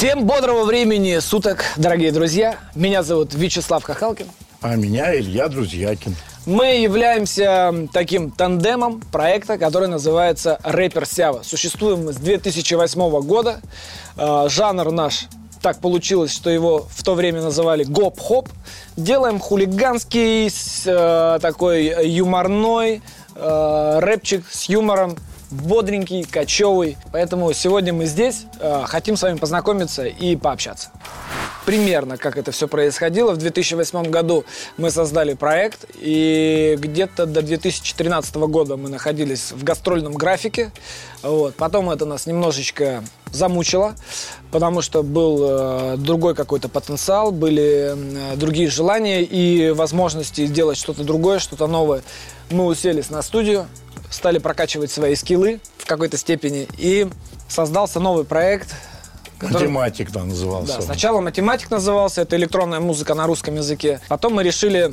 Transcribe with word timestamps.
Всем 0.00 0.24
бодрого 0.24 0.64
времени 0.64 1.18
суток, 1.18 1.62
дорогие 1.76 2.10
друзья. 2.10 2.56
Меня 2.74 3.02
зовут 3.02 3.34
Вячеслав 3.34 3.84
Хахалкин. 3.84 4.28
А 4.62 4.74
меня 4.74 5.14
Илья 5.14 5.46
Друзьякин. 5.48 6.16
Мы 6.46 6.80
являемся 6.80 7.86
таким 7.92 8.30
тандемом 8.30 9.02
проекта, 9.12 9.58
который 9.58 9.88
называется 9.88 10.58
«Рэпер 10.64 11.04
Сява». 11.04 11.42
Существуем 11.42 12.06
мы 12.06 12.14
с 12.14 12.16
2008 12.16 13.20
года. 13.20 13.60
Э, 14.16 14.46
жанр 14.48 14.90
наш 14.90 15.26
так 15.60 15.80
получилось, 15.80 16.32
что 16.32 16.48
его 16.48 16.88
в 16.90 17.04
то 17.04 17.12
время 17.12 17.42
называли 17.42 17.84
гоп-хоп. 17.84 18.48
Делаем 18.96 19.38
хулиганский, 19.38 20.48
э, 20.86 21.38
такой 21.42 22.08
юморной 22.08 23.02
э, 23.34 23.98
рэпчик 24.00 24.46
с 24.50 24.70
юмором 24.70 25.18
бодренький, 25.50 26.24
кочевый. 26.24 26.96
Поэтому 27.12 27.52
сегодня 27.52 27.92
мы 27.92 28.06
здесь, 28.06 28.44
э, 28.60 28.84
хотим 28.86 29.16
с 29.16 29.22
вами 29.22 29.38
познакомиться 29.38 30.04
и 30.04 30.36
пообщаться. 30.36 30.90
Примерно 31.66 32.16
как 32.16 32.36
это 32.36 32.52
все 32.52 32.68
происходило. 32.68 33.32
В 33.32 33.36
2008 33.36 34.10
году 34.10 34.44
мы 34.76 34.90
создали 34.90 35.34
проект, 35.34 35.84
и 35.98 36.76
где-то 36.78 37.26
до 37.26 37.42
2013 37.42 38.34
года 38.48 38.76
мы 38.76 38.88
находились 38.88 39.52
в 39.52 39.62
гастрольном 39.62 40.14
графике. 40.14 40.72
Вот. 41.22 41.54
Потом 41.54 41.90
это 41.90 42.06
нас 42.06 42.26
немножечко 42.26 43.04
замучило, 43.30 43.94
потому 44.50 44.80
что 44.80 45.02
был 45.02 45.38
э, 45.42 45.96
другой 45.98 46.34
какой-то 46.34 46.68
потенциал, 46.68 47.30
были 47.30 47.94
э, 47.94 48.36
другие 48.36 48.68
желания 48.68 49.22
и 49.22 49.70
возможности 49.70 50.46
сделать 50.46 50.78
что-то 50.78 51.04
другое, 51.04 51.38
что-то 51.38 51.66
новое. 51.66 52.02
Мы 52.50 52.64
уселись 52.64 53.10
на 53.10 53.22
студию, 53.22 53.66
стали 54.10 54.38
прокачивать 54.38 54.90
свои 54.90 55.14
скиллы 55.14 55.60
в 55.78 55.86
какой-то 55.86 56.16
степени, 56.16 56.68
и 56.76 57.08
создался 57.48 58.00
новый 58.00 58.24
проект. 58.24 58.74
Который... 59.38 59.68
Математик 59.68 60.10
да, 60.10 60.24
назывался. 60.24 60.76
Да, 60.76 60.82
сначала 60.82 61.20
математик 61.20 61.70
назывался, 61.70 62.22
это 62.22 62.36
электронная 62.36 62.80
музыка 62.80 63.14
на 63.14 63.26
русском 63.26 63.54
языке. 63.54 64.00
Потом 64.08 64.34
мы 64.34 64.42
решили 64.42 64.92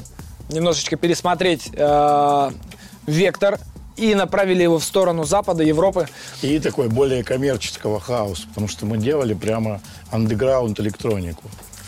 немножечко 0.50 0.96
пересмотреть 0.96 1.70
э, 1.74 2.52
вектор 3.06 3.60
и 3.98 4.16
направили 4.16 4.64
его 4.64 4.80
в 4.80 4.84
сторону 4.84 5.26
Запада, 5.26 5.64
Европы. 5.64 6.08
И 6.42 6.60
такой 6.60 6.88
более 6.88 7.24
коммерческого 7.24 8.00
хаоса, 8.00 8.48
потому 8.48 8.68
что 8.68 8.86
мы 8.86 8.98
делали 8.98 9.34
прямо 9.34 9.82
андеграунд 10.12 10.80
электронику. 10.80 11.44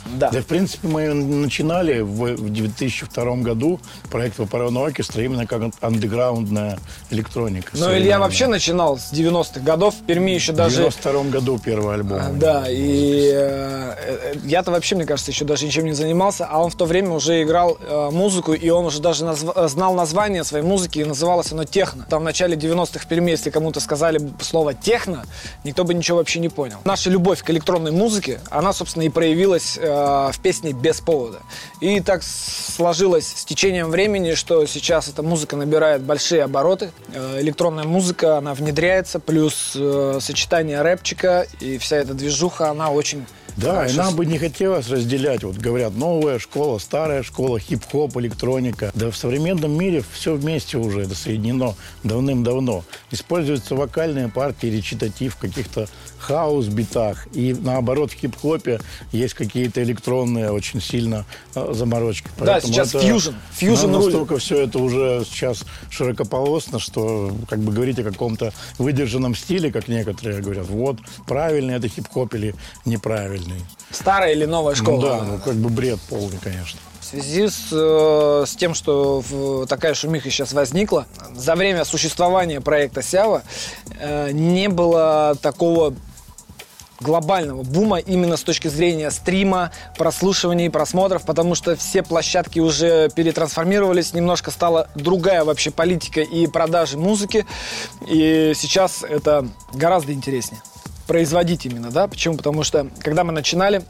Да. 0.06 0.30
Да, 0.30 0.42
в 0.42 0.46
принципе, 0.46 0.88
мы 0.88 1.14
начинали 1.14 2.02
в, 2.02 2.36
в 2.36 2.50
2002 2.50 3.36
году 3.38 3.80
проект 4.10 4.40
Вапорона 4.40 4.86
Оркестра 4.86 5.24
именно 5.24 5.46
как 5.46 5.62
андеграундная 5.82 6.80
электроника. 7.10 7.72
Ну, 7.74 7.96
Илья 7.96 8.20
вообще 8.20 8.48
начинал 8.48 8.98
с 8.98 9.12
90-х 9.12 9.60
годов. 9.62 9.96
В 9.96 10.06
Перми 10.06 10.32
еще 10.32 10.52
даже... 10.52 10.78
В 10.90 10.96
92 11.02 11.24
году 11.26 11.60
первый 11.60 11.96
альбом. 11.96 12.20
А, 12.22 12.30
да, 12.32 12.66
и 12.68 13.32
э, 13.34 13.96
э, 13.98 14.34
я-то 14.46 14.72
вообще, 14.72 14.96
мне 14.96 15.06
кажется, 15.06 15.32
еще 15.32 15.46
даже 15.46 15.66
ничем 15.66 15.86
не 15.86 15.94
занимался, 15.94 16.48
а 16.50 16.60
он 16.60 16.70
в 16.70 16.76
то 16.76 16.86
время 16.86 17.12
уже 17.12 17.44
играл 17.44 17.78
э, 17.80 18.10
музыку, 18.12 18.54
и 18.54 18.70
он 18.70 18.86
уже 18.86 19.02
даже 19.02 19.26
назв... 19.26 19.46
знал 19.68 19.94
название 19.94 20.44
своей 20.44 20.66
музыки, 20.66 21.00
и 21.00 21.06
называлось 21.06 21.52
оно 21.52 21.66
«Техно». 21.66 22.06
Там 22.10 22.22
в 22.22 22.26
начале 22.26 22.56
90-х 22.56 23.00
в 23.00 23.08
Перми, 23.08 23.32
если 23.32 23.50
кому-то 23.50 23.80
сказали 23.80 24.22
слово 24.42 24.74
«техно», 24.74 25.26
никто 25.64 25.84
бы 25.84 25.94
ничего 25.94 26.18
вообще 26.18 26.40
не 26.40 26.50
понял. 26.50 26.78
Наша 26.86 27.10
любовь 27.10 27.44
к 27.44 27.50
электронной 27.50 27.92
музыке, 27.92 28.40
она, 28.50 28.74
собственно, 28.74 29.04
и 29.04 29.10
проявилась 29.10 29.78
э, 29.78 29.89
в 29.90 30.40
песне 30.42 30.74
без 30.74 31.02
повода. 31.02 31.40
И 31.80 32.00
так 32.02 32.24
сложилось 32.24 33.28
с 33.28 33.46
течением 33.46 33.90
времени, 33.90 34.34
что 34.34 34.66
сейчас 34.66 35.08
эта 35.08 35.24
музыка 35.24 35.56
набирает 35.56 36.02
большие 36.02 36.44
обороты. 36.44 36.92
Э, 37.14 37.40
электронная 37.42 37.86
музыка, 37.86 38.38
она 38.38 38.54
внедряется, 38.54 39.20
плюс 39.20 39.74
э, 39.76 40.20
сочетание 40.22 40.82
рэпчика 40.82 41.48
и 41.60 41.78
вся 41.78 41.98
эта 41.98 42.14
движуха, 42.14 42.70
она 42.70 42.90
очень 42.90 43.26
да, 43.60 43.86
и 43.88 43.94
нам 43.94 44.16
бы 44.16 44.26
не 44.26 44.38
хотелось 44.38 44.90
разделять. 44.90 45.44
Вот 45.44 45.58
говорят, 45.58 45.94
новая 45.94 46.40
школа, 46.40 46.78
старая 46.78 47.24
школа, 47.24 47.60
хип-хоп, 47.60 48.16
электроника. 48.18 48.92
Да 48.94 49.12
в 49.12 49.18
современном 49.18 49.78
мире 49.78 50.04
все 50.14 50.36
вместе 50.36 50.78
уже 50.78 51.02
это 51.02 51.16
соединено 51.16 51.76
давным-давно. 52.04 52.86
Используются 53.12 53.76
вокальные 53.76 54.30
партии, 54.30 54.68
речитатив 54.68 55.36
в 55.36 55.40
каких-то 55.40 55.88
хаос-битах. 56.20 57.28
И 57.34 57.56
наоборот, 57.60 58.12
в 58.12 58.16
хип-хопе 58.16 58.80
есть 59.12 59.34
какие-то 59.34 59.82
электронные 59.84 60.52
очень 60.52 60.82
сильно 60.82 61.26
э, 61.56 61.70
заморочки. 61.74 62.30
Поэтому 62.38 62.62
да, 62.62 62.62
сейчас 62.62 62.90
это, 62.90 63.00
фьюжн. 63.00 63.34
Фьюжн 63.54 63.92
Настолько 63.92 64.38
все 64.38 64.62
это 64.62 64.80
уже 64.80 65.24
сейчас 65.26 65.64
широкополосно, 65.90 66.80
что 66.80 67.32
как 67.50 67.60
бы 67.60 67.72
говорить 67.72 68.00
о 68.00 68.04
каком-то 68.04 68.54
выдержанном 68.78 69.36
стиле, 69.36 69.72
как 69.72 69.88
некоторые 69.88 70.42
говорят, 70.42 70.68
вот, 70.68 70.98
правильный 71.28 71.76
это 71.76 71.88
хип-хоп 71.88 72.34
или 72.36 72.56
неправильный. 72.86 73.62
Старая 73.92 74.34
или 74.34 74.46
новая 74.46 74.76
школа? 74.76 74.96
Ну, 74.96 75.02
да, 75.02 75.24
ну 75.24 75.38
как 75.40 75.56
бы 75.56 75.70
бред 75.70 76.00
полный, 76.10 76.38
конечно. 76.38 76.80
В 77.00 77.06
связи 77.06 77.48
с, 77.48 77.70
э, 77.72 78.44
с 78.46 78.56
тем, 78.56 78.76
что 78.76 79.24
в, 79.28 79.66
такая 79.68 79.94
шумиха 79.94 80.30
сейчас 80.30 80.54
возникла, 80.54 81.08
за 81.34 81.56
время 81.56 81.86
существования 81.86 82.62
проекта 82.62 83.02
Сява 83.02 83.42
э, 84.00 84.32
не 84.32 84.70
было 84.70 85.36
такого 85.42 85.96
глобального 87.00 87.64
бума 87.64 88.00
именно 88.00 88.38
с 88.38 88.44
точки 88.44 88.68
зрения 88.68 89.12
стрима, 89.12 89.72
прослушиваний, 89.98 90.70
просмотров, 90.70 91.24
потому 91.24 91.56
что 91.56 91.76
все 91.76 92.04
площадки 92.04 92.60
уже 92.60 93.10
перетрансформировались, 93.10 94.14
немножко 94.14 94.52
стала 94.52 94.90
другая 94.96 95.44
вообще 95.44 95.72
политика 95.72 96.22
и 96.22 96.48
продажи 96.48 96.98
музыки, 96.98 97.46
и 98.08 98.54
сейчас 98.56 99.04
это 99.04 99.48
гораздо 99.74 100.14
интереснее 100.14 100.62
производить 101.08 101.66
именно, 101.66 101.90
да? 101.90 102.08
Почему? 102.08 102.38
Потому 102.38 102.64
что, 102.64 102.88
когда 103.00 103.24
мы 103.24 103.34
начинали, 103.34 103.82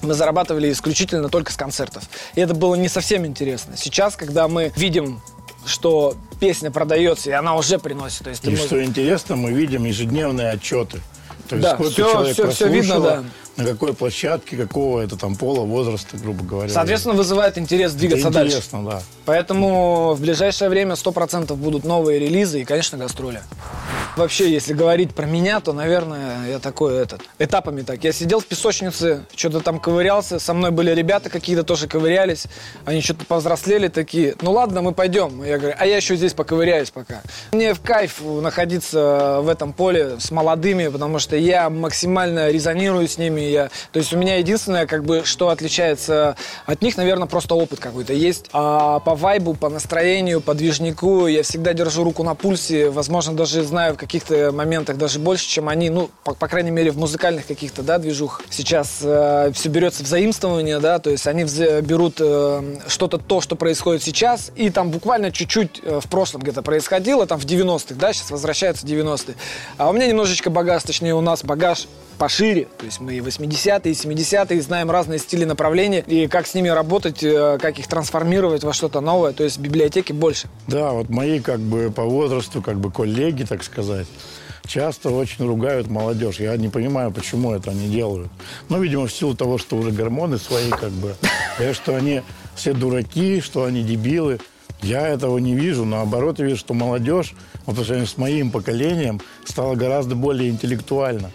мы 0.00 0.14
зарабатывали 0.14 0.72
исключительно 0.72 1.28
только 1.28 1.52
с 1.52 1.56
концертов. 1.56 2.04
И 2.36 2.40
это 2.40 2.54
было 2.54 2.74
не 2.74 2.88
совсем 2.88 3.26
интересно. 3.26 3.76
Сейчас, 3.76 4.16
когда 4.16 4.48
мы 4.48 4.72
видим 4.74 5.20
что 5.66 6.16
песня 6.40 6.70
продается, 6.70 7.30
и 7.30 7.32
она 7.32 7.54
уже 7.54 7.78
приносит. 7.78 8.24
То 8.24 8.30
есть 8.30 8.44
и 8.46 8.56
что 8.56 8.82
интересно, 8.82 9.36
мы 9.36 9.52
видим 9.52 9.84
ежедневные 9.84 10.50
отчеты. 10.50 11.00
То 11.48 11.56
есть 11.56 11.68
да, 11.68 11.74
сколько 11.74 11.90
все, 11.92 12.12
человек 12.12 12.32
все, 12.34 12.50
все 12.50 12.68
видно, 12.68 13.00
да. 13.00 13.24
На 13.58 13.64
какой 13.64 13.92
площадке, 13.92 14.56
какого 14.56 15.00
это 15.00 15.16
там 15.16 15.34
пола, 15.34 15.64
возраста, 15.64 16.16
грубо 16.16 16.44
говоря. 16.44 16.72
Соответственно, 16.72 17.14
вызывает 17.14 17.58
интерес 17.58 17.92
двигаться 17.92 18.28
это 18.28 18.44
интересно, 18.44 18.84
дальше. 18.84 18.98
да. 18.98 19.02
Поэтому 19.26 20.14
в 20.14 20.20
ближайшее 20.20 20.70
время 20.70 20.94
100% 20.94 21.54
будут 21.56 21.84
новые 21.84 22.20
релизы 22.20 22.62
и, 22.62 22.64
конечно, 22.64 22.96
гастроли. 22.96 23.42
Вообще, 24.16 24.50
если 24.50 24.72
говорить 24.72 25.14
про 25.14 25.26
меня, 25.26 25.60
то, 25.60 25.72
наверное, 25.72 26.48
я 26.48 26.58
такой 26.58 26.96
этот, 26.96 27.22
этапами 27.38 27.82
так. 27.82 28.02
Я 28.02 28.12
сидел 28.12 28.40
в 28.40 28.46
песочнице, 28.46 29.24
что-то 29.34 29.60
там 29.60 29.78
ковырялся, 29.78 30.38
со 30.38 30.54
мной 30.54 30.70
были 30.70 30.92
ребята 30.92 31.30
какие-то 31.30 31.62
тоже 31.62 31.86
ковырялись, 31.86 32.46
они 32.84 33.00
что-то 33.00 33.24
повзрослели 33.26 33.88
такие, 33.88 34.34
ну 34.40 34.52
ладно, 34.52 34.82
мы 34.82 34.92
пойдем. 34.92 35.44
Я 35.44 35.58
говорю, 35.58 35.76
а 35.78 35.86
я 35.86 35.96
еще 35.96 36.16
здесь 36.16 36.32
поковыряюсь 36.32 36.90
пока. 36.90 37.22
Мне 37.52 37.74
в 37.74 37.80
кайф 37.80 38.20
находиться 38.20 39.38
в 39.42 39.48
этом 39.48 39.72
поле 39.72 40.18
с 40.18 40.30
молодыми, 40.30 40.88
потому 40.88 41.18
что 41.18 41.36
я 41.36 41.70
максимально 41.70 42.50
резонирую 42.50 43.06
с 43.06 43.18
ними. 43.18 43.47
Я, 43.48 43.70
то 43.92 43.98
есть 43.98 44.12
у 44.12 44.18
меня 44.18 44.36
единственное, 44.36 44.86
как 44.86 45.04
бы, 45.04 45.22
что 45.24 45.48
отличается 45.48 46.36
от 46.66 46.82
них, 46.82 46.96
наверное, 46.96 47.26
просто 47.26 47.54
опыт 47.54 47.80
какой-то 47.80 48.12
есть. 48.12 48.46
А 48.52 49.00
по 49.00 49.14
вайбу, 49.14 49.54
по 49.54 49.68
настроению, 49.68 50.40
по 50.40 50.54
движнику 50.54 51.26
я 51.26 51.42
всегда 51.42 51.72
держу 51.72 52.04
руку 52.04 52.22
на 52.22 52.34
пульсе, 52.34 52.90
возможно, 52.90 53.34
даже 53.34 53.62
знаю, 53.62 53.94
в 53.94 53.96
каких-то 53.96 54.52
моментах 54.52 54.96
даже 54.96 55.18
больше, 55.18 55.48
чем 55.48 55.68
они, 55.68 55.90
ну, 55.90 56.10
по, 56.24 56.34
по 56.34 56.48
крайней 56.48 56.70
мере, 56.70 56.90
в 56.90 56.98
музыкальных 56.98 57.46
каких-то, 57.46 57.82
да, 57.82 57.98
движух. 57.98 58.42
Сейчас 58.50 58.98
э, 59.02 59.50
все 59.54 59.68
берется 59.68 60.04
в 60.04 60.06
заимствование, 60.06 60.78
да, 60.80 60.98
то 60.98 61.10
есть 61.10 61.26
они 61.26 61.44
берут 61.82 62.16
э, 62.20 62.78
что-то 62.86 63.18
то, 63.18 63.40
что 63.40 63.56
происходит 63.56 64.02
сейчас, 64.02 64.50
и 64.56 64.70
там 64.70 64.90
буквально 64.90 65.30
чуть-чуть 65.30 65.80
э, 65.82 66.00
в 66.00 66.08
прошлом 66.08 66.42
где-то 66.42 66.62
происходило, 66.62 67.26
там 67.26 67.38
в 67.38 67.44
90-х, 67.44 67.94
да, 67.94 68.12
сейчас 68.12 68.30
возвращаются 68.30 68.86
90-е. 68.86 69.34
А 69.76 69.88
у 69.88 69.92
меня 69.92 70.06
немножечко 70.06 70.50
багаж, 70.50 70.82
точнее, 70.82 71.14
у 71.14 71.20
нас 71.20 71.44
багаж 71.44 71.86
пошире. 72.18 72.68
То 72.78 72.84
есть 72.84 73.00
мы 73.00 73.14
и 73.14 73.20
80-е, 73.20 73.92
и 73.92 73.94
70-е 73.94 74.60
знаем 74.60 74.90
разные 74.90 75.18
стили 75.18 75.44
направления, 75.44 76.00
и 76.00 76.26
как 76.26 76.46
с 76.46 76.54
ними 76.54 76.68
работать, 76.68 77.22
э, 77.22 77.58
как 77.60 77.78
их 77.78 77.86
трансформировать 77.86 78.64
во 78.64 78.72
что-то 78.72 79.00
новое. 79.00 79.32
То 79.32 79.44
есть 79.44 79.58
библиотеки 79.58 80.12
больше. 80.12 80.48
Да, 80.66 80.92
вот 80.92 81.08
мои 81.08 81.40
как 81.40 81.60
бы 81.60 81.90
по 81.90 82.02
возрасту, 82.02 82.60
как 82.60 82.78
бы 82.78 82.90
коллеги, 82.90 83.44
так 83.44 83.62
сказать, 83.62 84.06
часто 84.66 85.10
очень 85.10 85.46
ругают 85.46 85.88
молодежь. 85.88 86.40
Я 86.40 86.56
не 86.56 86.68
понимаю, 86.68 87.10
почему 87.10 87.52
это 87.52 87.70
они 87.70 87.88
делают. 87.88 88.30
Ну, 88.68 88.80
видимо, 88.82 89.06
в 89.06 89.12
силу 89.12 89.34
того, 89.34 89.58
что 89.58 89.76
уже 89.76 89.90
гормоны 89.90 90.38
свои, 90.38 90.70
как 90.70 90.90
бы, 90.90 91.14
и 91.58 91.72
что 91.72 91.96
они 91.96 92.22
все 92.54 92.72
дураки, 92.72 93.40
что 93.40 93.64
они 93.64 93.82
дебилы. 93.82 94.40
Я 94.80 95.08
этого 95.08 95.38
не 95.38 95.54
вижу. 95.56 95.84
Наоборот, 95.84 96.38
я 96.38 96.44
вижу, 96.44 96.58
что 96.58 96.74
молодежь, 96.74 97.34
вот 97.66 97.76
по 97.76 97.82
сравнению 97.82 98.06
с 98.06 98.16
моим 98.16 98.50
поколением, 98.52 99.20
стала 99.44 99.74
гораздо 99.74 100.14
более 100.14 100.50
интеллектуальна. 100.50 101.30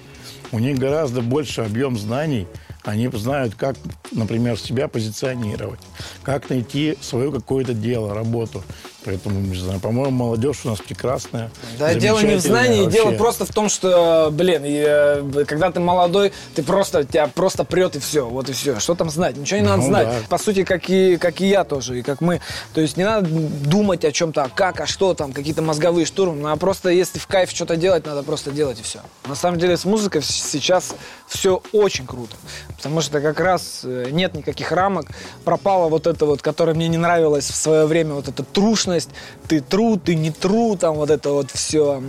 У 0.53 0.59
них 0.59 0.77
гораздо 0.77 1.21
больше 1.21 1.61
объем 1.61 1.97
знаний. 1.97 2.47
Они 2.83 3.07
знают, 3.07 3.55
как, 3.55 3.75
например, 4.11 4.59
себя 4.59 4.87
позиционировать, 4.87 5.79
как 6.21 6.47
найти 6.51 6.95
свое 7.01 7.31
какое-то 7.31 7.73
дело, 7.73 8.13
работу. 8.13 8.61
Поэтому, 9.05 9.39
не 9.41 9.55
знаю, 9.55 9.79
по-моему, 9.79 10.11
молодежь 10.11 10.61
у 10.65 10.69
нас 10.69 10.79
прекрасная. 10.79 11.51
Да, 11.77 11.93
дело 11.95 12.19
не 12.19 12.35
в 12.35 12.39
знании, 12.39 12.83
вообще. 12.83 13.03
дело 13.03 13.11
просто 13.13 13.45
в 13.45 13.49
том, 13.49 13.69
что, 13.69 14.29
блин, 14.31 14.63
и, 14.65 14.83
э, 14.85 15.43
когда 15.47 15.71
ты 15.71 15.79
молодой, 15.79 16.31
ты 16.55 16.63
просто, 16.63 17.03
тебя 17.03 17.27
просто 17.27 17.63
прет 17.63 17.95
и 17.95 17.99
все, 17.99 18.27
вот 18.27 18.49
и 18.49 18.53
все. 18.53 18.79
Что 18.79 18.95
там 18.95 19.09
знать? 19.09 19.37
Ничего 19.37 19.59
не 19.59 19.65
надо 19.65 19.81
Ну 19.81 19.87
знать. 19.87 20.07
да. 20.07 20.15
По 20.29 20.37
сути, 20.37 20.63
как 20.63 20.89
и, 20.89 21.17
как 21.17 21.41
и 21.41 21.47
я 21.47 21.63
тоже, 21.63 21.99
и 21.99 22.01
как 22.01 22.21
мы. 22.21 22.41
То 22.73 22.81
есть 22.81 22.97
не 22.97 23.03
надо 23.03 23.27
думать 23.29 24.05
о 24.05 24.11
чем-то, 24.11 24.43
а 24.43 24.49
как, 24.49 24.79
а 24.81 24.85
что 24.87 25.13
там, 25.13 25.33
какие-то 25.33 25.61
мозговые 25.61 26.05
штурмы. 26.05 26.41
Ну, 26.41 26.47
а 26.51 26.55
просто 26.55 26.89
если 26.89 27.19
в 27.19 27.27
кайф 27.27 27.51
что-то 27.51 27.75
делать, 27.75 28.05
надо 28.05 28.23
просто 28.23 28.51
делать 28.51 28.79
и 28.79 28.83
все. 28.83 28.99
На 29.27 29.35
самом 29.35 29.59
деле 29.59 29.77
с 29.77 29.85
музыкой 29.85 30.21
сейчас 30.21 30.95
все 31.27 31.61
очень 31.71 32.05
круто. 32.05 32.35
Потому 32.77 33.01
что 33.01 33.19
как 33.21 33.39
раз 33.39 33.81
э, 33.83 34.07
нет 34.11 34.33
никаких 34.33 34.71
рамок. 34.71 35.07
Пропала 35.43 35.89
вот 35.89 36.07
это 36.07 36.25
вот, 36.25 36.41
которая 36.41 36.75
мне 36.75 36.87
не 36.87 36.97
нравилась 36.97 37.49
в 37.49 37.55
свое 37.55 37.85
время, 37.85 38.13
вот 38.13 38.27
эта 38.27 38.43
трушность. 38.93 39.09
Ты 39.47 39.59
тру, 39.61 39.97
ты 39.97 40.15
не 40.15 40.31
тру, 40.31 40.75
там 40.75 40.95
вот 40.95 41.09
это 41.09 41.31
вот 41.31 41.51
все. 41.51 42.01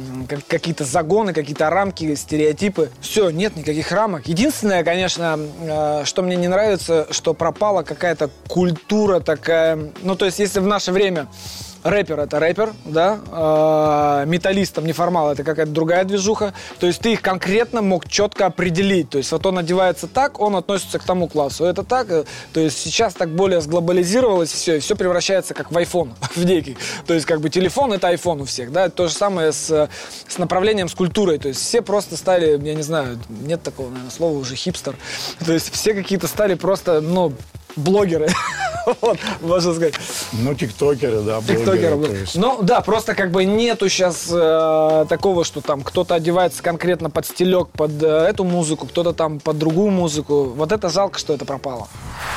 Какие-то 0.49 0.85
загоны, 0.85 1.33
какие-то 1.33 1.69
рамки, 1.71 2.15
стереотипы. 2.15 2.91
Все, 3.01 3.31
нет 3.31 3.57
никаких 3.57 3.91
рамок. 3.93 4.27
Единственное, 4.27 4.85
конечно, 4.85 5.39
э, 5.61 6.03
что 6.05 6.23
мне 6.23 6.37
не 6.37 6.49
нравится, 6.49 7.07
что 7.11 7.35
пропала 7.35 7.83
какая-то 7.83 8.31
культура 8.49 9.21
такая. 9.21 9.93
Ну, 10.03 10.15
то 10.15 10.27
есть, 10.27 10.39
если 10.39 10.61
в 10.61 10.67
наше 10.67 10.93
время 10.93 11.27
рэпер 11.85 12.21
это 12.21 12.41
рэпер, 12.41 12.73
да, 12.87 13.21
э, 13.31 14.27
металлист 14.27 14.75
там 14.75 14.87
неформал 14.87 15.31
это 15.31 15.45
какая-то 15.45 15.71
другая 15.71 16.05
движуха, 16.05 16.55
то 16.81 16.87
есть 16.87 17.01
ты 17.01 17.13
их 17.13 17.23
конкретно 17.23 17.83
мог 17.83 18.09
четко 18.09 18.47
определить, 18.47 19.11
то 19.11 19.19
есть 19.19 19.31
вот 19.31 19.45
он 19.45 19.59
одевается 19.59 20.09
так, 20.09 20.41
он 20.41 20.57
относится 20.57 20.99
к 20.99 21.05
тому 21.05 21.29
классу, 21.29 21.65
это 21.65 21.83
так, 21.83 22.09
то 22.09 22.61
есть 22.61 22.79
сейчас 22.79 23.15
так 23.15 23.29
более 23.29 23.61
сглобализировалось 23.61 24.51
все, 24.51 24.77
и 24.77 24.81
все 24.81 24.97
превращается 24.97 25.53
как 25.53 25.71
в 25.71 25.77
iPhone, 25.77 26.13
в 26.35 26.45
некий, 26.45 26.77
то 27.07 27.13
есть 27.13 27.27
как 27.27 27.41
бы 27.41 27.51
телефон 27.51 27.93
это 27.93 28.11
iPhone 28.11 28.43
у 28.43 28.45
всех, 28.47 28.73
да, 28.73 28.89
то 28.89 29.07
же 29.07 29.13
самое 29.13 29.53
с, 29.53 29.89
с 30.27 30.39
направлением, 30.39 30.89
с 30.89 30.95
культурой, 30.95 31.39
то 31.39 31.49
есть 31.49 31.61
все 31.61 31.83
просто 31.83 32.17
стали, 32.17 32.59
я 32.67 32.75
не 32.75 32.83
знаю, 32.83 33.21
нет 33.29 33.63
такого, 33.63 33.89
наверное, 33.89 34.11
слова 34.11 34.39
уже 34.39 34.57
хипстер, 34.57 34.97
то 35.45 35.53
есть 35.53 35.71
все 35.71 35.93
какие-то 35.93 36.29
стали 36.29 36.55
просто, 36.55 37.03
ну, 37.03 37.35
блогеры, 37.77 38.29
вот, 39.01 39.19
можно 39.41 39.73
сказать. 39.75 39.95
Ну, 40.33 40.55
тиктокеры, 40.55 41.21
да, 41.21 41.41
блогеры, 41.41 41.59
Тиктокеры. 41.59 41.97
то 42.07 42.13
есть. 42.15 42.37
Ну 42.37 42.59
да, 42.63 42.81
просто 42.81 43.15
как 43.15 43.31
бы 43.31 43.45
нету 43.45 43.89
сейчас 43.89 44.27
такого, 45.09 45.45
что 45.45 45.61
там 45.61 45.83
кто-то 45.83 46.15
одевается 46.15 46.63
конкретно 46.63 47.11
под 47.11 47.27
стилек, 47.27 47.69
под 47.69 48.03
э, 48.03 48.07
эту 48.07 48.45
музыку, 48.45 48.87
кто-то 48.87 49.13
там 49.13 49.41
под 49.41 49.59
другую 49.59 49.91
музыку. 49.91 50.45
Вот 50.45 50.73
это 50.73 50.89
жалко, 50.89 51.19
что 51.19 51.33
это 51.35 51.45
пропало. 51.45 51.89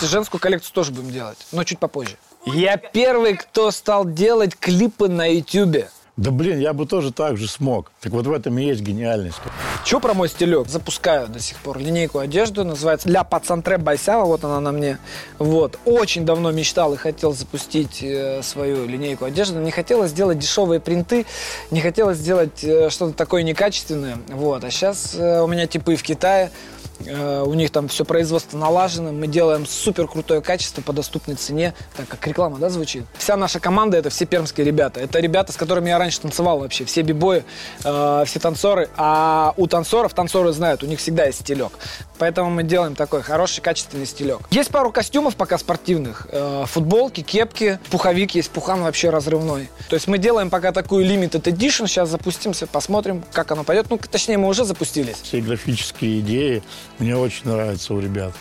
Женскую 0.01 0.39
коллекцию 0.39 0.73
тоже 0.73 0.91
будем 0.91 1.11
делать, 1.11 1.37
но 1.51 1.63
чуть 1.63 1.79
попозже. 1.79 2.17
Я 2.45 2.77
первый, 2.77 3.35
кто 3.35 3.71
стал 3.71 4.05
делать 4.05 4.55
клипы 4.55 5.09
на 5.09 5.25
Ютубе. 5.31 5.89
Да 6.17 6.31
блин, 6.31 6.59
я 6.59 6.73
бы 6.73 6.87
тоже 6.87 7.13
так 7.13 7.37
же 7.37 7.47
смог. 7.47 7.91
Так 8.01 8.11
вот 8.11 8.25
в 8.25 8.31
этом 8.31 8.57
и 8.57 8.63
есть 8.63 8.81
гениальность. 8.81 9.37
Че 9.85 9.99
про 9.99 10.15
мой 10.15 10.27
стилек? 10.27 10.67
Запускаю 10.67 11.27
до 11.27 11.39
сих 11.39 11.57
пор 11.57 11.77
линейку 11.77 12.17
одежды, 12.17 12.63
называется 12.63 13.07
«Ля 13.07 13.23
Пацантре 13.23 13.77
Байсява», 13.77 14.25
вот 14.25 14.43
она 14.43 14.59
на 14.59 14.71
мне. 14.71 14.97
Вот. 15.37 15.77
Очень 15.85 16.25
давно 16.25 16.49
мечтал 16.51 16.95
и 16.95 16.97
хотел 16.97 17.33
запустить 17.33 18.01
э, 18.01 18.41
свою 18.41 18.87
линейку 18.87 19.25
одежды, 19.25 19.59
не 19.59 19.69
хотелось 19.69 20.09
сделать 20.09 20.39
дешевые 20.39 20.79
принты, 20.79 21.27
не 21.69 21.81
хотелось 21.81 22.17
сделать 22.17 22.63
э, 22.63 22.89
что-то 22.89 23.13
такое 23.13 23.43
некачественное. 23.43 24.17
Вот. 24.29 24.63
А 24.63 24.71
сейчас 24.71 25.13
у 25.13 25.45
меня 25.45 25.67
типы 25.67 25.95
в 25.95 26.01
Китае, 26.01 26.49
Э, 26.76 26.76
У 26.99 27.53
них 27.53 27.71
там 27.71 27.87
все 27.87 28.05
производство 28.05 28.57
налажено, 28.57 29.11
мы 29.11 29.27
делаем 29.27 29.65
супер 29.65 30.07
крутое 30.07 30.41
качество 30.41 30.81
по 30.81 30.93
доступной 30.93 31.35
цене, 31.35 31.73
так 31.95 32.07
как 32.07 32.25
реклама, 32.27 32.57
да, 32.57 32.69
звучит. 32.69 33.05
Вся 33.17 33.37
наша 33.37 33.59
команда 33.59 33.97
это 33.97 34.09
все 34.09 34.25
пермские 34.25 34.65
ребята. 34.65 34.99
Это 34.99 35.19
ребята, 35.19 35.51
с 35.51 35.55
которыми 35.55 35.89
я 35.89 35.97
раньше 35.97 36.21
танцевал 36.21 36.59
вообще, 36.59 36.85
все 36.85 37.01
бибои, 37.01 37.43
э, 37.83 38.23
все 38.25 38.39
танцоры. 38.39 38.89
А 38.97 39.53
у 39.57 39.67
танцоров, 39.67 40.13
танцоры 40.13 40.51
знают, 40.51 40.83
у 40.83 40.87
них 40.87 40.99
всегда 40.99 41.25
есть 41.25 41.41
стилек. 41.41 41.71
Поэтому 42.17 42.49
мы 42.49 42.63
делаем 42.63 42.95
такой 42.95 43.21
хороший, 43.21 43.61
качественный 43.61 44.05
стилек. 44.05 44.39
Есть 44.49 44.69
пару 44.69 44.91
костюмов 44.91 45.35
пока 45.35 45.57
спортивных. 45.57 46.27
Э, 46.31 46.65
футболки, 46.67 47.21
кепки, 47.21 47.79
пуховик 47.91 48.35
есть, 48.35 48.49
пухан 48.49 48.81
вообще 48.81 49.09
разрывной. 49.09 49.69
То 49.89 49.95
есть 49.95 50.07
мы 50.07 50.17
делаем 50.17 50.49
пока 50.49 50.71
такую 50.71 51.05
limited 51.05 51.43
edition, 51.43 51.87
сейчас 51.87 52.09
запустимся, 52.09 52.67
посмотрим, 52.67 53.23
как 53.31 53.51
оно 53.51 53.63
пойдет. 53.63 53.87
Ну, 53.89 53.99
точнее, 53.99 54.37
мы 54.37 54.47
уже 54.47 54.65
запустились. 54.65 55.17
Все 55.23 55.41
графические 55.41 56.19
идеи 56.21 56.63
мне 56.99 57.15
очень 57.15 57.49
нравятся 57.49 57.93
у 57.93 57.99
ребят. 57.99 58.33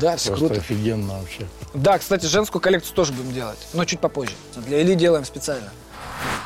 Да, 0.00 0.16
все 0.16 0.30
Просто 0.30 0.46
круто. 0.46 0.60
офигенно 0.60 1.18
вообще. 1.18 1.46
Да, 1.74 1.98
кстати, 1.98 2.24
женскую 2.26 2.62
коллекцию 2.62 2.94
тоже 2.94 3.12
будем 3.12 3.32
делать, 3.32 3.58
но 3.74 3.84
чуть 3.84 4.00
попозже. 4.00 4.32
Для 4.66 4.80
Ильи 4.80 4.94
делаем 4.94 5.24
специально. 5.24 5.68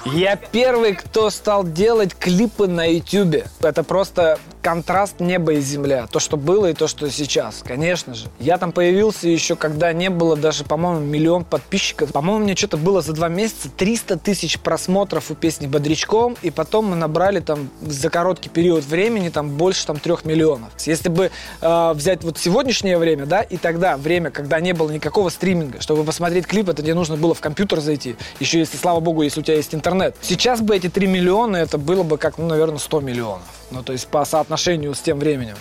Я 0.05 0.37
первый, 0.37 0.95
кто 0.95 1.29
стал 1.31 1.65
делать 1.65 2.15
клипы 2.15 2.67
на 2.67 2.91
Ютубе. 2.91 3.47
Это 3.61 3.83
просто 3.83 4.39
контраст 4.63 5.21
неба 5.21 5.55
и 5.55 5.61
земля. 5.61 6.07
То, 6.11 6.19
что 6.19 6.37
было 6.37 6.67
и 6.67 6.75
то, 6.75 6.89
что 6.89 7.11
сейчас. 7.11 7.63
Конечно 7.67 8.15
же. 8.15 8.27
Я 8.39 8.59
там 8.59 8.73
появился 8.73 9.29
еще, 9.29 9.57
когда 9.57 9.93
не 9.93 10.11
было 10.11 10.37
даже, 10.37 10.65
по-моему, 10.65 11.01
миллион 11.01 11.45
подписчиков. 11.45 12.13
По-моему, 12.13 12.45
мне 12.45 12.57
что-то 12.57 12.77
было 12.77 13.01
за 13.01 13.13
два 13.13 13.29
месяца 13.29 13.71
300 13.71 14.19
тысяч 14.19 14.59
просмотров 14.59 15.31
у 15.31 15.35
песни 15.35 15.67
«Бодрячком». 15.67 16.37
И 16.43 16.51
потом 16.51 16.87
мы 16.87 16.97
набрали 16.97 17.41
там 17.41 17.71
за 17.83 18.11
короткий 18.11 18.49
период 18.49 18.85
времени 18.85 19.29
там 19.29 19.51
больше 19.51 19.87
там 19.87 19.99
трех 19.99 20.25
миллионов. 20.25 20.71
Если 20.85 21.09
бы 21.09 21.31
э, 21.61 21.93
взять 21.95 22.25
вот 22.25 22.39
сегодняшнее 22.39 22.99
время, 22.99 23.27
да, 23.27 23.43
и 23.43 23.57
тогда 23.57 23.97
время, 23.97 24.31
когда 24.31 24.61
не 24.61 24.73
было 24.73 24.91
никакого 24.91 25.29
стриминга, 25.29 25.81
чтобы 25.81 26.05
посмотреть 26.05 26.47
клип, 26.47 26.69
это 26.69 26.83
тебе 26.83 26.95
нужно 26.95 27.17
было 27.17 27.35
в 27.35 27.41
компьютер 27.41 27.81
зайти. 27.81 28.17
Еще 28.41 28.59
если, 28.59 28.77
слава 28.77 29.01
богу, 29.01 29.23
если 29.23 29.41
у 29.41 29.43
тебя 29.43 29.58
есть 29.59 29.75
интернет. 29.75 30.17
Сейчас 30.23 30.61
бы 30.61 30.75
эти 30.77 30.89
3 30.89 31.07
миллиона, 31.07 31.57
это 31.57 31.79
было 31.79 32.03
бы 32.03 32.19
как, 32.19 32.39
ну, 32.39 32.47
наверное, 32.47 32.79
100 32.79 33.01
миллионов. 33.01 33.43
Ну, 33.71 33.83
то 33.83 33.93
есть 33.93 34.09
по 34.09 34.25
соотношению 34.25 34.95
с 34.95 35.01
тем 35.01 35.19
временем. 35.19 35.57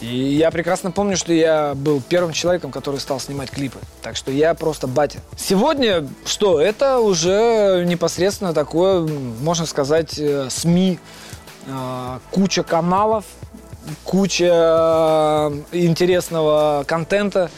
И 0.00 0.06
я 0.06 0.50
прекрасно 0.50 0.90
помню, 0.90 1.16
что 1.16 1.32
я 1.32 1.74
был 1.74 2.00
первым 2.00 2.32
человеком, 2.32 2.70
который 2.70 2.98
стал 3.00 3.20
снимать 3.20 3.50
клипы. 3.50 3.78
Так 4.00 4.16
что 4.16 4.32
я 4.32 4.54
просто 4.54 4.86
батя. 4.86 5.18
Сегодня 5.36 6.08
что? 6.24 6.58
Это 6.58 7.00
уже 7.00 7.84
непосредственно 7.86 8.54
такое, 8.54 9.06
можно 9.42 9.66
сказать, 9.66 10.18
э, 10.18 10.48
СМИ. 10.48 10.98
Э, 11.66 12.18
Куча 12.30 12.62
каналов, 12.62 13.24
куча 14.04 14.44
э, 14.44 15.62
интересного 15.72 16.84
контента 16.86 17.50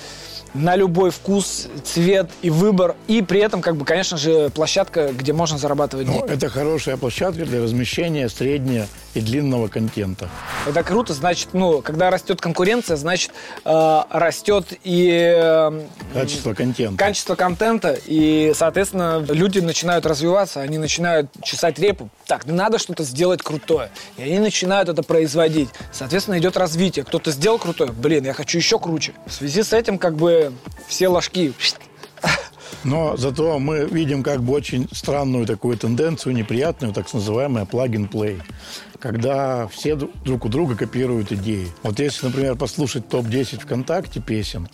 на 0.55 0.77
любой 0.77 1.11
вкус, 1.11 1.69
цвет 1.85 2.31
и 2.43 2.51
выбор. 2.51 2.95
И 3.09 3.23
при 3.23 3.41
этом, 3.41 3.61
как 3.63 3.77
бы, 3.77 3.85
конечно 3.85 4.17
же, 4.17 4.51
площадка, 4.51 5.13
где 5.13 5.33
можно 5.33 5.59
зарабатывать 5.59 6.07
Ну, 6.07 6.13
деньги. 6.15 6.33
это 6.33 6.49
хорошая 6.49 6.97
площадка 6.97 7.45
для 7.45 7.63
размещения 7.63 8.29
среднего 8.29 8.87
и 9.15 9.21
длинного 9.21 9.69
контента. 9.69 10.29
Это 10.67 10.83
круто, 10.83 11.13
значит, 11.13 11.49
ну, 11.53 11.83
когда 11.83 12.11
растет 12.11 12.41
конкуренция, 12.41 12.97
значит, 12.97 13.31
э, 13.65 14.03
растет 14.11 14.73
и 14.85 15.35
э, 15.37 15.87
Качество 16.15 16.55
контента. 16.55 16.99
качество 16.99 17.35
контента, 17.35 17.99
и, 18.07 18.53
соответственно, 18.55 19.25
люди 19.29 19.59
начинают 19.59 20.07
развиваться, 20.07 20.61
они 20.61 20.79
начинают 20.79 21.31
чесать 21.43 21.79
репу. 21.79 22.09
Так, 22.27 22.47
надо 22.47 22.79
что-то 22.79 23.03
сделать 23.05 23.43
крутое. 23.43 23.91
И 24.17 24.23
они 24.23 24.39
начинают 24.39 24.89
это 24.89 25.03
производить. 25.03 25.69
Соответственно, 25.93 26.39
идет 26.39 26.57
развитие. 26.57 27.05
Кто-то 27.05 27.31
сделал 27.31 27.59
крутое, 27.59 27.93
блин, 27.93 28.25
я 28.25 28.33
хочу 28.33 28.59
еще 28.59 28.79
круче. 28.79 29.13
В 29.27 29.33
связи 29.33 29.63
с 29.63 29.73
этим, 29.73 29.99
как 29.99 30.17
бы, 30.17 30.53
все 30.89 31.09
ложки 31.09 31.53
Но 32.85 33.17
зато 33.17 33.59
мы 33.59 33.85
видим 33.85 34.23
как 34.23 34.43
бы 34.43 34.53
очень 34.53 34.89
странную 34.93 35.47
такую 35.47 35.77
тенденцию, 35.77 36.35
неприятную, 36.35 36.93
так 36.93 37.13
называемая 37.13 37.65
plug-and-play. 37.65 38.43
Когда 38.99 39.67
все 39.69 39.91
дру- 39.91 40.11
друг 40.25 40.45
у 40.45 40.49
друга 40.49 40.77
копируют 40.77 41.33
идеи. 41.33 41.69
Вот 41.83 41.99
если, 41.99 42.27
например, 42.27 42.57
послушать 42.57 43.09
топ-10 43.09 43.61
ВКонтакте 43.61 44.21
песен, 44.21 44.69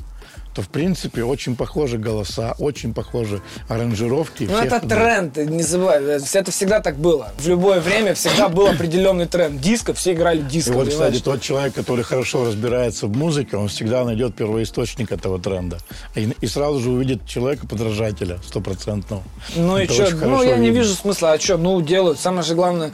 то, 0.58 0.62
в 0.62 0.68
принципе, 0.70 1.22
очень 1.22 1.54
похожи 1.54 1.98
голоса, 1.98 2.56
очень 2.58 2.92
похожи 2.92 3.40
аранжировки. 3.68 4.42
Ну, 4.50 4.58
это 4.58 4.80
друг- 4.80 4.90
тренд, 4.92 5.36
не 5.36 5.62
забывай. 5.62 6.02
Это 6.02 6.50
всегда 6.50 6.80
так 6.80 6.96
было. 6.96 7.30
В 7.38 7.46
любое 7.46 7.78
время 7.80 8.14
всегда 8.14 8.48
был 8.48 8.66
определенный 8.66 9.26
тренд. 9.26 9.60
Диско, 9.60 9.94
все 9.94 10.14
играли 10.14 10.40
И 10.40 10.42
диско. 10.42 10.72
вот, 10.72 10.88
понимаешь? 10.88 11.12
кстати, 11.14 11.22
тот 11.22 11.40
человек, 11.42 11.74
который 11.74 12.02
хорошо 12.02 12.44
разбирается 12.44 13.06
в 13.06 13.16
музыке, 13.16 13.56
он 13.56 13.68
всегда 13.68 14.04
найдет 14.04 14.34
первоисточник 14.34 15.12
этого 15.12 15.38
тренда. 15.38 15.78
И, 16.16 16.28
и 16.40 16.46
сразу 16.48 16.80
же 16.80 16.90
увидит 16.90 17.24
человека-подражателя 17.24 18.38
стопроцентного. 18.44 19.22
Ну 19.54 19.78
и 19.78 19.84
Это 19.84 19.92
что? 19.94 20.02
очень 20.06 20.16
Ну, 20.16 20.42
я 20.42 20.56
не 20.56 20.66
видно. 20.70 20.78
вижу 20.80 20.94
смысла. 20.94 21.32
А 21.34 21.38
что? 21.38 21.56
Ну, 21.56 21.80
делают. 21.80 22.18
Самое 22.18 22.42
же 22.42 22.56
главное 22.56 22.90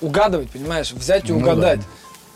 угадывать, 0.00 0.50
понимаешь? 0.50 0.90
Взять 0.92 1.28
и 1.28 1.32
Ну 1.32 1.38
угадать. 1.38 1.78
да. 1.78 1.86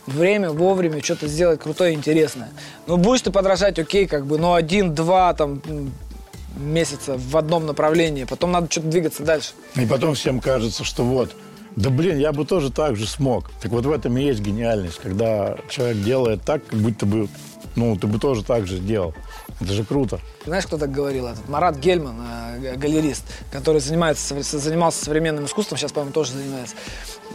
Время, 0.07 0.51
вовремя, 0.51 1.03
что-то 1.03 1.29
сделать 1.29 1.61
крутое 1.61 1.93
и 1.93 1.95
интересное. 1.95 2.51
Ну, 2.87 2.97
будешь 2.97 3.23
ты 3.23 3.31
подражать, 3.31 3.79
окей, 3.79 4.07
как 4.07 4.27
бы, 4.27 4.39
но 4.39 4.55
один-два 4.55 5.33
там 5.35 5.63
месяца 6.57 7.17
в 7.17 7.37
одном 7.37 7.67
направлении, 7.67 8.25
потом 8.25 8.53
надо 8.53 8.71
что-то 8.71 8.89
двигаться 8.89 9.23
дальше. 9.23 9.53
И 9.77 9.87
потом 9.87 10.15
всем 10.15 10.41
кажется, 10.41 10.85
что 10.85 11.05
вот, 11.05 11.35
да 11.77 11.91
блин, 11.91 12.19
я 12.19 12.33
бы 12.33 12.45
тоже 12.45 12.71
так 12.71 12.97
же 12.97 13.07
смог. 13.07 13.51
Так 13.61 13.73
вот 13.73 13.87
в 13.87 13.91
этом 13.91 14.17
и 14.19 14.23
есть 14.23 14.41
гениальность, 14.41 14.99
когда 14.99 15.57
человек 15.69 16.03
делает 16.03 16.43
так, 16.43 16.67
как 16.67 16.79
будто 16.79 17.07
бы, 17.07 17.29
ну, 17.77 17.97
ты 17.97 18.07
бы 18.07 18.19
тоже 18.19 18.45
так 18.45 18.67
же 18.67 18.77
сделал. 18.77 19.15
Это 19.61 19.73
же 19.73 19.85
круто. 19.85 20.19
Знаешь, 20.45 20.67
кто 20.67 20.77
так 20.77 20.91
говорил? 20.91 21.29
Этот 21.29 21.49
Марат 21.49 21.79
Гельман, 21.79 22.17
э, 22.63 22.75
галерист, 22.77 23.25
который 23.51 23.81
занимается, 23.81 24.35
занимался 24.43 25.05
современным 25.05 25.45
искусством, 25.47 25.79
сейчас, 25.79 25.93
по-моему, 25.93 26.13
тоже 26.13 26.33
занимается. 26.33 26.75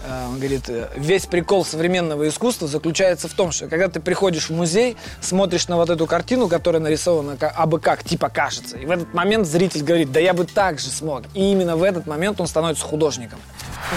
Э, 0.06 0.28
он 0.28 0.38
говорит, 0.38 0.70
э, 0.70 0.90
весь 0.98 1.26
прикол 1.26 1.64
современного 1.64 2.28
искусства 2.28 2.68
заключается 2.68 3.28
в 3.28 3.34
том, 3.34 3.52
что 3.52 3.68
когда 3.68 3.88
ты 3.88 4.00
приходишь 4.00 4.50
в 4.50 4.54
музей, 4.54 4.98
смотришь 5.22 5.68
на 5.68 5.78
вот 5.78 5.90
эту 5.90 6.06
картину, 6.06 6.48
которая 6.48 6.82
нарисована 6.82 7.38
абы 7.40 7.80
как, 7.80 8.04
типа 8.04 8.30
кажется, 8.30 8.78
и 8.78 8.86
в 8.86 8.92
этот 8.92 9.14
момент 9.14 9.48
зритель 9.48 9.84
говорит, 9.84 10.12
да 10.12 10.20
я 10.20 10.34
бы 10.34 10.46
так 10.46 10.80
же 10.80 10.90
смог. 10.90 11.24
И 11.34 11.52
именно 11.52 11.78
в 11.78 11.84
этот 11.84 12.08
момент 12.08 12.42
он 12.42 12.48
становится 12.48 12.86
художником. 12.86 13.40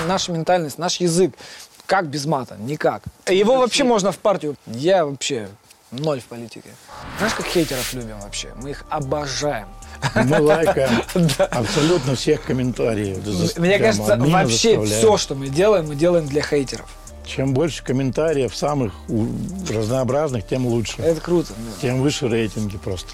Наша 0.06 0.32
ментальность, 0.32 0.78
наш 0.78 1.00
язык, 1.00 1.34
как 1.86 2.06
без 2.06 2.24
мата? 2.26 2.56
Никак. 2.58 3.02
Его 3.28 3.56
вообще 3.58 3.84
можно 3.84 4.12
в 4.12 4.18
партию. 4.18 4.56
Я 4.66 5.04
вообще 5.04 5.48
ноль 5.90 6.20
в 6.20 6.24
политике. 6.24 6.70
Знаешь, 7.18 7.34
как 7.34 7.46
хейтеров 7.46 7.92
любим 7.92 8.20
вообще? 8.20 8.52
Мы 8.56 8.70
их 8.70 8.84
обожаем. 8.88 9.68
Мы 10.14 10.40
лайкаем 10.40 11.02
абсолютно 11.50 12.14
всех 12.14 12.42
комментариев. 12.42 13.18
Мне 13.58 13.78
кажется, 13.78 14.16
вообще 14.16 14.82
все, 14.84 15.16
что 15.16 15.34
мы 15.34 15.48
делаем, 15.48 15.88
мы 15.88 15.94
делаем 15.94 16.26
для 16.26 16.42
хейтеров. 16.42 16.88
Чем 17.30 17.54
больше 17.54 17.84
комментариев 17.84 18.56
самых 18.56 18.92
разнообразных, 19.68 20.44
тем 20.44 20.66
лучше. 20.66 21.00
Это 21.00 21.20
круто. 21.20 21.52
Тем 21.80 22.02
выше 22.02 22.28
рейтинги 22.28 22.76
просто. 22.76 23.10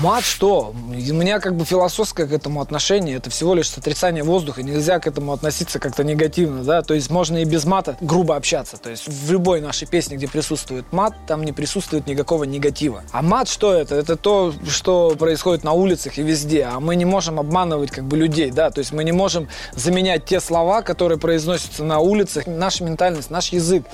Мат 0.00 0.22
что? 0.22 0.72
У 0.72 0.92
меня 0.92 1.40
как 1.40 1.56
бы 1.56 1.64
философское 1.64 2.26
к 2.26 2.32
этому 2.32 2.60
отношение. 2.60 3.16
Это 3.16 3.30
всего 3.30 3.54
лишь 3.54 3.76
отрицание 3.76 4.22
воздуха. 4.22 4.62
Нельзя 4.62 5.00
к 5.00 5.08
этому 5.08 5.32
относиться 5.32 5.80
как-то 5.80 6.04
негативно, 6.04 6.62
да? 6.62 6.82
То 6.82 6.94
есть 6.94 7.10
можно 7.10 7.38
и 7.38 7.44
без 7.44 7.64
мата 7.64 7.96
грубо 8.00 8.36
общаться. 8.36 8.76
То 8.76 8.90
есть 8.90 9.08
в 9.08 9.32
любой 9.32 9.60
нашей 9.60 9.88
песне, 9.88 10.16
где 10.16 10.28
присутствует 10.28 10.92
мат, 10.92 11.14
там 11.26 11.42
не 11.42 11.52
присутствует 11.52 12.06
никакого 12.06 12.44
негатива. 12.44 13.02
А 13.10 13.22
мат 13.22 13.48
что 13.48 13.74
это? 13.74 13.96
Это 13.96 14.14
то, 14.16 14.52
что 14.68 15.16
происходит 15.18 15.64
на 15.64 15.72
улицах 15.72 16.18
и 16.18 16.22
везде. 16.22 16.64
А 16.64 16.78
мы 16.78 16.94
не 16.94 17.04
можем 17.04 17.40
обманывать 17.40 17.90
как 17.90 18.04
бы 18.04 18.16
людей, 18.16 18.52
да? 18.52 18.70
То 18.70 18.78
есть 18.78 18.92
мы 18.92 19.02
не 19.02 19.12
можем 19.12 19.48
заменять 19.74 20.26
те 20.26 20.38
слова, 20.38 20.82
которые 20.82 21.18
произносятся 21.18 21.82
на 21.82 21.98
улицах. 21.98 22.46
Наша 22.46 22.84
ментальность, 22.84 23.30
наш 23.30 23.47
язык. 23.52 23.84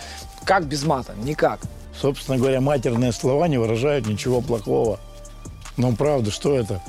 Как 0.44 0.66
без 0.66 0.84
мата? 0.84 1.14
Никак. 1.22 1.60
Собственно 2.00 2.38
говоря, 2.38 2.60
матерные 2.60 3.12
слова 3.12 3.46
не 3.48 3.58
выражают 3.58 4.06
ничего 4.06 4.40
плохого. 4.40 4.98
Ну, 5.76 5.94
правда, 5.94 6.30
что 6.30 6.54
это? 6.54 6.82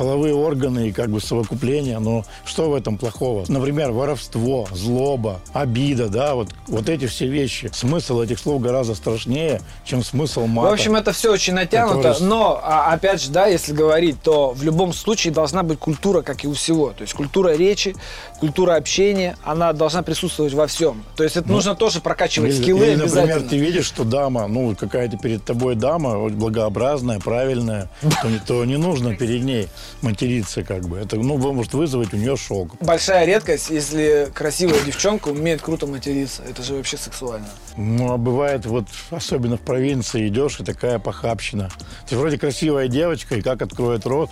Половые 0.00 0.34
органы 0.34 0.88
и 0.88 0.92
как 0.92 1.10
бы 1.10 1.20
совокупление, 1.20 1.98
но 1.98 2.24
что 2.46 2.70
в 2.70 2.74
этом 2.74 2.96
плохого? 2.96 3.44
Например, 3.48 3.92
воровство, 3.92 4.66
злоба, 4.72 5.42
обида, 5.52 6.08
да, 6.08 6.34
вот, 6.34 6.48
вот 6.68 6.88
эти 6.88 7.06
все 7.06 7.26
вещи. 7.26 7.70
Смысл 7.74 8.22
этих 8.22 8.38
слов 8.38 8.62
гораздо 8.62 8.94
страшнее, 8.94 9.60
чем 9.84 10.02
смысл 10.02 10.46
мата. 10.46 10.70
В 10.70 10.72
общем, 10.72 10.96
это 10.96 11.12
все 11.12 11.30
очень 11.30 11.52
натянуто, 11.52 12.14
который... 12.14 12.26
но, 12.26 12.58
а, 12.64 12.94
опять 12.94 13.20
же, 13.20 13.30
да, 13.30 13.46
если 13.46 13.74
говорить, 13.74 14.22
то 14.22 14.52
в 14.52 14.62
любом 14.62 14.94
случае 14.94 15.34
должна 15.34 15.62
быть 15.62 15.78
культура, 15.78 16.22
как 16.22 16.44
и 16.44 16.48
у 16.48 16.54
всего. 16.54 16.92
То 16.92 17.02
есть 17.02 17.12
культура 17.12 17.54
речи, 17.54 17.94
культура 18.38 18.76
общения, 18.76 19.36
она 19.44 19.74
должна 19.74 20.02
присутствовать 20.02 20.54
во 20.54 20.66
всем. 20.66 21.04
То 21.14 21.24
есть 21.24 21.36
это 21.36 21.46
ну, 21.46 21.56
нужно 21.56 21.74
тоже 21.74 22.00
прокачивать 22.00 22.54
или, 22.54 22.62
скиллы 22.62 22.86
или, 22.86 22.94
например, 22.94 23.42
ты 23.42 23.58
видишь, 23.58 23.84
что 23.84 24.04
дама, 24.04 24.46
ну, 24.46 24.74
какая-то 24.74 25.18
перед 25.18 25.44
тобой 25.44 25.74
дама, 25.74 26.30
благообразная, 26.30 27.20
правильная, 27.20 27.90
то, 28.00 28.28
то 28.46 28.64
не 28.64 28.78
нужно 28.78 29.14
перед 29.14 29.44
ней 29.44 29.68
материться 30.02 30.62
как 30.62 30.88
бы. 30.88 30.98
Это, 30.98 31.16
ну, 31.16 31.36
может 31.36 31.74
вызвать 31.74 32.12
у 32.12 32.16
нее 32.16 32.36
шок. 32.36 32.76
Большая 32.80 33.24
редкость, 33.26 33.70
если 33.70 34.30
красивая 34.34 34.80
девчонка 34.80 35.28
умеет 35.28 35.62
круто 35.62 35.86
материться. 35.86 36.42
Это 36.48 36.62
же 36.62 36.74
вообще 36.74 36.96
сексуально. 36.96 37.48
Ну, 37.76 38.12
а 38.12 38.16
бывает, 38.16 38.66
вот, 38.66 38.86
особенно 39.10 39.56
в 39.56 39.60
провинции 39.60 40.28
идешь, 40.28 40.60
и 40.60 40.64
такая 40.64 40.98
похабщина. 40.98 41.70
Ты 42.08 42.16
вроде 42.16 42.38
красивая 42.38 42.88
девочка, 42.88 43.36
и 43.36 43.42
как 43.42 43.62
откроет 43.62 44.06
рот, 44.06 44.30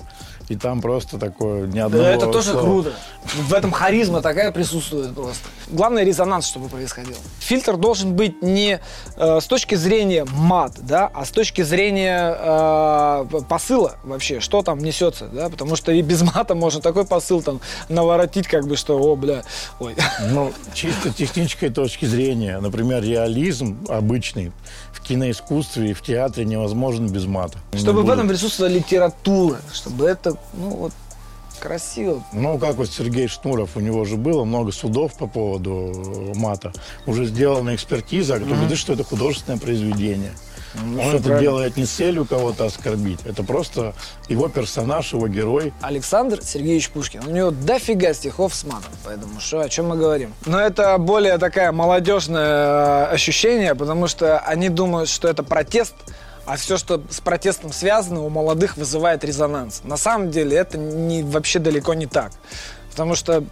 и 0.49 0.57
там 0.57 0.81
просто 0.81 1.19
такое 1.19 1.67
ни 1.67 1.79
одного 1.79 2.05
Это 2.05 2.27
тоже 2.27 2.53
слова. 2.53 2.65
круто. 2.65 2.93
В 3.35 3.53
этом 3.53 3.71
харизма 3.71 4.23
такая 4.23 4.51
присутствует 4.51 5.15
просто. 5.15 5.49
Главное 5.69 6.05
резонанс, 6.05 6.47
чтобы 6.47 6.69
происходил. 6.69 7.17
Фильтр 7.41 7.77
должен 7.77 8.15
быть 8.15 8.43
не 8.43 8.81
э, 9.17 9.41
с 9.41 9.47
точки 9.47 9.75
зрения 9.75 10.25
мат, 10.33 10.73
да, 10.79 11.11
а 11.13 11.27
с 11.27 11.31
точки 11.31 11.63
зрения 11.63 12.35
э, 12.39 13.41
посыла 13.49 13.97
вообще, 14.05 14.41
что 14.41 14.63
там 14.63 14.79
несется, 14.79 15.29
да, 15.29 15.51
потому 15.51 15.77
что 15.77 15.93
и 15.93 16.01
без 16.01 16.23
мата 16.23 16.55
можно 16.55 16.81
такой 16.81 17.05
посыл 17.05 17.43
там 17.43 17.61
наворотить, 17.91 18.49
как 18.49 18.67
бы, 18.67 18.77
что, 18.77 18.99
о, 18.99 19.17
бля, 19.17 19.43
ой. 19.81 19.95
Ну, 20.31 20.53
чисто 20.73 21.13
технической 21.13 21.69
точки 21.69 22.07
зрения, 22.07 22.59
например, 22.61 23.03
реализм 23.03 23.79
обычный 23.89 24.53
в 24.93 25.03
киноискусстве 25.03 25.91
и 25.91 25.95
в 25.95 26.03
театре 26.03 26.47
невозможен 26.47 27.09
без 27.09 27.27
мата. 27.27 27.59
Чтобы 27.75 28.03
в 28.03 28.11
этом 28.11 28.29
присутствовала 28.29 28.73
литература, 28.73 29.59
чтобы 29.73 30.07
это, 30.07 30.38
ну, 30.55 30.71
вот, 30.71 30.93
красиво. 31.61 32.23
Ну, 32.33 32.59
как 32.59 32.77
вот 32.77 32.91
Сергей 32.91 33.29
Шнуров, 33.29 33.77
у 33.77 33.81
него 33.81 34.05
же 34.05 34.17
было 34.17 34.45
много 34.45 34.73
судов 34.73 35.15
по 35.15 35.27
поводу 35.27 36.33
мата. 36.37 36.73
Уже 37.07 37.27
сделана 37.27 37.75
экспертиза, 37.75 38.37
кто 38.37 38.47
mm-hmm. 38.47 38.57
говорит, 38.57 38.79
что 38.79 38.93
это 38.93 39.05
художественное 39.05 39.59
произведение. 39.59 40.33
Ну, 40.75 41.01
Он 41.01 41.15
это 41.15 41.25
правильно. 41.25 41.41
делает 41.41 41.77
не 41.77 41.87
с 41.87 41.91
целью 41.91 42.25
кого-то 42.25 42.67
оскорбить. 42.67 43.21
Это 43.25 43.43
просто 43.43 43.95
его 44.29 44.49
персонаж, 44.49 45.13
его 45.13 45.27
герой. 45.29 45.73
Александр 45.81 46.43
Сергеевич 46.43 46.91
Пушкин. 46.91 47.27
У 47.27 47.31
него 47.31 47.51
дофига 47.51 48.13
стихов 48.13 48.55
с 48.55 48.65
матом. 48.65 48.93
Поэтому 49.05 49.41
что, 49.41 49.61
о 49.61 49.69
чем 49.69 49.89
мы 49.89 49.97
говорим? 49.97 50.33
Но 50.45 50.61
это 50.61 50.99
более 50.99 51.39
такая 51.39 51.73
молодежное 51.73 53.07
э, 53.07 53.13
ощущение, 53.13 53.75
потому 53.75 54.09
что 54.09 54.39
они 54.41 54.69
думают, 54.69 55.09
что 55.09 55.27
это 55.29 55.43
протест, 55.43 55.95
а 56.49 56.57
все, 56.57 56.79
что 56.79 57.03
с 57.11 57.21
протестом 57.21 57.73
связано, 57.73 58.23
у 58.23 58.31
молодых 58.31 58.79
вызывает 58.79 59.23
резонанс. 59.23 59.83
На 59.85 59.99
самом 59.99 60.31
деле 60.31 60.57
это 60.57 60.79
не, 60.79 61.23
вообще 61.23 61.59
далеко 61.59 61.93
не 61.93 62.07
так. 62.07 62.33
Потому 62.91 63.15
что 63.17 63.45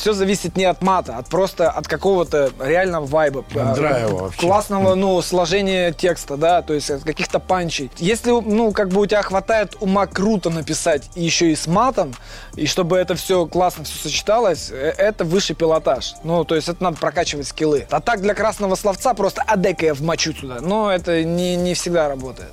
все 0.00 0.14
зависит 0.14 0.56
не 0.56 0.64
от 0.64 0.82
мата, 0.82 1.16
а 1.18 1.22
просто 1.22 1.70
от 1.70 1.86
какого-то 1.86 2.50
реального 2.58 3.04
вайба. 3.06 3.44
От 3.54 3.74
драйва 3.74 4.22
вообще. 4.22 4.40
Классного, 4.40 4.94
ну, 4.94 5.20
сложения 5.20 5.92
текста, 5.92 6.36
да, 6.36 6.62
то 6.62 6.72
есть 6.72 6.90
от 6.90 7.04
каких-то 7.04 7.38
панчей. 7.38 7.90
Если, 7.98 8.30
ну, 8.30 8.72
как 8.72 8.88
бы 8.88 9.02
у 9.02 9.06
тебя 9.06 9.22
хватает 9.22 9.76
ума 9.80 10.06
круто 10.06 10.48
написать 10.50 11.10
еще 11.14 11.52
и 11.52 11.56
с 11.56 11.66
матом, 11.66 12.14
и 12.56 12.66
чтобы 12.66 12.96
это 12.96 13.14
все 13.14 13.46
классно 13.46 13.84
все 13.84 13.98
сочеталось, 13.98 14.70
э, 14.70 14.94
это 14.96 15.24
высший 15.24 15.54
пилотаж. 15.54 16.14
Ну, 16.24 16.44
то 16.44 16.54
есть 16.54 16.68
это 16.68 16.82
надо 16.82 16.96
прокачивать 16.96 17.48
скиллы. 17.48 17.86
А 17.90 18.00
так 18.00 18.22
для 18.22 18.34
красного 18.34 18.76
словца 18.76 19.12
просто 19.14 19.42
адека 19.42 19.84
я 19.84 19.94
вмочу 19.94 20.32
туда. 20.32 20.58
Но 20.60 20.90
это 20.90 21.22
не, 21.24 21.56
не 21.56 21.74
всегда 21.74 22.08
работает. 22.08 22.52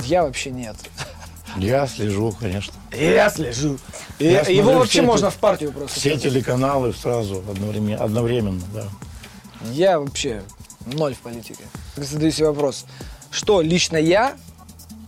Я 0.00 0.24
вообще 0.24 0.50
нет. 0.50 0.76
Я 1.56 1.86
слежу, 1.86 2.34
конечно. 2.38 2.74
Я 2.92 3.30
слежу. 3.30 3.78
Я 4.18 4.42
Его 4.42 4.72
вообще 4.72 5.02
можно 5.02 5.30
в 5.30 5.36
партию 5.36 5.72
просто. 5.72 5.98
Все 5.98 6.16
телеканалы 6.16 6.92
сразу 6.92 7.42
одновременно, 7.48 8.02
одновременно, 8.02 8.62
да. 8.74 8.84
Я 9.72 9.98
вообще 9.98 10.42
ноль 10.86 11.14
в 11.14 11.20
политике. 11.20 11.64
Задаю 11.96 12.30
себе 12.30 12.48
вопрос, 12.48 12.84
что 13.30 13.60
лично 13.60 13.96
я 13.96 14.36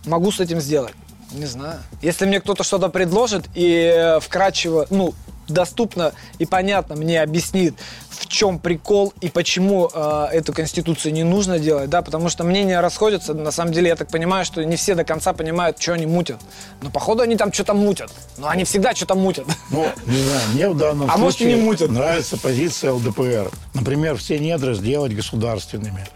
могу 0.05 0.31
с 0.31 0.39
этим 0.39 0.59
сделать? 0.59 0.93
Не 1.31 1.45
знаю. 1.45 1.79
Если 2.01 2.25
мне 2.25 2.41
кто-то 2.41 2.63
что-то 2.63 2.89
предложит 2.89 3.45
и 3.53 3.93
э, 3.95 4.19
вкрадчиво, 4.19 4.87
ну, 4.89 5.13
доступно 5.53 6.13
и 6.37 6.45
понятно 6.45 6.95
мне 6.95 7.21
объяснит, 7.21 7.75
в 8.09 8.27
чем 8.27 8.59
прикол 8.59 9.13
и 9.21 9.29
почему 9.29 9.89
э, 9.93 10.27
эту 10.31 10.53
конституцию 10.53 11.13
не 11.13 11.23
нужно 11.23 11.59
делать, 11.59 11.89
да, 11.89 12.01
потому 12.01 12.29
что 12.29 12.43
мнения 12.43 12.79
расходятся. 12.79 13.33
На 13.33 13.51
самом 13.51 13.71
деле, 13.71 13.89
я 13.89 13.95
так 13.95 14.09
понимаю, 14.09 14.45
что 14.45 14.63
не 14.63 14.75
все 14.75 14.95
до 14.95 15.03
конца 15.03 15.33
понимают, 15.33 15.81
что 15.81 15.93
они 15.93 16.05
мутят. 16.05 16.39
Но 16.81 16.89
походу 16.89 17.21
они 17.21 17.35
там 17.35 17.53
что-то 17.53 17.73
мутят. 17.73 18.11
Но 18.37 18.47
они 18.49 18.63
всегда 18.63 18.93
что-то 18.93 19.15
мутят. 19.15 19.45
Ну, 19.69 19.87
не 20.05 20.21
знаю, 20.21 20.41
мне 20.53 20.69
в 20.69 20.77
данном 20.77 21.09
а 21.09 21.17
случае 21.17 21.55
может, 21.55 21.57
не 21.57 21.65
мутят. 21.65 21.91
нравится 21.91 22.37
позиция 22.37 22.91
ЛДПР. 22.93 23.51
Например, 23.73 24.17
все 24.17 24.39
недра 24.39 24.73
сделать 24.73 25.15
государственными. 25.15 26.07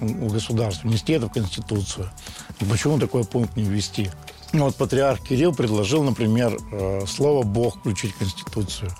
У 0.00 0.28
государства, 0.28 0.86
внести 0.86 1.12
это 1.14 1.26
в 1.26 1.32
Конституцию. 1.32 2.10
И 2.60 2.64
почему 2.64 2.98
такой 2.98 3.24
пункт 3.24 3.56
не 3.56 3.64
ввести? 3.64 4.10
Ну, 4.52 4.64
вот 4.64 4.76
патриарх 4.76 5.20
Кирилл 5.20 5.54
предложил, 5.54 6.02
например, 6.02 6.56
э, 6.72 7.04
слово 7.06 7.42
«Бог» 7.42 7.78
включить 7.78 8.14
в 8.14 8.18
Конституцию. 8.18 8.90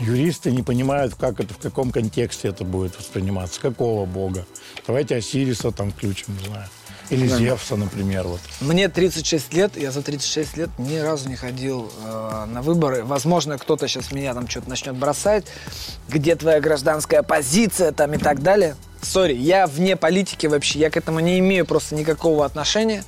Юристы 0.00 0.50
не 0.50 0.62
понимают, 0.62 1.14
как 1.14 1.40
это, 1.40 1.54
в 1.54 1.58
каком 1.58 1.92
контексте 1.92 2.48
это 2.48 2.64
будет 2.64 2.98
восприниматься, 2.98 3.60
какого 3.60 4.06
бога. 4.06 4.46
Давайте 4.86 5.16
Осириса 5.16 5.70
там 5.70 5.92
включим, 5.92 6.36
не 6.40 6.46
знаю. 6.46 6.68
Или 7.10 7.28
да. 7.28 7.36
Зевса, 7.36 7.76
например. 7.76 8.26
Вот. 8.26 8.40
Мне 8.60 8.88
36 8.88 9.52
лет, 9.52 9.76
я 9.76 9.90
за 9.90 10.00
36 10.00 10.56
лет 10.56 10.70
ни 10.78 10.96
разу 10.96 11.28
не 11.28 11.36
ходил 11.36 11.92
э, 12.04 12.44
на 12.46 12.62
выборы. 12.62 13.04
Возможно, 13.04 13.58
кто-то 13.58 13.88
сейчас 13.88 14.12
меня 14.12 14.32
там 14.32 14.48
что-то 14.48 14.70
начнет 14.70 14.94
бросать. 14.94 15.44
Где 16.08 16.36
твоя 16.36 16.60
гражданская 16.60 17.22
позиция 17.22 17.92
там 17.92 18.14
и 18.14 18.18
так 18.18 18.42
далее. 18.42 18.76
Сори, 19.02 19.34
я 19.34 19.66
вне 19.66 19.96
политики 19.96 20.46
вообще, 20.46 20.78
я 20.78 20.90
к 20.90 20.96
этому 20.96 21.20
не 21.20 21.38
имею 21.40 21.66
просто 21.66 21.94
никакого 21.94 22.44
отношения. 22.44 23.04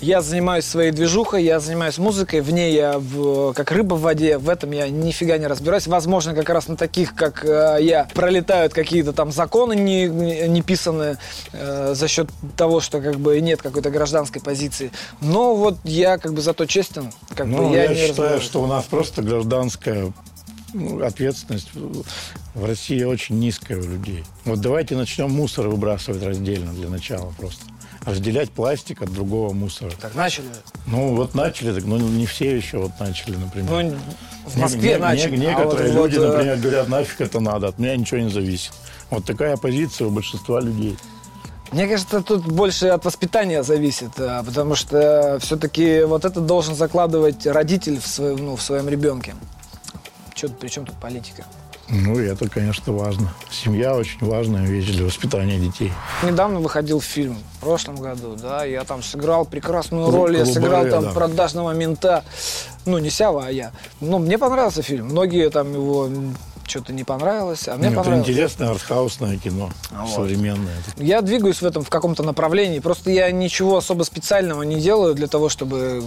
Я 0.00 0.20
занимаюсь 0.20 0.64
своей 0.64 0.90
движухой, 0.90 1.44
я 1.44 1.60
занимаюсь 1.60 1.98
музыкой, 1.98 2.40
в 2.40 2.50
ней 2.52 2.74
я 2.74 2.98
в, 2.98 3.52
как 3.52 3.70
рыба 3.72 3.94
в 3.94 4.00
воде, 4.00 4.38
в 4.38 4.48
этом 4.48 4.70
я 4.72 4.88
нифига 4.88 5.38
не 5.38 5.46
разбираюсь. 5.46 5.86
Возможно, 5.86 6.34
как 6.34 6.48
раз 6.50 6.68
на 6.68 6.76
таких, 6.76 7.14
как 7.14 7.44
э, 7.44 7.78
я, 7.80 8.08
пролетают 8.14 8.74
какие-то 8.74 9.12
там 9.12 9.32
законы 9.32 9.74
не, 9.74 10.06
не 10.06 10.62
писанные 10.62 11.18
э, 11.52 11.94
за 11.94 12.08
счет 12.08 12.28
того, 12.56 12.80
что 12.80 13.00
как 13.00 13.16
бы 13.16 13.40
нет 13.40 13.62
какой-то 13.62 13.90
гражданской 13.90 14.42
позиции. 14.42 14.90
Но 15.20 15.54
вот 15.54 15.76
я 15.84 16.18
как 16.18 16.34
бы 16.34 16.40
зато 16.40 16.66
честен, 16.66 17.12
как 17.34 17.46
Ну, 17.46 17.68
бы 17.70 17.74
я, 17.76 17.84
я, 17.84 17.88
не 17.88 18.06
считаю, 18.06 18.40
что 18.40 18.62
у 18.62 18.66
нас 18.66 18.84
просто 18.84 19.22
гражданская 19.22 20.12
ответственность 21.02 21.70
в 22.54 22.64
России 22.64 23.02
очень 23.04 23.38
низкая 23.38 23.78
у 23.78 23.82
людей. 23.82 24.24
Вот 24.44 24.60
давайте 24.60 24.96
начнем 24.96 25.30
мусор 25.30 25.68
выбрасывать 25.68 26.22
раздельно 26.22 26.72
для 26.72 26.88
начала 26.88 27.32
просто. 27.38 27.62
Разделять 28.04 28.50
пластик 28.50 29.00
от 29.00 29.10
другого 29.12 29.54
мусора. 29.54 29.90
Так 29.98 30.14
начали. 30.14 30.44
Ну, 30.86 31.14
вот 31.16 31.34
начали, 31.34 31.72
так, 31.72 31.84
ну, 31.86 31.96
не 31.96 32.26
все 32.26 32.54
еще 32.54 32.76
вот 32.78 32.92
начали, 33.00 33.34
например. 33.36 33.70
Ну, 33.70 33.96
в 34.44 34.56
Москве 34.58 34.90
не- 34.94 34.98
начали. 34.98 35.36
не- 35.36 35.46
а 35.46 35.52
вот- 35.56 35.64
некоторые 35.64 35.92
вот, 35.94 36.10
люди, 36.10 36.16
э, 36.22 36.28
например, 36.28 36.56
говорят, 36.58 36.88
нафиг 36.88 37.20
это 37.22 37.40
надо, 37.40 37.68
от 37.68 37.78
меня 37.78 37.96
ничего 37.96 38.20
не 38.20 38.28
зависит. 38.30 38.72
Вот 39.08 39.24
такая 39.24 39.56
позиция 39.56 40.08
у 40.08 40.10
большинства 40.10 40.60
людей. 40.60 40.98
Мне 41.72 41.88
кажется, 41.88 42.20
тут 42.20 42.44
больше 42.46 42.88
от 42.88 43.04
воспитания 43.06 43.62
зависит, 43.62 44.10
а, 44.18 44.42
потому 44.44 44.74
что 44.74 45.38
все-таки 45.40 46.02
вот 46.02 46.26
это 46.26 46.40
должен 46.40 46.74
закладывать 46.74 47.46
родитель 47.46 47.98
в 48.00 48.06
своем, 48.06 48.36
ну, 48.36 48.56
в 48.56 48.62
своем 48.62 48.86
ребенке. 48.88 49.34
Что, 50.34 50.48
при 50.48 50.68
чем 50.68 50.84
тут 50.84 50.96
политика? 50.96 51.44
Ну, 51.88 52.18
это, 52.18 52.48
конечно, 52.48 52.92
важно. 52.92 53.32
Семья 53.50 53.94
очень 53.94 54.18
важная 54.20 54.66
вещь 54.66 54.86
для 54.86 55.04
воспитания 55.04 55.58
детей. 55.58 55.92
Недавно 56.22 56.60
выходил 56.60 57.00
фильм, 57.00 57.36
в 57.56 57.60
прошлом 57.60 57.96
году, 57.96 58.36
да, 58.40 58.64
я 58.64 58.84
там 58.84 59.02
сыграл 59.02 59.44
прекрасную 59.44 60.10
роль, 60.10 60.36
я 60.36 60.44
клубаре, 60.44 60.54
сыграл 60.54 60.88
там 60.88 61.04
да. 61.04 61.10
продажного 61.12 61.72
мента, 61.72 62.24
ну, 62.86 62.98
не 62.98 63.10
Сява, 63.10 63.46
а 63.46 63.50
я. 63.50 63.72
Ну, 64.00 64.18
мне 64.18 64.38
понравился 64.38 64.82
фильм, 64.82 65.06
многие 65.06 65.50
там 65.50 65.72
его 65.74 66.08
что-то 66.66 66.92
не 66.94 67.04
понравилось, 67.04 67.68
а 67.68 67.74
мне 67.74 67.84
Нет, 67.84 67.92
это 67.92 68.00
понравилось. 68.00 68.28
интересное 68.28 68.70
артхаусное 68.70 69.36
кино, 69.36 69.70
вот. 69.90 70.08
современное. 70.10 70.74
Я 70.96 71.20
двигаюсь 71.20 71.60
в 71.60 71.66
этом 71.66 71.84
в 71.84 71.90
каком-то 71.90 72.22
направлении. 72.22 72.78
Просто 72.78 73.10
я 73.10 73.30
ничего 73.30 73.76
особо 73.76 74.02
специального 74.04 74.62
не 74.62 74.80
делаю 74.80 75.14
для 75.14 75.26
того, 75.26 75.50
чтобы 75.50 76.02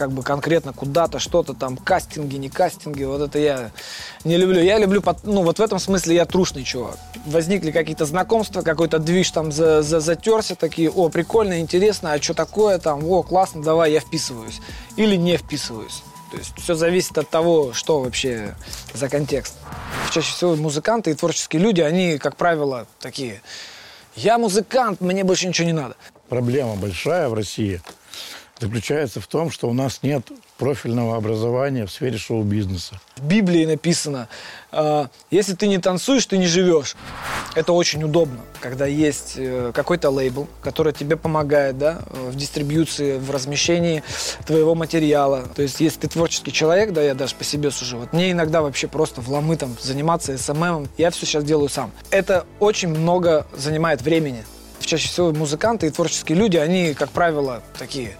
как 0.00 0.12
бы 0.12 0.22
конкретно 0.22 0.72
куда-то 0.72 1.18
что-то 1.18 1.52
там 1.52 1.76
кастинги, 1.76 2.36
не 2.36 2.48
кастинги, 2.48 3.04
вот 3.04 3.20
это 3.20 3.38
я 3.38 3.70
не 4.24 4.38
люблю. 4.38 4.58
Я 4.62 4.78
люблю, 4.78 5.02
ну 5.24 5.42
вот 5.42 5.58
в 5.58 5.62
этом 5.62 5.78
смысле 5.78 6.14
я 6.14 6.24
трушный 6.24 6.64
чувак. 6.64 6.96
Возникли 7.26 7.70
какие-то 7.70 8.06
знакомства, 8.06 8.62
какой-то 8.62 8.98
движ 8.98 9.30
там 9.30 9.52
за, 9.52 9.82
за- 9.82 10.00
затерся, 10.00 10.54
такие, 10.56 10.90
о, 10.90 11.10
прикольно, 11.10 11.60
интересно, 11.60 12.14
а 12.14 12.22
что 12.22 12.32
такое 12.32 12.78
там, 12.78 13.04
о, 13.04 13.22
классно, 13.22 13.62
давай, 13.62 13.92
я 13.92 14.00
вписываюсь. 14.00 14.62
Или 14.96 15.16
не 15.16 15.36
вписываюсь. 15.36 16.02
То 16.30 16.38
есть 16.38 16.54
все 16.56 16.74
зависит 16.74 17.18
от 17.18 17.28
того, 17.28 17.74
что 17.74 18.00
вообще 18.00 18.56
за 18.94 19.10
контекст. 19.10 19.52
Чаще 20.10 20.32
всего 20.32 20.56
музыканты 20.56 21.10
и 21.10 21.14
творческие 21.14 21.60
люди, 21.60 21.82
они, 21.82 22.16
как 22.16 22.36
правило, 22.36 22.86
такие. 23.00 23.42
Я 24.16 24.38
музыкант, 24.38 25.02
мне 25.02 25.24
больше 25.24 25.46
ничего 25.46 25.66
не 25.66 25.74
надо. 25.74 25.94
Проблема 26.30 26.76
большая 26.76 27.28
в 27.28 27.34
России 27.34 27.82
заключается 28.60 29.20
в 29.20 29.26
том, 29.26 29.50
что 29.50 29.68
у 29.68 29.72
нас 29.72 30.00
нет 30.02 30.30
профильного 30.58 31.16
образования 31.16 31.86
в 31.86 31.90
сфере 31.90 32.18
шоу-бизнеса. 32.18 33.00
В 33.16 33.24
Библии 33.24 33.64
написано, 33.64 34.28
э, 34.72 35.06
если 35.30 35.54
ты 35.54 35.66
не 35.66 35.78
танцуешь, 35.78 36.26
ты 36.26 36.36
не 36.36 36.46
живешь. 36.46 36.96
Это 37.54 37.72
очень 37.72 38.04
удобно, 38.04 38.40
когда 38.60 38.86
есть 38.86 39.34
э, 39.36 39.72
какой-то 39.74 40.10
лейбл, 40.10 40.48
который 40.62 40.92
тебе 40.92 41.16
помогает 41.16 41.78
да, 41.78 42.02
э, 42.06 42.30
в 42.30 42.36
дистрибьюции, 42.36 43.18
в 43.18 43.30
размещении 43.30 44.02
твоего 44.46 44.74
материала. 44.74 45.48
То 45.56 45.62
есть, 45.62 45.80
если 45.80 46.00
ты 46.00 46.08
творческий 46.08 46.52
человек, 46.52 46.92
да, 46.92 47.02
я 47.02 47.14
даже 47.14 47.34
по 47.34 47.44
себе 47.44 47.70
сужу, 47.70 47.98
вот 47.98 48.12
мне 48.12 48.30
иногда 48.32 48.60
вообще 48.60 48.86
просто 48.86 49.22
в 49.22 49.30
ломы 49.30 49.56
там 49.56 49.74
заниматься 49.80 50.36
СММом, 50.36 50.88
я 50.98 51.10
все 51.10 51.24
сейчас 51.24 51.44
делаю 51.44 51.70
сам. 51.70 51.90
Это 52.10 52.44
очень 52.58 52.88
много 52.88 53.46
занимает 53.56 54.02
времени. 54.02 54.44
Чаще 54.80 55.08
всего 55.08 55.32
музыканты 55.32 55.86
и 55.86 55.90
творческие 55.90 56.36
люди, 56.36 56.56
они, 56.56 56.94
как 56.94 57.10
правило, 57.10 57.62
такие 57.78 58.16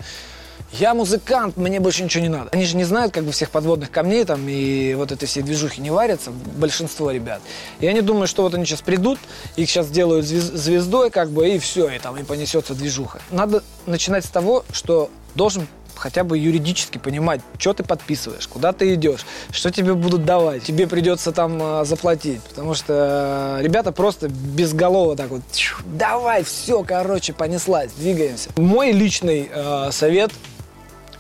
я 0.73 0.95
музыкант, 0.95 1.57
мне 1.57 1.81
больше 1.81 2.05
ничего 2.05 2.23
не 2.23 2.29
надо. 2.29 2.51
Они 2.53 2.65
же 2.65 2.77
не 2.77 2.85
знают 2.85 3.13
как 3.13 3.25
бы 3.25 3.33
всех 3.33 3.51
подводных 3.51 3.91
камней 3.91 4.25
там 4.25 4.47
и 4.49 4.95
вот 4.95 5.13
этой 5.13 5.27
всей 5.27 5.43
движухи 5.43 5.81
не 5.81 5.91
варятся, 5.91 6.31
большинство 6.31 7.11
ребят. 7.11 7.41
И 7.81 7.87
они 7.87 8.01
думают, 8.01 8.31
что 8.31 8.43
вот 8.43 8.55
они 8.55 8.65
сейчас 8.65 8.81
придут, 8.81 9.19
их 9.57 9.69
сейчас 9.69 9.87
сделают 9.87 10.27
звез- 10.27 10.55
звездой 10.57 11.11
как 11.11 11.31
бы 11.31 11.49
и 11.49 11.59
все, 11.59 11.89
и 11.89 11.99
там 11.99 12.17
и 12.17 12.23
понесется 12.23 12.75
движуха. 12.75 13.21
Надо 13.31 13.63
начинать 13.87 14.25
с 14.25 14.29
того, 14.29 14.65
что 14.73 15.11
должен 15.35 15.67
хотя 15.97 16.25
бы 16.25 16.39
юридически 16.39 16.99
понимать, 16.99 17.41
что 17.59 17.75
ты 17.75 17.83
подписываешь, 17.85 18.49
куда 18.49 18.73
ты 18.73 18.95
идешь, 18.95 19.27
что 19.51 19.71
тебе 19.71 19.95
будут 19.95 20.25
давать. 20.25 20.63
Тебе 20.63 20.87
придется 20.87 21.31
там 21.31 21.59
э, 21.61 21.85
заплатить, 21.85 22.41
потому 22.43 22.75
что 22.75 23.59
э, 23.59 23.63
ребята 23.63 23.93
просто 23.93 24.29
безголово 24.29 25.15
так 25.15 25.29
вот, 25.29 25.43
«Тьфу, 25.53 25.83
давай, 25.85 26.43
все, 26.43 26.83
короче, 26.85 27.35
понеслась, 27.35 27.93
двигаемся. 27.93 28.49
Мой 28.57 28.93
личный 28.93 29.51
э, 29.53 29.91
совет 29.93 30.31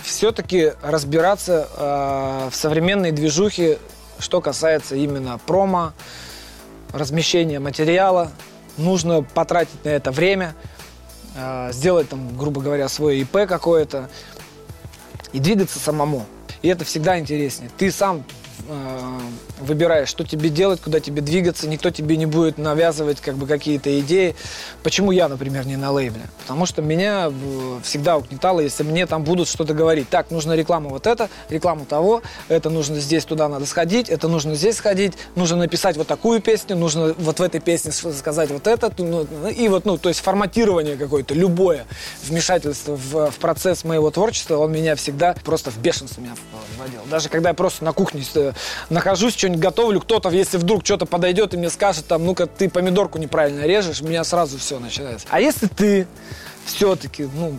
все-таки 0.02 0.72
разбираться 0.82 1.68
э, 1.76 2.48
в 2.50 2.54
современной 2.54 3.12
движухе, 3.12 3.78
что 4.18 4.40
касается 4.40 4.96
именно 4.96 5.38
промо, 5.46 5.92
размещения 6.92 7.58
материала. 7.58 8.30
Нужно 8.76 9.22
потратить 9.22 9.84
на 9.84 9.90
это 9.90 10.10
время, 10.10 10.54
э, 11.36 11.70
сделать 11.72 12.08
там, 12.08 12.36
грубо 12.36 12.60
говоря, 12.60 12.88
свое 12.88 13.20
ИП 13.20 13.46
какое-то 13.48 14.08
и 15.32 15.38
двигаться 15.38 15.78
самому. 15.78 16.26
И 16.62 16.68
это 16.68 16.84
всегда 16.84 17.18
интереснее. 17.18 17.70
Ты 17.76 17.90
сам 17.90 18.24
э, 18.68 19.18
выбираешь, 19.60 20.08
что 20.08 20.24
тебе 20.24 20.50
делать, 20.50 20.80
куда 20.80 21.00
тебе 21.00 21.22
двигаться. 21.22 21.68
Никто 21.68 21.90
тебе 21.90 22.16
не 22.16 22.26
будет 22.26 22.58
навязывать 22.58 23.20
как 23.20 23.36
бы 23.36 23.46
какие-то 23.46 23.98
идеи. 24.00 24.34
Почему 24.82 25.12
я, 25.12 25.28
например, 25.28 25.66
не 25.66 25.76
на 25.76 25.90
лейбле? 25.90 26.22
Потому 26.42 26.66
что 26.66 26.82
меня 26.82 27.30
э, 27.30 27.80
всегда 27.82 28.16
угнетало, 28.16 28.60
если 28.60 28.82
мне 28.82 29.06
там 29.06 29.24
будут 29.24 29.48
что-то 29.48 29.74
говорить. 29.74 30.08
Так, 30.08 30.30
нужно 30.30 30.54
рекламу 30.54 30.90
вот 30.90 31.06
это, 31.06 31.28
рекламу 31.48 31.84
того, 31.84 32.22
это 32.48 32.70
нужно 32.70 33.00
здесь, 33.00 33.24
туда 33.24 33.48
надо 33.48 33.66
сходить, 33.66 34.08
это 34.08 34.28
нужно 34.28 34.54
здесь 34.54 34.76
сходить, 34.76 35.14
нужно 35.36 35.56
написать 35.56 35.96
вот 35.96 36.06
такую 36.06 36.40
песню, 36.40 36.76
нужно 36.76 37.14
вот 37.18 37.38
в 37.38 37.42
этой 37.42 37.60
песне 37.60 37.92
сказать 37.92 38.50
вот 38.50 38.66
это. 38.66 38.92
ну, 38.98 39.26
И 39.50 39.68
вот, 39.68 39.84
ну, 39.84 39.98
то 39.98 40.08
есть 40.08 40.20
форматирование 40.20 40.96
какое-то, 40.96 41.34
любое 41.34 41.86
вмешательство 42.24 42.96
в, 42.96 43.30
в 43.30 43.38
процесс 43.38 43.84
моего 43.84 44.10
творчества, 44.10 44.56
он 44.56 44.72
меня 44.72 44.96
всегда 44.96 45.34
просто 45.44 45.70
в 45.70 45.78
бешенство 45.78 46.20
меня 46.20 46.34
вводил. 46.78 47.00
Даже 47.10 47.28
когда 47.28 47.50
я 47.50 47.54
просто 47.54 47.84
на 47.84 47.92
кухне 47.92 48.24
э, 48.34 48.49
нахожусь, 48.88 49.34
что-нибудь 49.36 49.60
готовлю, 49.60 50.00
кто-то, 50.00 50.28
если 50.30 50.56
вдруг 50.58 50.84
что-то 50.84 51.06
подойдет 51.06 51.54
и 51.54 51.56
мне 51.56 51.70
скажет, 51.70 52.06
там, 52.06 52.24
ну-ка, 52.24 52.46
ты 52.46 52.68
помидорку 52.68 53.18
неправильно 53.18 53.66
режешь, 53.66 54.00
у 54.00 54.06
меня 54.06 54.24
сразу 54.24 54.58
все 54.58 54.78
начинается. 54.78 55.26
А 55.30 55.40
если 55.40 55.66
ты 55.66 56.06
все-таки, 56.64 57.28
ну, 57.34 57.58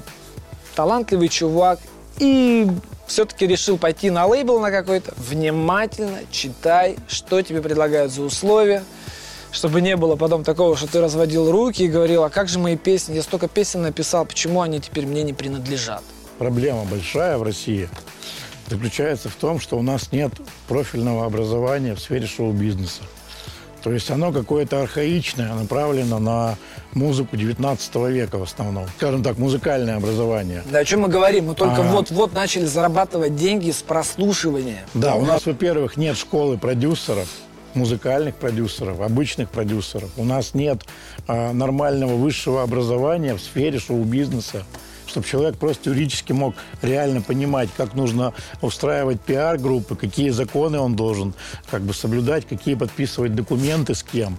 талантливый 0.75 1.27
чувак 1.27 1.79
и 2.17 2.67
все-таки 3.07 3.45
решил 3.45 3.77
пойти 3.77 4.09
на 4.09 4.25
лейбл 4.25 4.59
на 4.59 4.71
какой-то, 4.71 5.13
внимательно 5.17 6.19
читай, 6.31 6.97
что 7.07 7.41
тебе 7.41 7.61
предлагают 7.61 8.11
за 8.11 8.21
условия, 8.21 8.83
чтобы 9.51 9.81
не 9.81 9.97
было 9.97 10.15
потом 10.15 10.43
такого, 10.43 10.77
что 10.77 10.87
ты 10.87 11.01
разводил 11.01 11.51
руки 11.51 11.83
и 11.83 11.87
говорил, 11.87 12.23
а 12.23 12.29
как 12.29 12.47
же 12.47 12.57
мои 12.57 12.77
песни, 12.77 13.15
я 13.15 13.21
столько 13.21 13.47
песен 13.47 13.81
написал, 13.81 14.25
почему 14.25 14.61
они 14.61 14.79
теперь 14.79 15.05
мне 15.05 15.23
не 15.23 15.33
принадлежат? 15.33 16.03
Проблема 16.37 16.85
большая 16.85 17.37
в 17.37 17.43
России 17.43 17.89
заключается 18.71 19.27
в 19.29 19.35
том, 19.35 19.59
что 19.59 19.77
у 19.77 19.81
нас 19.81 20.11
нет 20.11 20.31
профильного 20.67 21.25
образования 21.25 21.93
в 21.93 21.99
сфере 21.99 22.25
шоу-бизнеса. 22.25 23.03
То 23.83 23.91
есть 23.91 24.09
оно 24.11 24.31
какое-то 24.31 24.81
архаичное, 24.81 25.53
направлено 25.53 26.19
на 26.19 26.55
музыку 26.93 27.35
19 27.35 27.95
века 28.09 28.37
в 28.37 28.43
основном. 28.43 28.85
Скажем 28.97 29.23
так, 29.23 29.37
музыкальное 29.37 29.97
образование. 29.97 30.63
Да 30.71 30.79
о 30.79 30.85
чем 30.85 31.01
мы 31.01 31.07
говорим? 31.09 31.47
Мы 31.47 31.55
только 31.55 31.81
А. 31.81 31.91
вот-вот 31.91 32.33
начали 32.33 32.65
зарабатывать 32.65 33.35
деньги 33.35 33.71
с 33.71 33.81
прослушивания. 33.81 34.85
Да, 34.93 35.15
у 35.15 35.25
нас, 35.25 35.45
во-первых, 35.45 35.97
нет 35.97 36.15
школы 36.15 36.57
продюсеров, 36.57 37.27
музыкальных 37.73 38.35
продюсеров, 38.35 39.01
обычных 39.01 39.49
продюсеров. 39.49 40.11
У 40.15 40.23
нас 40.23 40.53
нет 40.53 40.83
а, 41.27 41.51
нормального 41.51 42.13
высшего 42.13 42.61
образования 42.63 43.33
в 43.33 43.41
сфере 43.41 43.79
шоу-бизнеса, 43.79 44.63
чтобы 45.11 45.27
человек 45.27 45.57
просто 45.57 45.89
юридически 45.89 46.31
мог 46.31 46.55
реально 46.81 47.21
понимать, 47.21 47.69
как 47.75 47.93
нужно 47.93 48.33
устраивать 48.61 49.19
пиар-группы, 49.21 49.95
какие 49.95 50.29
законы 50.29 50.79
он 50.79 50.95
должен 50.95 51.33
как 51.69 51.81
бы 51.81 51.93
соблюдать, 51.93 52.47
какие 52.47 52.75
подписывать 52.75 53.35
документы 53.35 53.93
с 53.93 54.03
кем. 54.03 54.37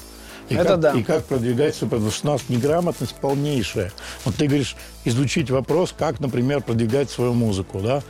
И 0.49 0.55
Это 0.55 0.71
как, 0.71 0.81
да. 0.81 0.93
И 0.93 1.03
как 1.03 1.25
продвигать 1.27 1.75
свой 1.75 1.91
продукт. 1.91 2.15
Потому 2.15 2.19
что 2.19 2.29
у 2.29 2.33
нас 2.33 2.43
неграмотность 2.49 3.15
полнейшая. 3.15 3.93
Вот 4.25 4.35
ты 4.35 4.47
говоришь, 4.47 4.77
изучить 5.05 5.51
вопрос, 5.51 5.95
как, 5.97 6.21
например, 6.21 6.63
продвигать 6.63 7.11
свою 7.11 7.33
музыку, 7.33 7.81
да? 7.81 8.03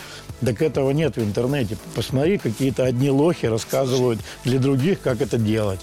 Так 0.45 0.63
этого 0.63 0.91
нет 0.93 1.17
в 1.17 1.23
интернете. 1.23 1.77
Посмотри, 1.95 2.39
какие-то 2.39 2.85
одни 2.85 3.11
лохи 3.11 3.47
рассказывают 3.47 4.21
для 4.45 4.59
других, 4.59 5.01
как 5.01 5.21
это 5.21 5.37
делать. 5.37 5.81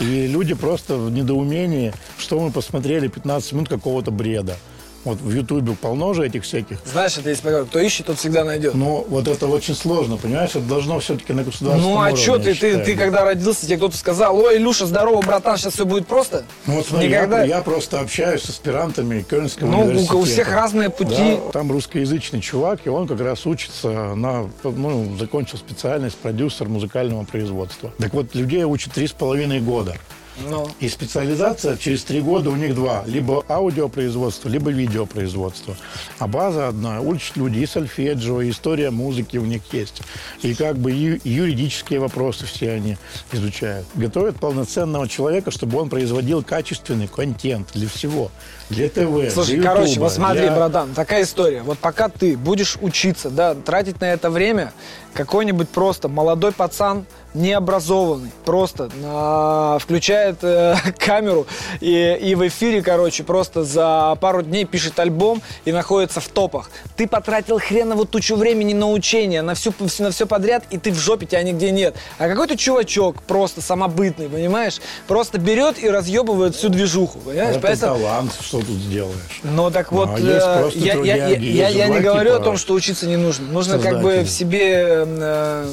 И 0.00 0.26
люди 0.26 0.54
просто 0.54 0.96
в 0.96 1.10
недоумении, 1.10 1.94
что 2.18 2.40
мы 2.40 2.50
посмотрели 2.50 3.08
15 3.08 3.52
минут 3.52 3.68
какого-то 3.68 4.10
бреда. 4.10 4.56
Вот 5.04 5.18
в 5.20 5.30
Ютубе 5.34 5.74
полно 5.74 6.14
же 6.14 6.24
этих 6.24 6.44
всяких. 6.44 6.78
Знаешь, 6.84 7.18
это 7.18 7.30
есть 7.30 7.42
поговорка, 7.42 7.70
кто 7.70 7.78
ищет, 7.80 8.06
тот 8.06 8.18
всегда 8.18 8.44
найдет. 8.44 8.74
Но 8.74 9.04
вот 9.08 9.26
это 9.26 9.48
очень 9.48 9.74
сложно, 9.74 10.16
понимаешь? 10.16 10.50
Это 10.50 10.60
должно 10.60 11.00
все-таки 11.00 11.32
на 11.32 11.42
государственном 11.42 11.90
Ну 11.94 11.96
а 11.98 12.02
уровне, 12.06 12.16
что 12.22 12.38
ты, 12.38 12.54
ты, 12.54 12.78
ты 12.84 12.96
когда 12.96 13.24
родился, 13.24 13.66
тебе 13.66 13.78
кто-то 13.78 13.96
сказал, 13.96 14.36
ой, 14.38 14.58
Илюша, 14.58 14.86
здорово, 14.86 15.20
братан, 15.22 15.56
сейчас 15.58 15.74
все 15.74 15.84
будет 15.86 16.06
просто? 16.06 16.44
Ну, 16.66 16.74
вот 16.76 16.86
смотри, 16.86 17.08
Никогда. 17.08 17.40
я, 17.40 17.56
я 17.56 17.62
просто 17.62 17.98
общаюсь 18.00 18.42
с 18.42 18.50
аспирантами 18.50 19.22
Кёльнского 19.28 19.66
Ну, 19.68 19.78
у- 19.80 19.84
университета. 19.86 20.16
у 20.16 20.22
всех 20.24 20.52
разные 20.52 20.88
пути. 20.90 21.16
Да, 21.16 21.50
там 21.52 21.72
русскоязычный 21.72 22.40
чувак, 22.40 22.80
и 22.84 22.88
он 22.88 23.08
как 23.08 23.20
раз 23.20 23.44
учится 23.44 24.14
на, 24.14 24.48
ну, 24.62 25.16
закончил 25.18 25.58
специальность 25.58 26.16
продюсер 26.16 26.68
музыкального 26.68 27.24
производства. 27.24 27.92
Так 27.98 28.12
вот, 28.14 28.34
людей 28.36 28.62
учат 28.64 28.92
три 28.92 29.08
с 29.08 29.12
половиной 29.12 29.60
года. 29.60 29.96
Ну, 30.38 30.68
И 30.80 30.88
специализация 30.88 31.76
через 31.76 32.04
три 32.04 32.20
года 32.20 32.50
у 32.50 32.56
них 32.56 32.74
два. 32.74 33.04
Либо 33.06 33.44
аудиопроизводство, 33.48 34.48
либо 34.48 34.70
видеопроизводство. 34.70 35.76
А 36.18 36.26
база 36.26 36.68
одна. 36.68 37.00
Учат 37.00 37.36
люди 37.36 37.58
и 37.58 37.66
сольфеджио, 37.66 38.40
и 38.40 38.50
история 38.50 38.90
музыки 38.90 39.36
у 39.36 39.44
них 39.44 39.62
есть. 39.72 40.02
И 40.42 40.54
как 40.54 40.78
бы 40.78 40.92
и 40.92 41.20
юридические 41.28 42.00
вопросы 42.00 42.46
все 42.46 42.72
они 42.72 42.96
изучают. 43.32 43.86
Готовят 43.94 44.40
полноценного 44.40 45.08
человека, 45.08 45.50
чтобы 45.50 45.78
он 45.78 45.90
производил 45.90 46.42
качественный 46.42 47.08
контент 47.08 47.70
для 47.74 47.88
всего. 47.88 48.30
Для 48.72 48.88
ТВ, 48.88 49.32
Слушай, 49.32 49.56
для 49.56 49.70
короче, 49.70 50.00
вот 50.00 50.12
смотри, 50.12 50.42
для- 50.42 50.52
братан, 50.56 50.94
такая 50.94 51.22
история. 51.22 51.62
Вот 51.62 51.78
пока 51.78 52.08
ты 52.08 52.36
будешь 52.36 52.78
учиться, 52.80 53.30
да, 53.30 53.54
тратить 53.54 54.00
на 54.00 54.06
это 54.12 54.30
время, 54.30 54.72
какой-нибудь 55.14 55.68
просто 55.68 56.08
молодой 56.08 56.52
пацан, 56.52 57.04
необразованный, 57.34 58.30
просто 58.44 58.90
на- 59.00 59.78
включает 59.78 60.38
э, 60.42 60.74
камеру 60.98 61.46
и, 61.80 62.18
и 62.20 62.34
в 62.34 62.46
эфире, 62.48 62.82
короче, 62.82 63.24
просто 63.24 63.64
за 63.64 64.16
пару 64.20 64.42
дней 64.42 64.64
пишет 64.64 64.98
альбом 64.98 65.42
и 65.64 65.72
находится 65.72 66.20
в 66.20 66.28
топах. 66.28 66.70
Ты 66.96 67.06
потратил 67.08 67.58
хреново 67.58 68.06
тучу 68.06 68.36
времени 68.36 68.74
на 68.74 68.90
учение, 68.90 69.42
на, 69.42 69.54
всю, 69.54 69.72
на 69.98 70.10
все 70.10 70.26
подряд, 70.26 70.64
и 70.70 70.78
ты 70.78 70.90
в 70.92 70.96
жопе, 70.98 71.26
тебя 71.26 71.42
нигде 71.42 71.70
нет. 71.70 71.94
А 72.18 72.28
какой-то 72.28 72.56
чувачок 72.56 73.22
просто 73.22 73.60
самобытный, 73.60 74.28
понимаешь, 74.28 74.80
просто 75.06 75.38
берет 75.38 75.82
и 75.82 75.88
разъебывает 75.88 76.54
всю 76.54 76.68
движуху, 76.68 77.18
понимаешь? 77.18 77.56
Это 77.56 77.76
талант, 77.76 78.32
что 78.40 78.60
тут 78.62 78.76
сделаешь. 78.76 79.40
Ну 79.42 79.70
так 79.70 79.92
вот, 79.92 80.08
А 80.10 80.18
э, 80.18 80.70
я, 80.74 80.94
я, 80.94 81.26
я, 81.28 81.68
я- 81.68 81.88
не 81.88 82.00
говорю 82.00 82.30
типа 82.30 82.42
о 82.42 82.44
том, 82.44 82.56
что 82.56 82.74
учиться 82.74 83.06
не 83.06 83.16
нужно. 83.16 83.46
Нужно 83.48 83.78
как 83.78 84.02
бы 84.02 84.20
в 84.22 84.28
себе 84.30 85.04
э, 85.06 85.66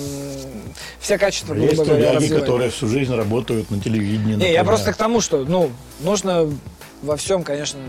все 1.00 1.18
качества, 1.18 1.54
грубо 1.54 1.70
Есть 1.70 1.84
говоря, 1.84 2.12
трудяги, 2.12 2.34
которые 2.40 2.70
всю 2.70 2.88
жизнь 2.88 3.14
работают 3.16 3.72
на 3.72 3.80
телевидении. 3.80 4.36
Не, 4.36 4.52
я 4.54 4.64
просто 4.64 4.94
к 4.94 4.96
тому, 4.98 5.22
что, 5.22 5.46
ну, 5.46 5.72
нужно 6.02 6.50
во 7.02 7.16
всем, 7.18 7.44
конечно, 7.44 7.80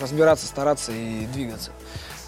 разбираться, 0.00 0.46
стараться 0.46 0.92
и 0.92 1.26
двигаться. 1.32 1.70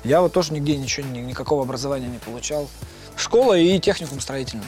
Я 0.04 0.22
вот 0.22 0.32
тоже 0.32 0.52
нигде 0.54 0.76
ничего, 0.76 1.06
ни- 1.06 1.18
никакого 1.20 1.62
образования 1.62 2.06
не 2.06 2.18
получал. 2.18 2.68
Школа 3.16 3.58
и 3.58 3.78
техникум 3.78 4.20
строительный. 4.20 4.64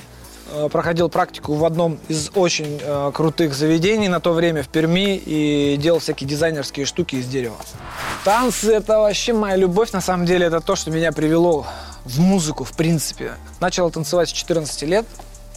Э, 0.53 0.69
Проходил 0.71 1.09
практику 1.09 1.55
в 1.55 1.65
одном 1.65 1.99
из 2.09 2.31
очень 2.35 2.79
э, 2.83 3.11
крутых 3.15 3.55
заведений 3.55 4.09
на 4.09 4.21
то 4.21 4.33
время 4.33 4.63
в 4.63 4.69
Перми 4.69 5.17
и 5.17 5.77
делал 5.79 5.99
всякие 5.99 6.29
дизайнерские 6.29 6.85
штуки 6.85 7.17
из 7.17 7.27
дерева. 7.27 7.57
Танцы– 8.25 8.73
это 8.75 8.99
вообще 8.99 9.33
моя 9.33 9.57
любовь. 9.57 9.93
На 9.93 10.03
самом 10.03 10.27
деле 10.27 10.47
это 10.47 10.61
то, 10.61 10.77
что 10.77 10.91
меня 10.91 11.13
привело 11.13 11.67
в 12.05 12.21
музыку, 12.21 12.65
в 12.65 12.73
принципе. 12.73 13.33
Начал 13.61 13.91
танцевать 13.91 14.29
с 14.29 14.33
14 14.33 14.83
лет 14.83 15.07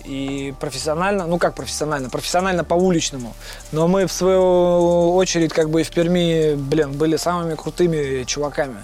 и 0.06 0.54
профессионально, 0.60 1.28
ну 1.28 1.40
как 1.40 1.56
профессионально, 1.56 2.10
профессионально 2.10 2.64
по 2.64 2.76
уличному. 2.76 3.34
Но 3.72 3.88
мы 3.88 4.08
в 4.08 4.12
свою 4.12 5.16
очередь 5.16 5.52
как 5.52 5.70
бы 5.70 5.82
и 5.82 5.84
в 5.84 5.92
Перми, 5.92 6.56
блин, 6.56 6.94
были 6.94 7.18
самыми 7.18 7.56
крутыми 7.56 8.24
чуваками. 8.24 8.78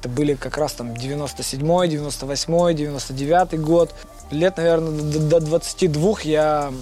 Это 0.00 0.08
были 0.08 0.34
как 0.34 0.56
раз 0.58 0.74
там 0.74 0.92
97-й, 0.92 1.96
98-й, 1.96 2.74
99-й 2.74 3.58
год. 3.58 3.94
Лет, 4.30 4.56
наверное, 4.56 4.90
до, 4.90 5.18
до 5.18 5.40
22 5.40 6.14
я 6.22 6.72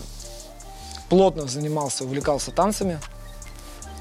плотно 1.09 1.47
занимался, 1.47 2.05
увлекался 2.05 2.51
танцами. 2.51 2.99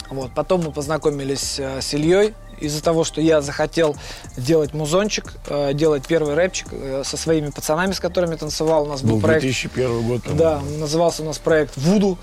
Вот. 0.10 0.32
Потом 0.36 0.64
мы 0.66 0.72
познакомились 0.72 1.56
э, 1.60 1.82
с 1.82 1.94
Ильей. 1.94 2.34
Из-за 2.60 2.82
того, 2.82 3.04
что 3.04 3.20
я 3.22 3.42
захотел 3.42 3.96
делать 4.38 4.74
музончик, 4.74 5.34
э, 5.48 5.74
делать 5.74 6.06
первый 6.08 6.36
рэпчик 6.36 6.68
э, 6.72 7.04
со 7.06 7.18
своими 7.18 7.50
пацанами, 7.50 7.92
с 7.92 8.00
которыми 8.00 8.36
танцевал. 8.36 8.84
У 8.84 8.88
нас 8.88 9.02
был 9.02 9.16
Был 9.16 9.22
проект 9.22 9.42
2001 9.42 10.08
год. 10.08 10.22
да, 10.36 10.62
назывался 10.80 11.24
у 11.24 11.26
нас 11.26 11.38
проект 11.38 11.76
Вуду. 11.78 12.18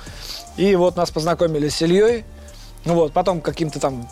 И 0.56 0.74
вот 0.76 0.96
нас 0.96 1.10
познакомили 1.10 1.68
с 1.68 1.80
Ильей. 1.82 2.24
Ну 2.84 2.94
вот, 2.94 3.12
потом 3.12 3.40
каким-то 3.40 3.78
там, 3.80 4.08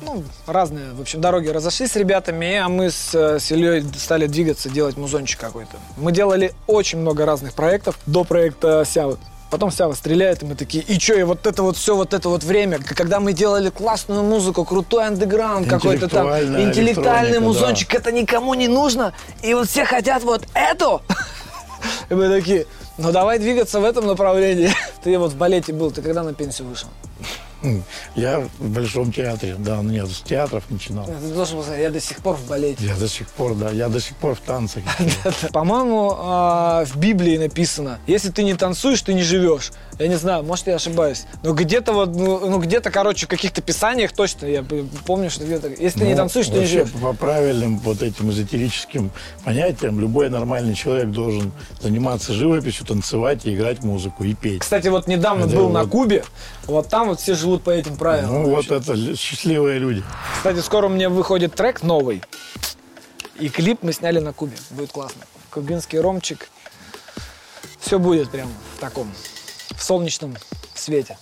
ну, 0.00 0.24
разные, 0.46 0.92
в 0.92 1.00
общем, 1.00 1.20
дороги 1.20 1.48
разошлись 1.48 1.92
с 1.92 1.96
ребятами, 1.96 2.56
а 2.56 2.68
мы 2.68 2.90
с, 2.90 3.14
э, 3.14 3.38
с 3.38 3.50
Ильей 3.50 3.84
стали 3.96 4.26
двигаться, 4.26 4.68
делать 4.68 4.96
музончик 4.96 5.40
какой-то. 5.40 5.76
Мы 5.96 6.12
делали 6.12 6.52
очень 6.66 6.98
много 6.98 7.26
разных 7.26 7.54
проектов 7.54 7.98
до 8.06 8.24
проекта 8.24 8.84
Сявы. 8.86 9.18
Потом 9.50 9.70
Сява 9.70 9.94
стреляет, 9.94 10.42
и 10.42 10.46
мы 10.46 10.54
такие, 10.54 10.84
и 10.84 10.98
что, 11.00 11.14
и 11.14 11.22
вот 11.22 11.46
это 11.46 11.62
вот 11.62 11.76
все, 11.78 11.96
вот 11.96 12.12
это 12.12 12.28
вот 12.28 12.44
время, 12.44 12.80
когда 12.80 13.18
мы 13.18 13.32
делали 13.32 13.70
классную 13.70 14.22
музыку, 14.22 14.64
крутой 14.64 15.06
андеграунд 15.06 15.66
какой-то 15.66 16.08
там, 16.08 16.28
интеллектуальный 16.28 17.40
музончик, 17.40 17.94
это 17.94 18.12
никому 18.12 18.52
не 18.54 18.68
нужно, 18.68 19.14
и 19.42 19.54
вот 19.54 19.68
все 19.68 19.86
хотят 19.86 20.22
вот 20.22 20.46
это. 20.54 21.00
И 22.10 22.14
мы 22.14 22.28
такие, 22.28 22.66
ну 22.98 23.12
давай 23.12 23.38
двигаться 23.38 23.80
в 23.80 23.84
этом 23.84 24.06
направлении. 24.06 24.70
Ты 25.02 25.16
вот 25.18 25.32
в 25.32 25.36
балете 25.36 25.72
был, 25.72 25.92
ты 25.92 26.02
когда 26.02 26.24
на 26.24 26.34
пенсию 26.34 26.68
вышел? 26.68 26.88
Я 28.14 28.48
в 28.58 28.68
Большом 28.68 29.12
театре, 29.12 29.56
да, 29.58 29.82
ну, 29.82 29.90
нет, 29.90 30.08
с 30.08 30.20
театров 30.20 30.64
начинал. 30.70 31.06
Ты 31.06 31.34
должен 31.34 31.56
был 31.56 31.64
сказать, 31.64 31.80
я 31.82 31.90
до 31.90 32.00
сих 32.00 32.18
пор 32.18 32.36
в 32.36 32.46
балете. 32.46 32.84
Я 32.84 32.96
до 32.96 33.08
сих 33.08 33.28
пор, 33.28 33.54
да, 33.54 33.70
я 33.70 33.88
до 33.88 34.00
сих 34.00 34.16
пор 34.16 34.34
в 34.34 34.40
танцах. 34.40 34.82
По-моему, 35.52 36.14
а, 36.16 36.84
в 36.84 36.96
Библии 36.96 37.36
написано, 37.36 37.98
если 38.06 38.30
ты 38.30 38.44
не 38.44 38.54
танцуешь, 38.54 39.02
ты 39.02 39.12
не 39.14 39.22
живешь. 39.22 39.72
Я 39.98 40.06
не 40.06 40.14
знаю, 40.14 40.44
может, 40.44 40.68
я 40.68 40.76
ошибаюсь. 40.76 41.24
Но 41.42 41.52
где-то 41.52 41.92
вот, 41.92 42.14
ну, 42.14 42.48
ну, 42.48 42.60
где-то, 42.60 42.92
короче, 42.92 43.26
в 43.26 43.28
каких-то 43.28 43.60
писаниях 43.60 44.12
точно, 44.12 44.46
я 44.46 44.64
помню, 45.04 45.28
что 45.28 45.44
где-то, 45.44 45.68
если 45.68 45.98
ты 45.98 46.04
не 46.04 46.12
Ну, 46.12 46.18
танцуешь, 46.18 46.46
ты 46.46 46.60
не 46.60 46.66
живешь. 46.66 46.90
По 47.02 47.12
правильным 47.12 47.78
вот 47.78 48.02
этим 48.02 48.30
эзотерическим 48.30 49.10
понятиям, 49.44 49.98
любой 49.98 50.30
нормальный 50.30 50.74
человек 50.74 51.10
должен 51.10 51.50
заниматься 51.80 52.32
живописью, 52.32 52.86
танцевать 52.86 53.46
и 53.46 53.54
играть 53.54 53.82
музыку, 53.82 54.22
и 54.22 54.34
петь. 54.34 54.60
Кстати, 54.60 54.86
вот 54.86 55.08
недавно 55.08 55.48
был 55.48 55.68
на 55.68 55.84
Кубе, 55.86 56.24
вот 56.66 56.88
там 56.88 57.08
вот 57.08 57.20
все 57.20 57.34
живут 57.34 57.47
по 57.56 57.70
этим 57.70 57.96
правилам. 57.96 58.42
Ну, 58.42 58.50
вот 58.50 58.70
это 58.70 59.16
счастливые 59.16 59.78
люди. 59.78 60.02
Кстати, 60.36 60.58
скоро 60.58 60.86
у 60.86 60.90
меня 60.90 61.08
выходит 61.08 61.54
трек 61.54 61.82
новый. 61.82 62.22
И 63.38 63.48
клип 63.48 63.82
мы 63.82 63.92
сняли 63.92 64.18
на 64.18 64.32
Кубе. 64.32 64.56
Будет 64.70 64.92
классно. 64.92 65.22
Кубинский 65.50 65.98
ромчик. 66.00 66.48
Все 67.80 67.98
будет 67.98 68.30
прям 68.30 68.48
в 68.76 68.80
таком, 68.80 69.10
в 69.74 69.82
солнечном 69.82 70.36
свете. 70.74 71.16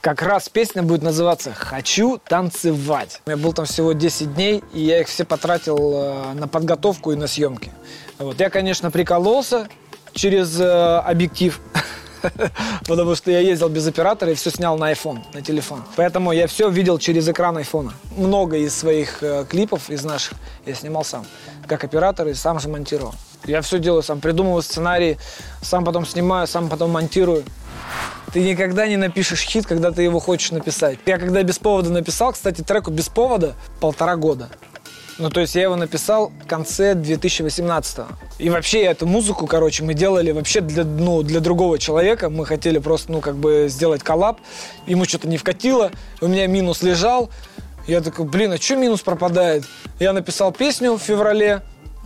Как 0.00 0.22
раз 0.22 0.48
песня 0.48 0.82
будет 0.82 1.02
называться 1.02 1.52
«Хочу 1.52 2.18
танцевать». 2.26 3.20
У 3.26 3.30
меня 3.30 3.36
был 3.36 3.52
там 3.52 3.66
всего 3.66 3.92
10 3.92 4.34
дней, 4.34 4.64
и 4.72 4.80
я 4.80 5.02
их 5.02 5.08
все 5.08 5.26
потратил 5.26 5.76
э, 5.78 6.32
на 6.32 6.48
подготовку 6.48 7.12
и 7.12 7.16
на 7.16 7.26
съемки. 7.26 7.70
Вот. 8.18 8.40
Я, 8.40 8.48
конечно, 8.48 8.90
прикололся 8.90 9.68
через 10.14 10.58
э, 10.58 10.64
объектив, 10.64 11.60
потому 12.86 13.14
что 13.14 13.30
я 13.30 13.40
ездил 13.40 13.68
без 13.68 13.86
оператора 13.86 14.32
и 14.32 14.34
все 14.34 14.50
снял 14.50 14.76
на 14.78 14.92
iPhone, 14.92 15.20
на 15.32 15.42
телефон. 15.42 15.82
Поэтому 15.96 16.32
я 16.32 16.46
все 16.46 16.68
видел 16.68 16.98
через 16.98 17.28
экран 17.28 17.56
айфона. 17.56 17.92
Много 18.16 18.56
из 18.56 18.74
своих 18.74 19.22
э, 19.22 19.44
клипов, 19.48 19.90
из 19.90 20.04
наших, 20.04 20.34
я 20.66 20.74
снимал 20.74 21.04
сам, 21.04 21.26
как 21.66 21.84
оператор 21.84 22.28
и 22.28 22.34
сам 22.34 22.60
же 22.60 22.68
монтировал. 22.68 23.14
Я 23.44 23.62
все 23.62 23.78
делаю 23.78 24.02
сам, 24.02 24.20
придумываю 24.20 24.62
сценарий, 24.62 25.16
сам 25.62 25.84
потом 25.84 26.06
снимаю, 26.06 26.46
сам 26.46 26.68
потом 26.68 26.90
монтирую. 26.90 27.44
Ты 28.32 28.40
никогда 28.40 28.86
не 28.86 28.96
напишешь 28.96 29.40
хит, 29.40 29.66
когда 29.66 29.90
ты 29.90 30.02
его 30.02 30.20
хочешь 30.20 30.52
написать. 30.52 30.98
Я 31.06 31.18
когда 31.18 31.42
без 31.42 31.58
повода 31.58 31.90
написал, 31.90 32.32
кстати, 32.32 32.62
треку 32.62 32.90
без 32.90 33.08
повода 33.08 33.54
полтора 33.80 34.16
года. 34.16 34.48
Ну, 35.20 35.28
то 35.28 35.40
есть 35.40 35.54
я 35.54 35.64
его 35.64 35.76
написал 35.76 36.32
в 36.42 36.46
конце 36.46 36.94
2018 36.94 38.06
И 38.38 38.48
вообще 38.48 38.80
эту 38.84 39.06
музыку, 39.06 39.46
короче, 39.46 39.84
мы 39.84 39.92
делали 39.92 40.30
вообще 40.30 40.62
для, 40.62 40.82
ну, 40.82 41.22
для 41.22 41.40
другого 41.40 41.78
человека. 41.78 42.30
Мы 42.30 42.46
хотели 42.46 42.78
просто, 42.78 43.12
ну, 43.12 43.20
как 43.20 43.36
бы 43.36 43.66
сделать 43.68 44.02
коллаб. 44.02 44.40
Ему 44.86 45.04
что-то 45.04 45.28
не 45.28 45.36
вкатило. 45.36 45.90
У 46.22 46.26
меня 46.26 46.46
минус 46.46 46.82
лежал. 46.82 47.28
Я 47.86 48.00
такой, 48.00 48.24
блин, 48.24 48.52
а 48.52 48.56
что 48.56 48.76
минус 48.76 49.02
пропадает? 49.02 49.64
Я 49.98 50.14
написал 50.14 50.52
песню 50.52 50.94
в 50.94 51.02
феврале 51.02 51.60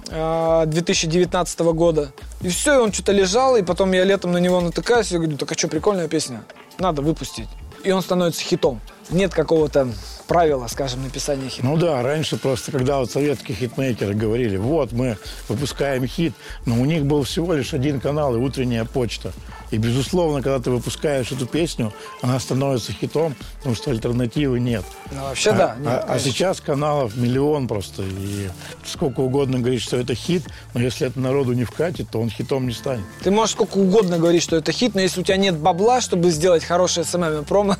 э, 0.08 0.64
2019 0.66 1.60
года. 1.60 2.10
И 2.40 2.48
все, 2.48 2.74
и 2.74 2.78
он 2.78 2.92
что-то 2.92 3.12
лежал, 3.12 3.54
и 3.54 3.62
потом 3.62 3.92
я 3.92 4.02
летом 4.02 4.32
на 4.32 4.38
него 4.38 4.60
натыкаюсь, 4.60 5.12
и 5.12 5.18
говорю, 5.18 5.36
так 5.36 5.52
а 5.52 5.54
что, 5.56 5.68
прикольная 5.68 6.08
песня, 6.08 6.42
надо 6.78 7.00
выпустить. 7.00 7.48
И 7.84 7.92
он 7.92 8.02
становится 8.02 8.42
хитом. 8.42 8.80
Нет 9.10 9.34
какого-то 9.34 9.88
правила, 10.26 10.66
скажем, 10.68 11.02
написания 11.02 11.48
хита. 11.48 11.66
Ну 11.66 11.76
да, 11.76 12.02
раньше 12.02 12.36
просто, 12.36 12.72
когда 12.72 12.98
вот 12.98 13.10
советские 13.10 13.56
хитмейкеры 13.56 14.14
говорили, 14.14 14.56
вот 14.56 14.92
мы 14.92 15.18
выпускаем 15.48 16.06
хит, 16.06 16.34
но 16.64 16.80
у 16.80 16.84
них 16.84 17.04
был 17.04 17.22
всего 17.24 17.52
лишь 17.52 17.74
один 17.74 18.00
канал 18.00 18.34
и 18.34 18.38
утренняя 18.38 18.84
почта. 18.84 19.32
И, 19.70 19.76
безусловно, 19.76 20.40
когда 20.40 20.58
ты 20.60 20.70
выпускаешь 20.70 21.32
эту 21.32 21.46
песню, 21.46 21.92
она 22.22 22.38
становится 22.38 22.92
хитом, 22.92 23.34
потому 23.58 23.74
что 23.74 23.90
альтернативы 23.90 24.60
нет. 24.60 24.84
Ну, 25.10 25.22
вообще, 25.22 25.50
а, 25.50 25.54
да. 25.54 25.72
а- 25.72 25.80
нет, 25.80 25.88
а, 25.88 26.06
конечно. 26.06 26.30
сейчас 26.30 26.60
каналов 26.60 27.16
миллион 27.16 27.66
просто. 27.66 28.02
И 28.02 28.48
сколько 28.86 29.20
угодно 29.20 29.58
говорить, 29.58 29.82
что 29.82 29.96
это 29.96 30.14
хит, 30.14 30.44
но 30.74 30.80
если 30.80 31.06
это 31.06 31.18
народу 31.18 31.52
не 31.52 31.64
вкатит, 31.64 32.08
то 32.10 32.20
он 32.20 32.30
хитом 32.30 32.66
не 32.66 32.72
станет. 32.72 33.04
Ты 33.22 33.30
можешь 33.30 33.54
сколько 33.54 33.78
угодно 33.78 34.18
говорить, 34.18 34.42
что 34.42 34.56
это 34.56 34.72
хит, 34.72 34.94
но 34.94 35.00
если 35.00 35.20
у 35.20 35.24
тебя 35.24 35.36
нет 35.36 35.56
бабла, 35.56 36.00
чтобы 36.00 36.30
сделать 36.30 36.64
хорошее 36.64 37.04
и 37.04 37.44
промо, 37.44 37.76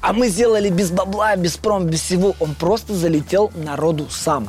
а 0.00 0.12
мы 0.12 0.28
сделали 0.28 0.70
без 0.70 0.90
бабла, 0.90 1.36
без 1.36 1.56
промо, 1.56 1.84
без 1.84 2.00
всего, 2.00 2.34
он 2.40 2.54
просто 2.54 2.94
залетел 2.94 3.50
народу 3.54 4.08
сам. 4.10 4.48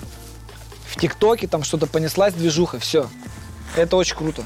В 0.87 0.99
ТикТоке 0.99 1.47
там 1.47 1.63
что-то 1.63 1.87
понеслась 1.87 2.33
движуха, 2.33 2.79
все. 2.79 3.09
Это 3.75 3.95
очень 3.95 4.15
круто. 4.15 4.43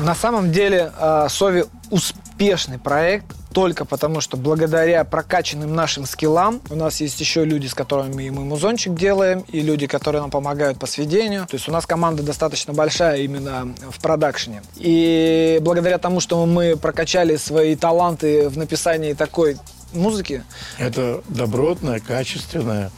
На 0.00 0.14
самом 0.14 0.50
деле 0.50 0.92
э, 0.96 1.26
Сови 1.28 1.64
успешный 1.90 2.78
проект 2.78 3.26
только 3.52 3.84
потому, 3.84 4.20
что 4.20 4.36
благодаря 4.36 5.04
прокачанным 5.04 5.74
нашим 5.74 6.06
скиллам 6.06 6.60
у 6.70 6.74
нас 6.74 7.00
есть 7.00 7.20
еще 7.20 7.44
люди, 7.44 7.66
с 7.66 7.74
которыми 7.74 8.30
мы 8.30 8.44
музончик 8.44 8.94
делаем, 8.94 9.44
и 9.48 9.60
люди, 9.60 9.86
которые 9.86 10.22
нам 10.22 10.30
помогают 10.30 10.78
по 10.78 10.86
сведению. 10.86 11.46
То 11.46 11.56
есть 11.56 11.68
у 11.68 11.72
нас 11.72 11.86
команда 11.86 12.22
достаточно 12.22 12.72
большая 12.72 13.18
именно 13.18 13.74
в 13.90 14.00
продакшене. 14.00 14.62
И 14.76 15.58
благодаря 15.62 15.98
тому, 15.98 16.20
что 16.20 16.44
мы 16.46 16.76
прокачали 16.76 17.36
свои 17.36 17.76
таланты 17.76 18.48
в 18.48 18.56
написании 18.56 19.12
такой 19.12 19.56
музыки, 19.92 20.42
Это 20.78 21.22
добротная, 21.28 22.00
качественная 22.00 22.90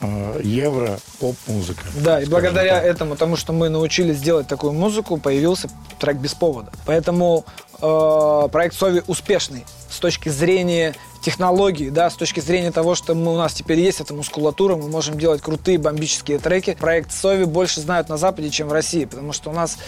э, 0.00 0.40
евро-поп-музыка. 0.42 1.84
Да, 2.02 2.20
и 2.20 2.26
благодаря 2.26 2.80
так. 2.80 2.84
этому, 2.84 3.16
тому, 3.16 3.36
что 3.36 3.52
мы 3.52 3.68
научились 3.68 4.20
делать 4.20 4.48
такую 4.48 4.72
музыку, 4.72 5.16
появился 5.16 5.68
трек 5.98 6.16
без 6.16 6.34
повода. 6.34 6.72
Поэтому 6.86 7.44
э, 7.80 8.48
проект 8.50 8.74
Сови 8.74 9.02
успешный 9.06 9.64
с 9.90 9.98
точки 9.98 10.28
зрения 10.28 10.94
технологий, 11.20 11.90
да, 11.90 12.08
с 12.08 12.14
точки 12.14 12.40
зрения 12.40 12.70
того, 12.70 12.94
что 12.94 13.14
мы, 13.14 13.34
у 13.34 13.36
нас 13.36 13.52
теперь 13.52 13.78
есть 13.78 14.00
эта 14.00 14.14
мускулатура, 14.14 14.76
мы 14.76 14.88
можем 14.88 15.18
делать 15.18 15.42
крутые 15.42 15.78
бомбические 15.78 16.38
треки. 16.38 16.74
Проект 16.78 17.12
Сови 17.12 17.44
больше 17.44 17.80
знают 17.80 18.08
на 18.08 18.16
Западе, 18.16 18.50
чем 18.50 18.68
в 18.68 18.72
России, 18.72 19.04
потому 19.04 19.32
что 19.32 19.50
у 19.50 19.52
нас 19.52 19.78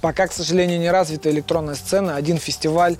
пока, 0.00 0.26
к 0.26 0.32
сожалению, 0.32 0.80
не 0.80 0.90
развита 0.90 1.30
электронная 1.30 1.74
сцена. 1.74 2.16
Один 2.16 2.38
фестиваль 2.38 2.96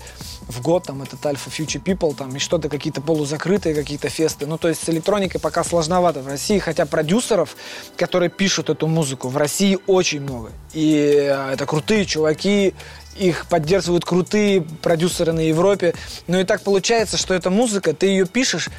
в 0.47 0.61
год, 0.61 0.85
там, 0.85 1.01
этот 1.01 1.21
Alpha 1.25 1.49
Future 1.49 1.81
People, 1.83 2.15
там, 2.15 2.35
и 2.35 2.39
что-то, 2.39 2.69
какие-то 2.69 3.01
полузакрытые 3.01 3.73
какие-то 3.75 4.09
фесты. 4.09 4.45
Ну, 4.45 4.57
то 4.57 4.67
есть 4.67 4.83
с 4.83 4.89
электроникой 4.89 5.39
пока 5.39 5.63
сложновато 5.63 6.21
в 6.21 6.27
России, 6.27 6.59
хотя 6.59 6.85
продюсеров, 6.85 7.55
которые 7.97 8.29
пишут 8.29 8.69
эту 8.69 8.87
музыку, 8.87 9.29
в 9.29 9.37
России 9.37 9.77
очень 9.87 10.21
много. 10.21 10.51
И 10.73 10.95
э, 10.95 11.53
это 11.53 11.65
крутые 11.65 12.05
чуваки, 12.05 12.73
их 13.19 13.47
поддерживают 13.47 14.05
крутые 14.05 14.61
продюсеры 14.61 15.33
на 15.33 15.41
Европе. 15.41 15.93
Но 16.27 16.39
и 16.39 16.43
так 16.43 16.61
получается, 16.61 17.17
что 17.17 17.33
эта 17.33 17.49
музыка, 17.49 17.93
ты 17.93 18.07
ее 18.07 18.25
пишешь 18.25 18.69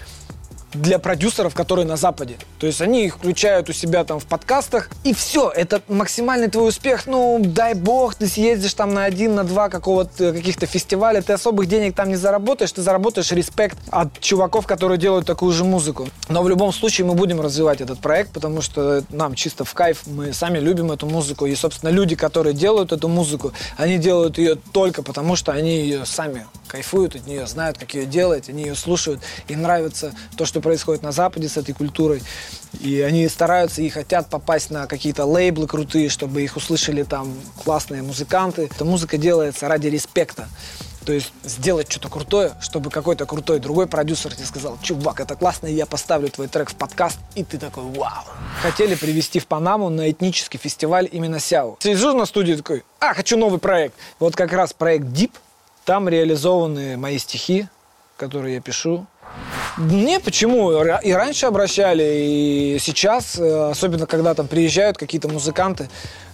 для 0.73 0.99
продюсеров, 0.99 1.55
которые 1.55 1.87
на 1.87 1.97
Западе. 1.97 2.37
То 2.59 2.67
есть 2.67 2.81
они 2.81 3.05
их 3.05 3.17
включают 3.17 3.69
у 3.69 3.73
себя 3.73 4.05
там 4.05 4.21
в 4.21 4.27
подкастах, 4.27 4.91
и 5.05 5.13
все, 5.13 5.51
это 5.51 5.83
максимальный 5.89 6.49
твой 6.49 6.69
успех. 6.69 7.07
Ну, 7.07 7.41
дай 7.43 7.75
бог, 7.75 8.15
ты 8.15 8.27
съездишь 8.27 8.75
там 8.75 8.95
на 8.95 9.05
один, 9.05 9.35
на 9.35 9.45
два 9.45 9.69
какого-то, 9.69 10.33
каких-то 10.33 10.67
фестиваля, 10.67 11.23
ты 11.23 11.33
особых 11.33 11.67
денег 11.67 11.95
там 11.95 12.09
не 12.09 12.17
заработаешь, 12.17 12.73
ты 12.73 12.83
заработаешь 12.83 13.31
респект 13.33 13.79
от 13.91 14.21
чуваков, 14.21 14.67
которые 14.67 14.99
делают 14.99 15.27
такую 15.27 15.53
же 15.53 15.65
музыку. 15.65 16.09
Но 16.29 16.43
в 16.43 16.49
любом 16.49 16.73
случае 16.73 17.07
мы 17.07 17.15
будем 17.15 17.41
развивать 17.41 17.81
этот 17.81 17.99
проект, 18.01 18.33
потому 18.33 18.63
что 18.63 19.03
нам 19.11 19.35
чисто 19.35 19.65
в 19.65 19.75
кайф, 19.75 20.03
мы 20.07 20.33
сами 20.33 20.59
любим 20.59 20.93
эту 20.93 21.07
музыку, 21.07 21.47
и, 21.47 21.55
собственно, 21.55 21.91
люди, 21.91 22.15
которые 22.15 22.55
делают 22.55 22.93
эту 22.93 23.09
музыку, 23.09 23.53
они 23.77 23.99
делают 23.99 24.39
ее 24.39 24.57
только 24.73 25.03
потому, 25.03 25.37
что 25.37 25.53
они 25.53 25.81
ее 25.81 26.07
сами 26.07 26.47
кайфуют 26.71 27.17
от 27.17 27.27
нее, 27.27 27.47
знают, 27.47 27.79
как 27.79 27.95
ее 27.95 28.07
делать, 28.07 28.49
они 28.49 28.63
ее 28.63 28.77
слушают, 28.77 29.21
им 29.49 29.63
нравится 29.63 30.15
то, 30.37 30.47
что 30.47 30.61
происходит 30.61 31.03
на 31.03 31.11
Западе 31.11 31.49
с 31.49 31.57
этой 31.57 31.75
культурой. 31.75 32.23
И 32.81 33.01
они 33.01 33.29
стараются 33.29 33.83
и 33.83 33.89
хотят 33.89 34.29
попасть 34.31 34.71
на 34.71 34.87
какие-то 34.87 35.25
лейблы 35.25 35.67
крутые, 35.67 36.09
чтобы 36.09 36.43
их 36.43 36.57
услышали 36.57 37.03
там 37.03 37.35
классные 37.65 38.03
музыканты. 38.03 38.71
Эта 38.73 38.85
музыка 38.85 39.19
делается 39.19 39.67
ради 39.67 39.89
респекта. 39.89 40.49
То 41.05 41.13
есть 41.15 41.33
сделать 41.43 41.91
что-то 41.91 42.09
крутое, 42.09 42.53
чтобы 42.61 42.91
какой-то 42.91 43.27
крутой 43.27 43.59
другой 43.59 43.87
продюсер 43.87 44.33
тебе 44.35 44.47
сказал, 44.47 44.79
чувак, 44.83 45.19
это 45.19 45.35
классно, 45.35 45.67
и 45.67 45.75
я 45.75 45.87
поставлю 45.87 46.29
твой 46.29 46.47
трек 46.47 46.71
в 46.71 46.75
подкаст, 46.75 47.19
и 47.35 47.43
ты 47.43 47.59
такой, 47.59 47.85
вау. 47.85 48.25
Хотели 48.63 48.95
привезти 48.95 49.41
в 49.41 49.47
Панаму 49.47 49.89
на 49.89 50.11
этнический 50.11 50.61
фестиваль 50.61 51.09
именно 51.11 51.41
Сяо. 51.41 51.77
Сижу 51.81 52.13
на 52.15 52.27
студии 52.27 52.53
такой, 52.53 52.85
а, 53.01 53.15
хочу 53.15 53.39
новый 53.39 53.59
проект. 53.59 53.95
Вот 54.19 54.37
как 54.37 54.53
раз 54.53 54.75
проект 54.75 55.07
Deep, 55.07 55.33
там 55.91 56.09
реализованы 56.09 56.97
мои 56.97 57.19
стихи, 57.19 57.67
которые 58.17 58.55
я 58.55 58.61
пишу. 58.61 59.09
Не, 59.77 60.21
почему? 60.21 60.71
И 61.03 61.13
раньше 61.13 61.47
обращали, 61.47 62.05
и 62.05 62.79
сейчас, 62.81 63.37
э, 63.37 63.71
особенно 63.73 64.07
когда 64.07 64.35
там 64.35 64.47
приезжают 64.47 64.97
какие-то 64.97 65.29
музыканты, 65.29 65.89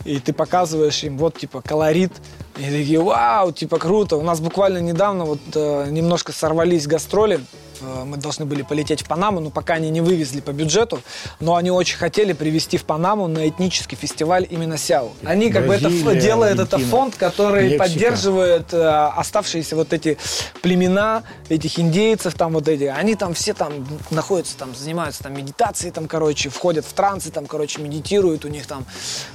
и 0.05 0.19
ты 0.21 0.35
показываешь 0.35 1.03
им, 1.05 1.17
вот, 1.17 1.39
типа, 1.39 1.63
колорит, 1.63 2.13
и 2.59 2.65
такие, 2.65 3.01
вау, 3.01 3.51
типа, 3.51 3.79
круто. 3.79 4.19
У 4.19 4.23
нас 4.23 4.41
буквально 4.41 4.77
недавно 4.77 5.25
вот 5.25 5.41
э, 5.55 5.87
немножко 5.89 6.33
сорвались 6.33 6.87
гастроли, 6.87 7.41
мы 7.81 8.17
должны 8.17 8.45
были 8.45 8.63
полететь 8.63 9.03
в 9.03 9.07
Панаму, 9.07 9.41
но 9.41 9.51
пока 9.51 9.75
они 9.75 9.91
не 9.91 10.01
вывезли 10.01 10.41
по 10.41 10.51
бюджету, 10.53 11.01
но 11.41 11.57
они 11.57 11.71
очень 11.71 11.97
хотели 11.99 12.33
привезти 12.33 12.77
в 12.79 12.85
Панаму 12.85 13.27
на 13.29 13.49
этнический 13.49 13.97
фестиваль 13.97 14.47
именно 14.49 14.79
Сяо. 14.79 15.11
Они 15.25 15.51
как 15.51 15.67
бы 15.67 15.75
это 15.75 15.85
Бразилия, 15.89 16.21
делают 16.21 16.59
это 16.61 16.77
Аргентина, 16.77 16.91
фонд, 16.91 17.15
который 17.17 17.65
Мексика. 17.65 17.85
поддерживает 17.85 18.73
э, 18.73 18.87
оставшиеся 19.17 19.77
вот 19.77 19.93
эти 19.93 20.19
племена, 20.63 21.23
этих 21.49 21.79
индейцев 21.79 22.35
там 22.35 22.53
вот 22.53 22.69
эти, 22.69 22.85
они 22.85 23.15
там 23.15 23.35
все 23.35 23.55
там 23.55 23.87
находятся, 24.11 24.57
там 24.57 24.75
занимаются 24.75 25.23
там 25.23 25.35
медитацией, 25.35 25.93
там, 25.93 26.09
короче, 26.09 26.49
входят 26.49 26.85
в 26.85 26.93
трансы, 26.93 27.31
там, 27.31 27.47
короче, 27.47 27.81
медитируют, 27.83 28.45
у 28.45 28.49
них 28.49 28.67
там 28.67 28.85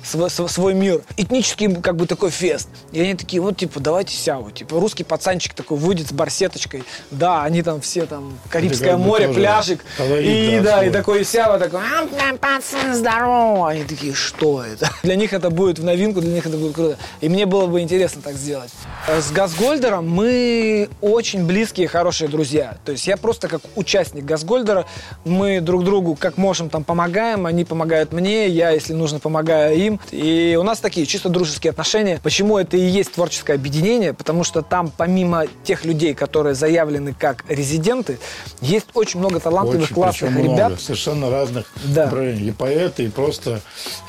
свой, 0.03 0.29
св- 0.29 0.51
свой 0.51 0.73
мир. 0.73 1.03
Этнический 1.17 1.73
как 1.81 1.95
бы 1.95 2.07
такой 2.07 2.29
фест. 2.29 2.69
И 2.91 2.99
они 3.01 3.13
такие, 3.15 3.41
вот, 3.41 3.57
типа, 3.57 3.79
давайте 3.79 4.15
сяо. 4.15 4.49
Типа, 4.51 4.79
русский 4.79 5.03
пацанчик 5.03 5.53
такой 5.53 5.77
выйдет 5.77 6.07
с 6.09 6.11
барсеточкой. 6.11 6.83
Да, 7.11 7.43
они 7.43 7.61
там 7.63 7.81
все 7.81 8.05
там, 8.05 8.30
Карибское 8.49 8.97
море, 8.97 9.27
тоже 9.27 9.39
пляжик. 9.39 9.85
И 10.19 10.59
да, 10.63 10.83
и 10.85 10.89
такой 10.89 11.23
сяо 11.23 11.59
такой, 11.59 11.79
«А, 11.81 12.05
бля, 12.05 12.33
пацаны, 12.39 12.95
здорово. 12.95 13.69
Они 13.69 13.83
такие, 13.83 14.13
что 14.13 14.63
это? 14.63 14.89
Для 15.03 15.15
них 15.15 15.33
это 15.33 15.49
будет 15.49 15.79
в 15.79 15.83
новинку, 15.83 16.21
для 16.21 16.31
них 16.31 16.45
это 16.45 16.57
будет 16.57 16.73
круто. 16.73 16.97
И 17.21 17.29
мне 17.29 17.45
было 17.45 17.67
бы 17.67 17.81
интересно 17.81 18.21
так 18.21 18.35
сделать. 18.35 18.71
Э, 19.07 19.21
С 19.21 19.31
Газгольдером 19.31 20.07
мы 20.09 20.89
очень 21.01 21.45
близкие, 21.45 21.87
хорошие 21.87 22.27
друзья. 22.27 22.77
То 22.85 22.91
есть 22.91 23.07
я 23.07 23.17
просто 23.17 23.47
как 23.47 23.61
участник 23.75 24.25
Газгольдера, 24.25 24.85
мы 25.25 25.61
друг 25.61 25.83
другу 25.83 26.15
как 26.15 26.37
можем 26.37 26.69
там 26.69 26.83
помогаем, 26.83 27.45
они 27.45 27.65
помогают 27.65 28.11
мне, 28.13 28.47
я, 28.47 28.71
если 28.71 28.93
нужно, 28.93 29.19
помогаю 29.19 29.75
им. 29.77 29.99
И 30.11 30.57
у 30.59 30.63
нас 30.63 30.79
такие 30.79 31.05
чисто 31.05 31.29
дружеские 31.29 31.71
отношения. 31.71 32.19
Почему 32.21 32.57
это 32.57 32.77
и 32.77 32.81
есть 32.81 33.13
творческое 33.13 33.53
объединение? 33.53 34.13
Потому 34.13 34.43
что 34.43 34.61
там 34.61 34.91
помимо 34.95 35.45
тех 35.63 35.85
людей, 35.85 36.13
которые 36.13 36.55
заявлены 36.55 37.13
как 37.17 37.43
резиденты, 37.47 38.19
есть 38.61 38.87
очень 38.93 39.19
много 39.19 39.39
талантливых, 39.39 39.85
Очень, 39.85 39.95
классных 39.95 40.31
много, 40.31 40.47
ребят, 40.53 40.81
совершенно 40.81 41.29
разных 41.29 41.65
Да. 41.85 42.05
направлений. 42.05 42.49
И 42.49 42.51
поэты, 42.51 43.05
и 43.05 43.09
просто 43.09 43.61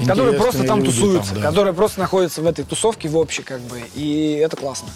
которые 0.06 0.38
просто 0.38 0.64
там 0.64 0.82
люди 0.82 0.90
тусуются, 0.90 1.34
да. 1.34 1.40
которые 1.42 1.74
просто 1.74 2.00
находятся 2.00 2.42
в 2.42 2.46
этой 2.46 2.64
тусовке 2.64 3.08
в 3.08 3.16
общей, 3.16 3.42
как 3.42 3.60
бы, 3.60 3.82
и 3.94 4.40
это 4.44 4.56
классно. 4.56 4.88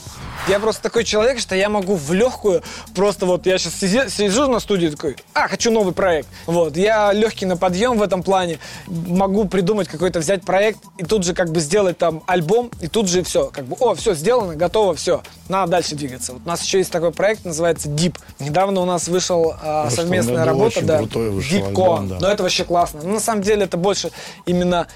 Я 0.49 0.61
просто 0.61 0.83
такой 0.83 1.05
человек, 1.05 1.39
что 1.39 1.55
я 1.55 1.69
могу 1.69 1.97
в 1.97 2.13
легкую, 2.13 2.63
просто 2.95 3.27
вот 3.27 3.47
я 3.47 3.59
сейчас 3.59 3.75
сижу 4.13 4.47
на 4.49 4.61
студии 4.61 4.89
такой, 4.89 5.17
а, 5.35 5.49
хочу 5.49 5.71
новый 5.71 5.93
проект. 5.93 6.29
Вот, 6.47 6.77
я 6.77 7.13
легкий 7.13 7.47
на 7.47 7.57
подъем 7.57 7.99
в 7.99 8.03
этом 8.03 8.23
плане, 8.23 8.59
могу 8.87 9.47
придумать 9.47 9.89
какой-то, 9.89 10.21
взять 10.21 10.45
проект 10.45 10.79
и 10.99 11.05
тут 11.05 11.25
же 11.25 11.35
как 11.35 11.51
бы 11.51 11.61
сделать 11.61 11.99
там 11.99 12.23
альбом, 12.27 12.71
и 12.81 12.89
тут 12.89 13.09
же 13.09 13.23
все, 13.23 13.47
как 13.47 13.65
бы, 13.65 13.77
о, 13.81 13.95
все 13.95 14.15
сделано, 14.15 14.55
готово, 14.55 14.95
все, 14.95 15.23
надо 15.49 15.73
дальше 15.73 15.95
двигаться. 15.95 16.33
Вот 16.33 16.43
у 16.45 16.49
нас 16.49 16.63
еще 16.63 16.79
есть 16.79 16.91
такой 16.93 17.13
проект, 17.13 17.45
называется 17.45 17.89
Deep. 17.89 18.17
Недавно 18.39 18.81
у 18.81 18.85
нас 18.85 19.06
вышел 19.09 19.55
а, 19.63 19.91
совместная 19.91 20.45
работа, 20.45 20.83
да, 20.83 21.01
Core. 21.01 22.09
да. 22.09 22.19
Но 22.21 22.29
это 22.29 22.43
вообще 22.43 22.65
классно. 22.65 23.01
Но 23.03 23.15
на 23.15 23.21
самом 23.21 23.43
деле 23.43 23.65
это 23.65 23.77
больше 23.77 24.11
именно... 24.47 24.87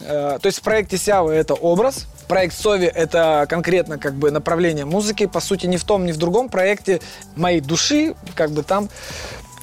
э, 0.00 0.38
то 0.40 0.46
есть 0.46 0.58
в 0.58 0.62
проекте 0.62 0.96
Сявы 0.98 1.32
это 1.32 1.54
образ, 1.54 2.06
проект 2.28 2.54
Сови 2.54 2.86
это 2.86 3.46
конкретно 3.48 3.98
как 3.98 4.14
бы 4.14 4.30
направление 4.30 4.84
музыки. 4.84 5.26
По 5.26 5.40
сути, 5.40 5.66
ни 5.66 5.76
в 5.76 5.84
том, 5.84 6.06
ни 6.06 6.12
в 6.12 6.16
другом 6.16 6.48
проекте 6.48 7.00
моей 7.36 7.60
души, 7.60 8.14
как 8.34 8.50
бы 8.50 8.62
там 8.62 8.88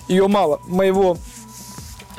ее 0.07 0.27
мало. 0.27 0.59
Моего 0.67 1.17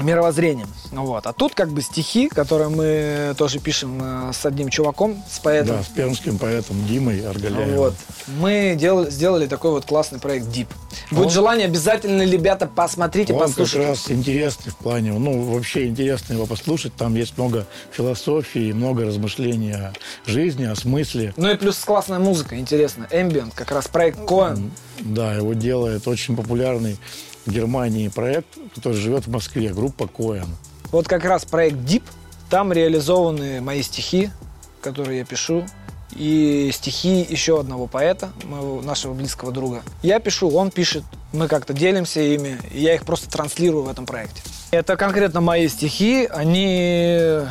мировоззрением. 0.00 0.68
Вот. 0.90 1.26
А 1.26 1.32
тут 1.32 1.54
как 1.54 1.70
бы 1.70 1.82
стихи, 1.82 2.28
которые 2.28 2.68
мы 2.68 3.34
тоже 3.36 3.58
пишем 3.58 4.00
э, 4.02 4.32
с 4.32 4.44
одним 4.46 4.68
чуваком, 4.68 5.22
с 5.30 5.38
поэтом. 5.38 5.76
Да, 5.76 5.82
с 5.82 5.88
пермским 5.88 6.38
поэтом 6.38 6.84
Димой 6.86 7.26
Аргаляевым. 7.26 7.76
Вот. 7.76 7.94
Мы 8.38 8.76
делали, 8.78 9.10
сделали 9.10 9.46
такой 9.46 9.72
вот 9.72 9.84
классный 9.84 10.18
проект 10.18 10.46
Deep. 10.46 10.68
Будет 11.10 11.26
он, 11.26 11.32
желание, 11.32 11.66
обязательно, 11.66 12.22
ребята, 12.22 12.66
посмотрите, 12.66 13.32
он 13.32 13.40
послушайте. 13.40 13.78
как 13.78 13.88
раз 13.88 14.10
интересный 14.10 14.72
в 14.72 14.76
плане, 14.76 15.12
ну, 15.12 15.42
вообще 15.42 15.86
интересно 15.86 16.34
его 16.34 16.46
послушать. 16.46 16.94
Там 16.94 17.14
есть 17.14 17.36
много 17.36 17.66
философии, 17.92 18.72
много 18.72 19.04
размышлений 19.04 19.72
о 19.72 19.92
жизни, 20.26 20.64
о 20.64 20.74
смысле. 20.74 21.34
Ну 21.36 21.50
и 21.50 21.56
плюс 21.56 21.76
классная 21.78 22.18
музыка, 22.18 22.58
интересно. 22.58 23.06
Ambient, 23.10 23.52
как 23.54 23.70
раз 23.70 23.88
проект 23.88 24.18
Коэн. 24.24 24.70
Да, 25.00 25.34
его 25.34 25.54
делает 25.54 26.06
очень 26.06 26.36
популярный 26.36 26.98
Германии 27.50 28.08
проект, 28.08 28.46
который 28.74 28.94
живет 28.94 29.26
в 29.26 29.30
Москве, 29.30 29.72
группа 29.72 30.06
Коэн. 30.06 30.48
Вот 30.92 31.06
как 31.06 31.24
раз 31.24 31.44
проект 31.44 31.76
Deep, 31.76 32.02
там 32.48 32.72
реализованы 32.72 33.60
мои 33.60 33.82
стихи, 33.82 34.30
которые 34.80 35.20
я 35.20 35.24
пишу, 35.24 35.64
и 36.12 36.70
стихи 36.72 37.24
еще 37.28 37.60
одного 37.60 37.86
поэта, 37.86 38.30
моего, 38.44 38.82
нашего 38.82 39.14
близкого 39.14 39.52
друга. 39.52 39.82
Я 40.02 40.18
пишу, 40.18 40.50
он 40.50 40.70
пишет, 40.70 41.04
мы 41.32 41.46
как-то 41.46 41.72
делимся 41.72 42.20
ими, 42.20 42.58
и 42.72 42.80
я 42.80 42.94
их 42.94 43.04
просто 43.04 43.30
транслирую 43.30 43.84
в 43.84 43.88
этом 43.88 44.06
проекте. 44.06 44.42
Это 44.72 44.96
конкретно 44.96 45.40
мои 45.40 45.68
стихи, 45.68 46.26
они, 46.30 47.42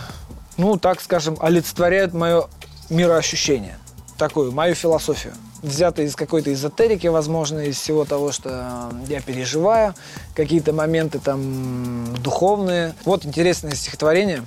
ну, 0.58 0.78
так 0.78 1.02
скажем, 1.02 1.38
олицетворяют 1.40 2.14
мое 2.14 2.48
мироощущение, 2.90 3.78
такую, 4.18 4.52
мою 4.52 4.76
философию 4.76 5.34
взято 5.62 6.02
из 6.02 6.16
какой-то 6.16 6.54
эзотерики, 6.54 7.08
возможно, 7.08 7.60
из 7.60 7.78
всего 7.78 8.06
того, 8.06 8.32
что 8.32 8.92
я 9.08 9.22
переживаю, 9.22 9.94
какие-то 10.36 10.74
моменты 10.74 11.20
там 11.20 12.16
духовные. 12.22 12.94
Вот 13.06 13.26
интересное 13.26 13.76
стихотворение. 13.76 14.46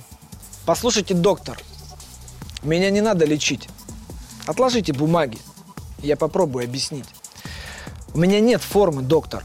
Послушайте, 0.65 1.13
доктор, 1.13 1.59
меня 2.61 2.89
не 2.89 3.01
надо 3.01 3.25
лечить. 3.25 3.69
Отложите 4.45 4.93
бумаги, 4.93 5.37
я 5.99 6.15
попробую 6.15 6.65
объяснить. 6.65 7.07
У 8.13 8.19
меня 8.19 8.39
нет 8.39 8.61
формы, 8.61 9.01
доктор. 9.01 9.43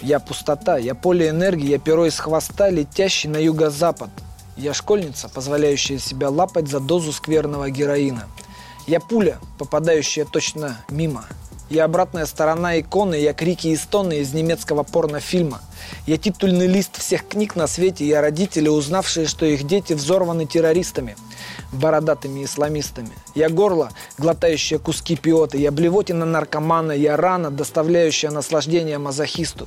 Я 0.00 0.20
пустота, 0.20 0.76
я 0.76 0.94
поле 0.94 1.30
энергии, 1.30 1.68
я 1.68 1.78
перо 1.78 2.06
из 2.06 2.18
хвоста, 2.18 2.68
летящий 2.68 3.28
на 3.28 3.38
юго-запад. 3.38 4.10
Я 4.56 4.74
школьница, 4.74 5.28
позволяющая 5.28 5.98
себя 5.98 6.28
лапать 6.28 6.68
за 6.68 6.80
дозу 6.80 7.12
скверного 7.12 7.70
героина– 7.70 8.28
я 8.86 9.00
пуля, 9.00 9.38
попадающая 9.58 10.24
точно 10.24 10.78
мимо. 10.90 11.24
Я 11.70 11.86
обратная 11.86 12.26
сторона 12.26 12.78
иконы, 12.78 13.14
я 13.14 13.32
крики 13.32 13.68
и 13.68 13.76
стоны 13.76 14.18
из 14.18 14.34
немецкого 14.34 14.82
порнофильма. 14.82 15.62
Я 16.06 16.18
титульный 16.18 16.66
лист 16.66 16.98
всех 16.98 17.26
книг 17.26 17.56
на 17.56 17.66
свете, 17.66 18.06
я 18.06 18.20
родители, 18.20 18.68
узнавшие, 18.68 19.26
что 19.26 19.46
их 19.46 19.64
дети 19.64 19.94
взорваны 19.94 20.44
террористами, 20.44 21.16
бородатыми 21.72 22.44
исламистами. 22.44 23.10
Я 23.34 23.48
горло, 23.48 23.90
глотающее 24.18 24.78
куски 24.78 25.16
пиота, 25.16 25.56
я 25.56 25.72
блевотина 25.72 26.26
наркомана, 26.26 26.92
я 26.92 27.16
рана, 27.16 27.50
доставляющая 27.50 28.30
наслаждение 28.30 28.98
мазохисту. 28.98 29.66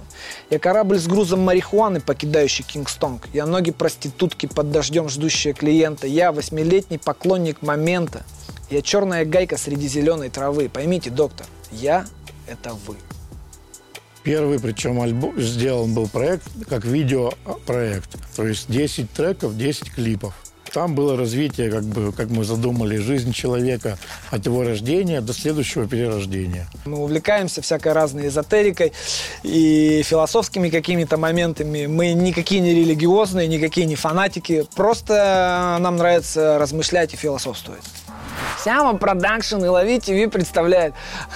Я 0.52 0.60
корабль 0.60 1.00
с 1.00 1.08
грузом 1.08 1.42
марихуаны, 1.42 2.00
покидающий 2.00 2.64
Кингстонг. 2.64 3.28
Я 3.34 3.48
ноги 3.48 3.72
проститутки 3.72 4.46
под 4.46 4.72
дождем, 4.72 5.10
ждущие 5.10 5.54
клиента. 5.54 6.06
Я 6.06 6.32
восьмилетний 6.32 7.00
поклонник 7.00 7.64
момента. 7.64 8.24
Я 8.70 8.82
черная 8.82 9.24
гайка 9.24 9.58
среди 9.58 9.88
зеленой 9.88 10.30
травы. 10.30 10.70
Поймите, 10.70 11.10
доктор, 11.10 11.48
я– 11.72 12.06
это 12.48 12.74
вы. 12.74 12.96
Первый, 14.24 14.60
причем 14.60 15.00
альбом, 15.00 15.40
сделан 15.40 15.94
был 15.94 16.10
проект 16.10 16.44
как 16.68 16.84
видеопроект. 16.84 18.10
То 18.36 18.46
есть 18.46 18.70
10 18.70 19.10
треков, 19.12 19.56
10 19.56 19.94
клипов. 19.94 20.34
Там 20.74 20.96
было 20.96 21.16
развитие, 21.16 21.72
как 21.72 21.84
бы, 21.86 22.12
как 22.12 22.30
мы 22.30 22.44
задумали, 22.44 22.98
жизнь 22.98 23.32
человека 23.32 23.98
от 24.32 24.46
его 24.46 24.64
рождения 24.64 25.22
до 25.22 25.32
следующего 25.32 25.88
перерождения. 25.88 26.68
Мы 26.84 26.98
увлекаемся 26.98 27.62
всякой 27.62 27.94
разной 27.94 28.28
эзотерикой 28.28 28.92
и 29.44 30.04
философскими 30.04 30.70
какими-то 30.70 31.16
моментами. 31.16 31.86
Мы 31.86 32.12
никакие 32.12 32.60
не 32.60 32.74
религиозные, 32.74 33.48
никакие 33.48 33.88
не 33.88 33.96
фанатики. 33.96 34.66
Просто 34.76 35.78
нам 35.80 35.96
нравится 35.96 36.58
размышлять 36.60 37.14
и 37.14 37.18
философствовать. 37.18 37.84
Сява 38.63 38.98
Production 38.98 39.63
и 39.63 39.67
Лови 39.67 40.00
ТВ 40.00 40.32
представляет. 40.32 40.93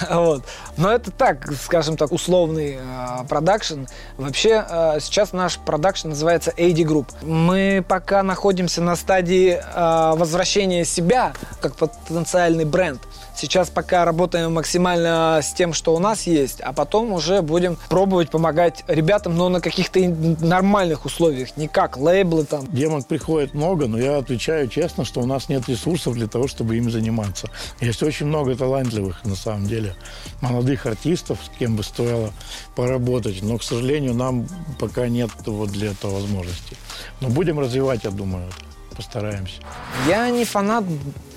Вот. 0.10 0.44
Но 0.78 0.92
это 0.92 1.12
так, 1.12 1.52
скажем 1.54 1.98
так, 1.98 2.12
условный 2.12 2.78
э, 2.80 3.24
продакшн. 3.28 3.86
Вообще 4.18 4.66
э, 4.68 5.00
сейчас 5.00 5.34
наш 5.34 5.58
продакшн 5.58 6.10
называется 6.10 6.52
AD 6.52 6.78
Group. 6.84 7.08
Мы 7.22 7.84
пока 7.88 8.24
находимся 8.24 8.82
на 8.82 8.96
стадии 8.96 9.60
э, 9.62 10.16
возвращения 10.16 10.86
себя 10.86 11.34
как 11.62 11.76
потенциальный 11.76 12.66
бренд. 12.66 13.02
Сейчас 13.42 13.72
пока 13.72 14.06
работаем 14.06 14.54
максимально 14.54 15.40
с 15.42 15.52
тем, 15.54 15.74
что 15.74 15.96
у 15.96 16.00
нас 16.00 16.28
есть, 16.28 16.62
а 16.62 16.74
потом 16.74 17.12
уже 17.12 17.42
будем 17.42 17.76
пробовать 17.90 18.30
помогать 18.30 18.84
ребятам, 18.86 19.36
но 19.36 19.50
на 19.50 19.62
каких-то 19.62 20.00
нормальных 20.00 21.06
условиях, 21.06 21.58
не 21.58 21.68
как 21.68 21.98
лейблы 21.98 22.46
там. 22.46 22.68
Демок 22.68 23.08
приходит 23.08 23.56
много, 23.56 23.88
но 23.88 23.98
я 23.98 24.18
отвечаю 24.18 24.68
честно, 24.68 25.06
что 25.06 25.22
у 25.22 25.26
нас 25.26 25.50
нет 25.50 25.68
ресурсов 25.68 26.14
для 26.14 26.28
того, 26.28 26.48
чтобы 26.48 26.78
им 26.78 26.92
заниматься. 26.92 27.50
Есть 27.80 28.04
очень 28.04 28.28
много 28.28 28.56
талантливых, 28.56 29.26
на 29.26 29.36
самом 29.36 29.66
деле, 29.66 29.96
молодых 30.42 30.86
артистов, 30.86 31.40
с 31.44 31.58
кем 31.58 31.76
бы 31.76 31.82
стоило 31.82 32.30
поработать, 32.76 33.42
но, 33.42 33.58
к 33.58 33.64
сожалению, 33.64 34.14
нам 34.14 34.48
пока 34.80 35.08
нет 35.08 35.32
вот 35.48 35.72
для 35.72 35.94
этого 35.94 36.14
возможности. 36.14 36.78
Но 37.22 37.30
будем 37.30 37.60
развивать, 37.60 38.04
я 38.04 38.12
думаю 38.12 38.52
постараемся. 38.96 39.62
Я 40.08 40.30
не 40.30 40.46
фанат 40.46 40.84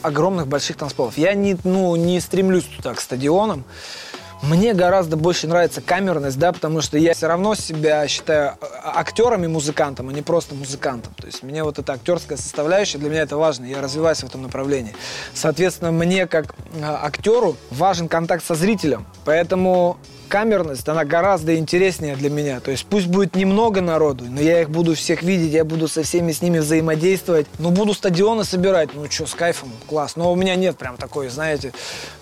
огромных 0.02 0.46
больших 0.46 0.76
танцполов. 0.76 1.16
Я 1.18 1.34
не, 1.34 1.56
ну, 1.64 1.96
не 1.96 2.20
стремлюсь 2.20 2.64
туда, 2.64 2.94
к 2.94 3.00
стадионам. 3.00 3.64
Мне 4.42 4.74
гораздо 4.74 5.16
больше 5.16 5.46
нравится 5.46 5.80
камерность, 5.80 6.38
да, 6.38 6.52
потому 6.52 6.82
что 6.82 6.98
я 6.98 7.14
все 7.14 7.28
равно 7.28 7.54
себя 7.54 8.06
считаю 8.08 8.58
а, 8.60 9.00
актером 9.00 9.42
и 9.44 9.46
музыкантом, 9.46 10.10
а 10.10 10.12
не 10.12 10.20
просто 10.20 10.54
музыкантом. 10.54 11.14
То 11.14 11.26
есть 11.26 11.42
мне 11.42 11.64
вот 11.64 11.78
эта 11.78 11.94
актерская 11.94 12.36
составляющая, 12.36 12.98
для 12.98 13.08
меня 13.08 13.22
это 13.22 13.38
важно, 13.38 13.64
я 13.64 13.80
развиваюсь 13.80 14.18
в 14.18 14.24
этом 14.24 14.42
направлении. 14.42 14.94
Соответственно, 15.32 15.92
мне 15.92 16.26
как 16.26 16.54
а, 16.82 17.06
актеру 17.06 17.56
важен 17.70 18.08
контакт 18.08 18.44
со 18.44 18.54
зрителем, 18.54 19.06
поэтому 19.24 19.96
камерность, 20.28 20.88
она 20.88 21.04
гораздо 21.04 21.56
интереснее 21.56 22.16
для 22.16 22.30
меня. 22.30 22.60
То 22.60 22.70
есть 22.70 22.86
пусть 22.86 23.06
будет 23.06 23.36
немного 23.36 23.80
народу, 23.80 24.24
но 24.28 24.40
я 24.40 24.62
их 24.62 24.70
буду 24.70 24.94
всех 24.94 25.22
видеть, 25.22 25.52
я 25.52 25.64
буду 25.64 25.88
со 25.88 26.02
всеми 26.02 26.32
с 26.32 26.42
ними 26.42 26.58
взаимодействовать. 26.58 27.46
Ну, 27.58 27.70
буду 27.70 27.94
стадионы 27.94 28.44
собирать, 28.44 28.90
ну 28.94 29.10
что, 29.10 29.26
с 29.26 29.34
кайфом, 29.34 29.70
класс. 29.86 30.16
Но 30.16 30.32
у 30.32 30.36
меня 30.36 30.56
нет 30.56 30.76
прям 30.76 30.96
такой, 30.96 31.28
знаете, 31.28 31.72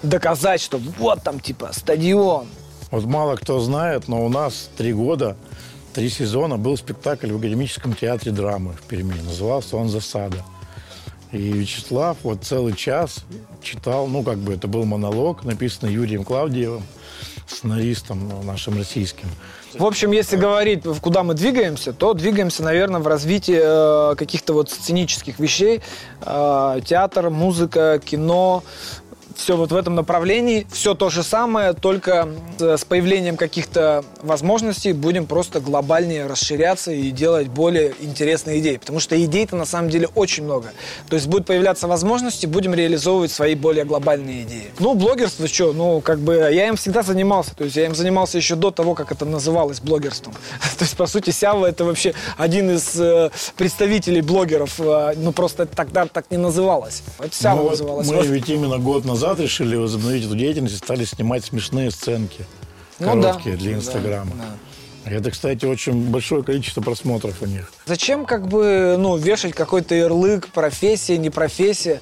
доказать, 0.03 0.61
что 0.61 0.79
вот 0.99 1.23
там 1.23 1.41
типа 1.41 1.71
стадион. 1.73 2.47
Вот 2.91 3.05
мало 3.05 3.37
кто 3.37 3.59
знает, 3.61 4.09
но 4.09 4.25
у 4.25 4.29
нас 4.29 4.69
три 4.77 4.93
года, 4.93 5.37
три 5.95 6.11
сезона 6.11 6.59
был 6.59 6.77
спектакль 6.77 7.33
в 7.33 7.38
Академическом 7.38 7.95
театре 7.95 8.33
драмы 8.33 8.75
в 8.75 8.83
Перми. 8.83 9.21
Назывался 9.25 9.77
он 9.77 9.88
«Засада». 9.88 10.45
И 11.33 11.38
Вячеслав 11.51 12.19
вот 12.25 12.45
целый 12.45 12.75
час 12.75 13.25
читал, 13.62 14.07
ну, 14.07 14.23
как 14.23 14.37
бы 14.37 14.53
это 14.53 14.69
был 14.69 14.85
монолог, 14.85 15.45
написанный 15.45 15.95
Юрием 15.95 16.25
Клавдиевым, 16.25 16.83
сценаристом 17.46 18.28
ну, 18.28 18.42
нашим 18.42 18.76
российским. 18.76 19.28
В 19.74 19.85
общем, 19.85 20.12
если 20.12 20.37
говорить, 20.37 20.83
куда 21.00 21.22
мы 21.22 21.35
двигаемся, 21.35 21.92
то 21.92 22.12
двигаемся, 22.12 22.62
наверное, 22.62 23.00
в 23.00 23.07
развитии 23.07 23.59
э, 23.59 24.14
каких-то 24.16 24.52
вот 24.52 24.70
сценических 24.70 25.38
вещей. 25.38 25.81
Э, 26.20 26.81
театр, 26.85 27.31
музыка, 27.31 28.00
кино, 28.05 28.62
все 29.37 29.57
вот 29.57 29.73
в 29.73 29.77
этом 29.77 29.95
направлении, 29.95 30.66
все 30.71 30.95
то 30.95 31.11
же 31.11 31.23
самое, 31.23 31.73
только 31.73 32.29
с 32.59 32.85
появлением 32.85 33.37
каких-то 33.37 34.05
возможностей 34.23 34.92
будем 34.92 35.27
просто 35.27 35.61
глобальнее 35.61 36.27
расширяться 36.27 36.92
и 36.92 37.11
делать 37.11 37.49
более 37.49 37.95
интересные 38.01 38.61
идеи. 38.61 38.77
Потому 38.77 39.01
что 39.01 39.23
идей-то 39.23 39.57
на 39.57 39.64
самом 39.64 39.90
деле 39.90 40.09
очень 40.14 40.45
много. 40.45 40.73
То 41.09 41.16
есть 41.16 41.27
будут 41.29 41.47
появляться 41.47 41.88
возможности, 41.88 42.47
будем 42.47 42.75
реализовывать 42.75 43.33
свои 43.33 43.55
более 43.55 43.85
глобальные 43.85 44.42
идеи. 44.42 44.71
Ну, 44.79 44.95
блогерство, 44.95 45.49
что, 45.49 45.73
ну, 45.73 46.01
как 46.01 46.18
бы 46.18 46.35
я 46.35 46.68
им 46.68 46.77
всегда 46.77 47.03
занимался. 47.03 47.55
То 47.55 47.64
есть 47.64 47.77
я 47.77 47.87
им 47.87 47.95
занимался 47.95 48.38
еще 48.38 48.55
до 48.55 48.71
того, 48.71 48.95
как 48.95 49.12
это 49.12 49.25
называлось 49.25 49.81
блогерством. 49.81 50.35
То 50.79 50.85
есть, 50.85 50.97
по 50.97 51.07
сути, 51.07 51.31
Сява 51.31 51.66
это 51.66 51.85
вообще 51.85 52.14
один 52.37 52.71
из 52.71 52.99
э, 52.99 53.31
представителей 53.57 54.21
блогеров. 54.23 54.81
Э, 54.81 55.14
ну, 55.16 55.33
просто 55.33 55.66
тогда 55.66 56.07
так 56.07 56.31
не 56.31 56.37
называлось. 56.37 57.03
Это 57.18 57.35
Сява 57.35 57.62
ну, 57.62 57.71
называлось. 57.71 58.09
Мы 58.09 58.27
ведь 58.27 58.49
именно 58.49 58.79
год 58.79 59.05
назад 59.05 59.32
назад 59.33 59.45
решили 59.45 59.77
возобновить 59.77 60.25
эту 60.25 60.37
деятельность 60.37 60.75
и 60.75 60.79
стали 60.79 61.05
снимать 61.05 61.45
смешные 61.45 61.90
сценки. 61.90 62.45
Ну, 62.99 63.09
короткие 63.09 63.57
да. 63.57 63.61
для 63.61 63.73
Инстаграма. 63.75 64.33
Да, 64.37 64.45
да. 65.05 65.11
Это, 65.11 65.31
кстати, 65.31 65.64
очень 65.66 66.11
большое 66.11 66.45
количество 66.45 66.81
просмотров 66.81 67.42
у 67.42 67.47
них. 67.47 67.73
Зачем 67.87 68.25
как 68.25 68.47
бы 68.47 68.97
ну, 68.99 69.16
вешать 69.16 69.53
какой-то 69.53 69.95
ярлык, 69.95 70.49
профессия, 70.49 71.18
не 71.18 71.31
профессия? 71.31 72.01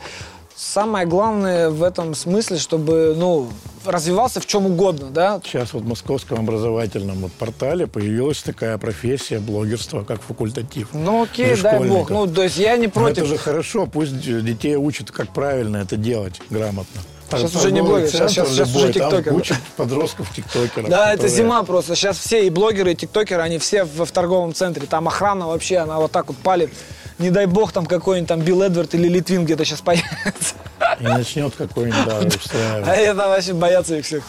Самое 0.55 1.07
главное 1.07 1.71
в 1.71 1.83
этом 1.83 2.14
смысле, 2.14 2.59
чтобы 2.59 3.14
ну, 3.16 3.49
развивался 3.87 4.40
в 4.40 4.47
чем 4.47 4.66
угодно, 4.66 5.09
да. 5.09 5.40
Сейчас 5.43 5.73
вот 5.73 5.85
в 5.85 5.87
московском 5.87 6.40
образовательном 6.40 7.16
вот 7.21 7.33
портале 7.33 7.87
появилась 7.87 8.43
такая 8.43 8.77
профессия 8.77 9.38
блогерства, 9.38 10.05
как 10.05 10.21
факультатив. 10.21 10.88
Ну 10.93 11.23
окей, 11.23 11.57
дай 11.57 11.89
бог. 11.89 12.11
Ну, 12.11 12.26
то 12.26 12.43
есть 12.43 12.59
я 12.59 12.76
не 12.76 12.89
Но 12.89 12.93
против. 12.93 13.18
это 13.18 13.26
же 13.26 13.39
хорошо, 13.39 13.87
пусть 13.87 14.20
детей 14.20 14.76
учат, 14.76 15.11
как 15.11 15.33
правильно 15.33 15.78
это 15.78 15.97
делать 15.97 16.43
грамотно. 16.51 17.01
Сейчас 17.39 17.55
уже 17.57 17.72
не 17.72 17.81
блогер, 17.83 18.09
центр 18.11 18.28
сейчас- 18.28 18.49
сейчас 18.49 18.68
любой, 18.68 18.83
уже 18.85 18.93
тиктокер. 18.93 19.35
Учат 19.35 19.59
подростков 19.76 20.33
тиктокеров. 20.35 20.89
Да, 20.89 21.12
это 21.12 21.28
зима 21.28 21.62
просто. 21.62 21.95
Сейчас 21.95 22.18
все 22.18 22.47
и 22.47 22.51
блогеры, 22.51 22.93
и 22.93 22.95
тиктокеры, 22.95 23.43
они 23.43 23.59
все 23.59 23.85
в, 23.85 24.05
в 24.05 24.11
торговом 24.12 24.55
центре. 24.55 24.87
Там 24.87 25.09
охрана 25.09 25.47
вообще, 25.49 25.78
она 25.78 25.99
вот 25.99 26.11
так 26.12 26.28
вот 26.28 26.37
палит. 26.39 26.70
Не 27.18 27.31
дай 27.31 27.47
бог 27.47 27.72
там 27.72 27.87
какой-нибудь 27.87 28.28
там 28.28 28.41
Билл 28.41 28.62
Эдвард 28.62 28.95
или 28.95 29.09
Литвин 29.09 29.45
где-то 29.45 29.64
сейчас 29.64 29.81
появится. 29.81 30.55
И 30.99 31.05
начнет 31.05 31.55
какой-нибудь, 31.55 32.05
да, 32.05 32.18
А 32.20 32.26
устраивать. 32.26 32.89
это 32.89 33.28
вообще 33.28 33.53
боятся 33.53 33.97
их 33.97 34.05
всех. 34.05 34.24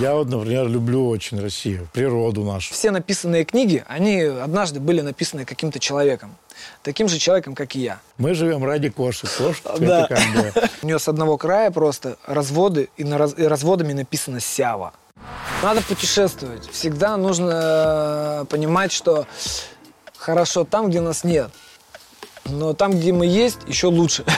Я 0.00 0.14
вот, 0.14 0.28
например, 0.28 0.68
люблю 0.68 1.08
очень 1.08 1.40
Россию, 1.40 1.88
природу 1.92 2.44
нашу. 2.44 2.72
Все 2.72 2.90
написанные 2.90 3.44
книги, 3.44 3.84
они 3.88 4.22
однажды 4.22 4.80
были 4.80 5.00
написаны 5.00 5.44
каким-то 5.44 5.78
человеком. 5.78 6.36
Таким 6.82 7.08
же 7.08 7.18
человеком, 7.18 7.54
как 7.54 7.76
и 7.76 7.80
я. 7.80 7.98
Мы 8.18 8.34
живем 8.34 8.64
ради 8.64 8.88
кошек. 8.88 9.30
Кошек 9.36 9.62
Да. 9.78 10.08
У 10.82 10.86
нее 10.86 10.98
с 10.98 11.08
одного 11.08 11.36
края 11.36 11.70
просто 11.70 12.16
разводы, 12.26 12.88
и, 12.96 13.04
на 13.04 13.16
и 13.24 13.44
разводами 13.44 13.92
написано 13.92 14.40
«Сява». 14.40 14.92
Надо 15.62 15.82
путешествовать. 15.82 16.68
Всегда 16.70 17.16
нужно 17.16 18.42
э, 18.42 18.44
понимать, 18.46 18.92
что 18.92 19.26
хорошо 20.16 20.64
там, 20.64 20.88
где 20.90 21.00
нас 21.00 21.24
нет. 21.24 21.50
Но 22.44 22.74
там, 22.74 22.92
где 22.92 23.12
мы 23.12 23.26
есть, 23.26 23.58
еще 23.66 23.88
лучше. 23.88 24.24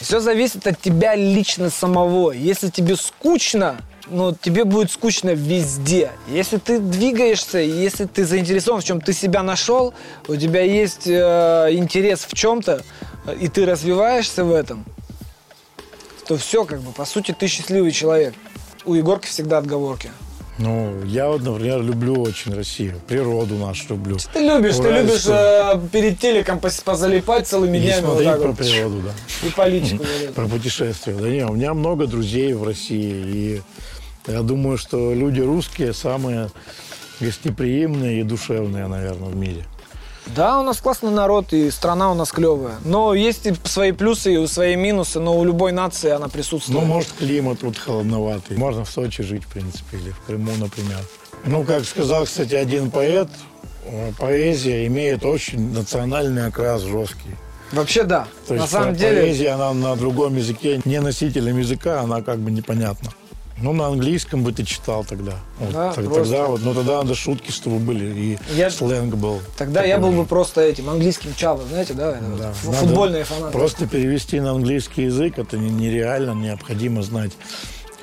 Все 0.00 0.20
зависит 0.20 0.66
от 0.66 0.80
тебя 0.80 1.14
лично 1.14 1.70
самого. 1.70 2.32
Если 2.32 2.68
тебе 2.68 2.96
скучно, 2.96 3.80
ну, 4.08 4.34
тебе 4.34 4.64
будет 4.64 4.90
скучно 4.90 5.30
везде. 5.30 6.12
Если 6.28 6.58
ты 6.58 6.78
двигаешься, 6.78 7.58
если 7.58 8.04
ты 8.04 8.24
заинтересован 8.24 8.80
в 8.80 8.84
чем 8.84 9.00
ты 9.00 9.12
себя 9.12 9.42
нашел, 9.42 9.94
у 10.28 10.36
тебя 10.36 10.62
есть 10.62 11.06
э, 11.06 11.68
интерес 11.72 12.26
в 12.28 12.34
чем-то, 12.34 12.82
э, 13.26 13.36
и 13.40 13.48
ты 13.48 13.64
развиваешься 13.64 14.44
в 14.44 14.52
этом, 14.52 14.84
то 16.26 16.36
все, 16.36 16.64
как 16.64 16.80
бы, 16.80 16.92
по 16.92 17.04
сути, 17.04 17.34
ты 17.38 17.46
счастливый 17.46 17.92
человек. 17.92 18.34
У 18.84 18.94
Егорки 18.94 19.26
всегда 19.26 19.58
отговорки. 19.58 20.10
Ну, 20.58 21.04
я 21.04 21.28
вот, 21.28 21.42
например, 21.42 21.82
люблю 21.82 22.22
очень 22.22 22.54
Россию, 22.54 22.94
природу 23.06 23.56
нашу 23.56 23.90
люблю. 23.90 24.16
Ты 24.32 24.40
любишь, 24.40 24.76
ты 24.76 24.80
Уральскую. 24.80 25.06
любишь 25.06 25.26
э, 25.28 25.80
перед 25.92 26.18
телеком 26.18 26.60
позалипать 26.60 27.46
целыми 27.46 27.76
И 27.76 27.80
днями 27.80 28.00
вот 28.06 28.12
смотреть 28.12 28.28
так 28.30 28.40
про 28.40 28.48
вот. 28.48 28.56
природу, 28.58 29.02
да. 29.02 29.46
И 29.46 29.50
политику. 29.50 30.04
вот. 30.22 30.34
Про 30.34 30.48
путешествия. 30.48 31.14
Да 31.14 31.28
не, 31.28 31.44
у 31.44 31.52
меня 31.52 31.74
много 31.74 32.06
друзей 32.06 32.54
в 32.54 32.62
России. 32.64 33.12
И 33.26 33.62
я 34.28 34.40
думаю, 34.40 34.78
что 34.78 35.12
люди 35.12 35.40
русские 35.42 35.92
самые 35.92 36.48
гостеприимные 37.20 38.20
и 38.20 38.22
душевные, 38.22 38.86
наверное, 38.86 39.28
в 39.28 39.36
мире. 39.36 39.64
Да, 40.34 40.58
у 40.58 40.62
нас 40.62 40.80
классный 40.80 41.10
народ, 41.10 41.52
и 41.52 41.70
страна 41.70 42.10
у 42.10 42.14
нас 42.14 42.32
клевая. 42.32 42.76
Но 42.84 43.14
есть 43.14 43.46
и 43.46 43.54
свои 43.64 43.92
плюсы, 43.92 44.34
и 44.34 44.46
свои 44.46 44.76
минусы, 44.76 45.20
но 45.20 45.38
у 45.38 45.44
любой 45.44 45.72
нации 45.72 46.10
она 46.10 46.28
присутствует. 46.28 46.80
Ну, 46.80 46.84
может, 46.86 47.12
климат 47.12 47.60
тут 47.60 47.78
холодноватый. 47.78 48.56
Можно 48.56 48.84
в 48.84 48.90
Сочи 48.90 49.22
жить, 49.22 49.44
в 49.44 49.52
принципе, 49.52 49.98
или 49.98 50.10
в 50.10 50.20
Крыму, 50.26 50.52
например. 50.58 50.98
Ну, 51.44 51.64
как 51.64 51.84
сказал, 51.84 52.24
кстати, 52.24 52.54
один 52.54 52.90
поэт, 52.90 53.28
э, 53.84 54.12
поэзия 54.18 54.86
имеет 54.86 55.24
очень 55.24 55.72
национальный 55.72 56.46
окрас 56.46 56.82
жесткий. 56.82 57.36
Вообще 57.72 58.04
да. 58.04 58.26
То 58.46 58.54
На 58.54 58.60
есть 58.60 58.72
самом 58.72 58.94
деле, 58.94 59.22
поэзия, 59.22 59.50
она 59.50 59.72
на 59.72 59.96
другом 59.96 60.36
языке, 60.36 60.80
не 60.84 61.00
носителем 61.00 61.58
языка, 61.58 62.00
она 62.00 62.22
как 62.22 62.38
бы 62.38 62.50
непонятна. 62.50 63.10
Ну, 63.58 63.72
на 63.72 63.86
английском 63.86 64.44
бы 64.44 64.52
ты 64.52 64.64
читал 64.64 65.02
тогда. 65.04 65.32
Вот, 65.58 65.72
Да, 65.72 65.92
так- 65.92 66.04
просто. 66.04 66.24
тогда 66.24 66.46
вот, 66.46 66.60
ну, 66.62 66.74
тогда 66.74 66.98
надо 66.98 67.14
шутки, 67.14 67.50
чтобы 67.50 67.78
были, 67.78 68.04
и 68.14 68.38
Я- 68.54 68.70
сленг 68.70 69.14
был. 69.14 69.40
тогда 69.56 69.82
я 69.82 69.96
был 69.98 70.08
Такой 70.10 70.22
бы 70.24 70.28
просто 70.28 70.60
этим 70.60 70.90
английским 70.90 71.34
чавом, 71.34 71.66
знаете, 71.70 71.94
да? 71.94 72.12
Да. 72.38 72.50
ф- 72.50 72.64
Надо 72.66 72.76
Футбольные 72.78 73.24
фанаты. 73.24 73.52
Просто 73.52 73.86
перевести 73.86 74.40
на 74.40 74.50
английский 74.50 75.04
язык, 75.04 75.38
это 75.38 75.56
не- 75.56 75.70
нереально, 75.70 76.32
необходимо 76.32 77.02
знать 77.02 77.32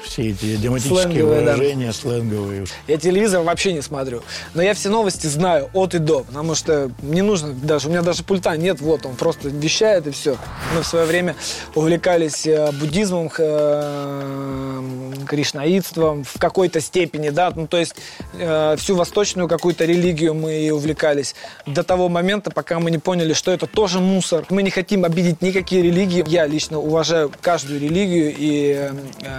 все 0.03 0.29
эти 0.29 0.55
идиоматические 0.55 1.03
Сленговые, 1.03 1.41
да. 1.41 1.53
выражения, 1.53 1.93
сленговые. 1.93 2.65
Я 2.87 2.97
телевизор 2.97 3.43
вообще 3.43 3.73
не 3.73 3.81
смотрю. 3.81 4.21
Но 4.53 4.61
я 4.61 4.73
все 4.73 4.89
новости 4.89 5.27
знаю 5.27 5.69
от 5.73 5.95
и 5.95 5.99
до. 5.99 6.21
Потому 6.23 6.55
что 6.55 6.91
не 7.01 7.21
нужно 7.21 7.53
даже, 7.53 7.87
у 7.87 7.91
меня 7.91 8.01
даже 8.01 8.23
пульта 8.23 8.55
нет, 8.57 8.81
вот 8.81 9.05
он 9.05 9.15
просто 9.15 9.49
вещает 9.49 10.07
и 10.07 10.11
все. 10.11 10.37
Мы 10.75 10.83
в 10.83 10.87
свое 10.87 11.05
время 11.05 11.35
увлекались 11.75 12.45
э, 12.45 12.71
буддизмом, 12.71 13.31
э, 13.37 14.81
кришнаитством 15.27 16.23
в 16.23 16.37
какой-то 16.37 16.81
степени, 16.81 17.29
да, 17.29 17.51
ну 17.55 17.67
то 17.67 17.77
есть 17.77 17.95
э, 18.33 18.75
всю 18.77 18.95
восточную 18.95 19.47
какую-то 19.47 19.85
религию 19.85 20.33
мы 20.33 20.59
и 20.59 20.71
увлекались 20.71 21.35
до 21.65 21.83
того 21.83 22.09
момента, 22.09 22.51
пока 22.51 22.79
мы 22.79 22.91
не 22.91 22.97
поняли, 22.97 23.33
что 23.33 23.51
это 23.51 23.67
тоже 23.67 23.99
мусор. 23.99 24.45
Мы 24.49 24.63
не 24.63 24.69
хотим 24.69 25.05
обидеть 25.05 25.41
никакие 25.41 25.81
религии. 25.81 26.23
Я 26.27 26.45
лично 26.45 26.79
уважаю 26.79 27.31
каждую 27.41 27.79
религию 27.79 28.33
и 28.37 28.91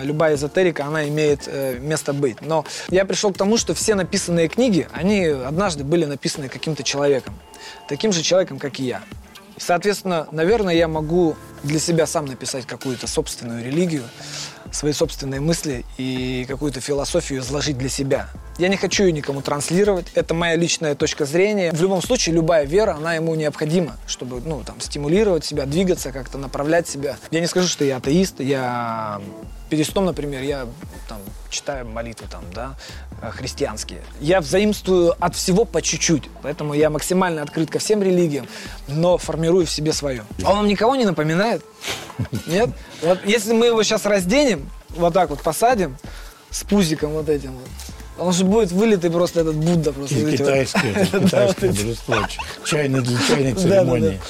любая 0.02 0.36
эзотерика, 0.54 0.86
она 0.86 1.08
имеет 1.08 1.46
э, 1.46 1.78
место 1.78 2.12
быть. 2.12 2.40
Но 2.40 2.64
я 2.88 3.04
пришел 3.04 3.32
к 3.32 3.36
тому, 3.36 3.56
что 3.56 3.74
все 3.74 3.94
написанные 3.94 4.48
книги, 4.48 4.88
они 4.92 5.26
однажды 5.26 5.84
были 5.84 6.04
написаны 6.04 6.48
каким-то 6.48 6.82
человеком. 6.82 7.34
Таким 7.88 8.12
же 8.12 8.22
человеком, 8.22 8.58
как 8.58 8.78
и 8.80 8.84
я. 8.84 9.02
Соответственно, 9.56 10.26
наверное, 10.32 10.74
я 10.74 10.88
могу 10.88 11.36
для 11.64 11.80
себя 11.80 12.06
сам 12.06 12.26
написать 12.26 12.66
какую-то 12.66 13.06
собственную 13.06 13.64
религию, 13.64 14.04
свои 14.70 14.92
собственные 14.92 15.40
мысли 15.40 15.84
и 15.98 16.44
какую-то 16.48 16.80
философию 16.80 17.40
изложить 17.40 17.78
для 17.78 17.88
себя. 17.88 18.28
Я 18.58 18.68
не 18.68 18.76
хочу 18.76 19.04
ее 19.04 19.12
никому 19.12 19.40
транслировать, 19.40 20.06
это 20.14 20.34
моя 20.34 20.56
личная 20.56 20.94
точка 20.94 21.24
зрения. 21.24 21.72
В 21.72 21.80
любом 21.80 22.02
случае, 22.02 22.34
любая 22.34 22.66
вера, 22.66 22.94
она 22.94 23.14
ему 23.14 23.34
необходима, 23.34 23.96
чтобы, 24.06 24.40
ну, 24.40 24.62
там, 24.64 24.80
стимулировать 24.80 25.44
себя, 25.44 25.66
двигаться, 25.66 26.12
как-то 26.12 26.38
направлять 26.38 26.86
себя. 26.88 27.16
Я 27.30 27.40
не 27.40 27.46
скажу, 27.46 27.66
что 27.66 27.84
я 27.84 27.96
атеист, 27.96 28.40
я 28.40 29.20
перед 29.70 29.86
сном, 29.86 30.04
например, 30.04 30.42
я 30.42 30.66
там 31.08 31.18
читаю 31.50 31.86
молитвы 31.86 32.26
там, 32.30 32.44
да, 32.54 32.76
э, 33.22 33.30
христианские. 33.30 34.02
Я 34.20 34.40
взаимствую 34.40 35.14
от 35.18 35.34
всего 35.34 35.64
по 35.64 35.82
чуть-чуть, 35.82 36.30
поэтому 36.42 36.74
я 36.74 36.90
максимально 36.90 37.42
открыт 37.42 37.70
ко 37.70 37.78
всем 37.78 38.02
религиям, 38.02 38.46
но 38.88 39.18
формирую 39.18 39.66
в 39.66 39.70
себе 39.70 39.92
свое. 39.92 40.24
А 40.44 40.50
он 40.50 40.56
вам 40.58 40.66
никого 40.68 40.96
не 40.96 41.04
напоминает? 41.04 41.53
Нет? 42.46 42.70
Вот 43.02 43.18
если 43.24 43.52
мы 43.52 43.66
его 43.66 43.82
сейчас 43.82 44.06
разденем, 44.06 44.68
вот 44.90 45.14
так 45.14 45.30
вот 45.30 45.42
посадим, 45.42 45.96
с 46.50 46.62
пузиком 46.64 47.10
вот 47.12 47.28
этим 47.28 47.52
вот, 47.52 47.68
он 48.26 48.32
же 48.32 48.44
будет 48.44 48.70
вылитый 48.70 49.10
просто 49.10 49.40
этот 49.40 49.56
Будда 49.56 49.92
просто. 49.92 50.14
И 50.14 50.32
китайское, 50.36 50.92
это 50.92 51.20
китайское 51.20 51.70
божество, 51.70 52.16
ч- 52.28 52.38
чайной, 52.64 53.00
для 53.02 53.18
чайной 53.26 53.54
церемонии, 53.54 54.20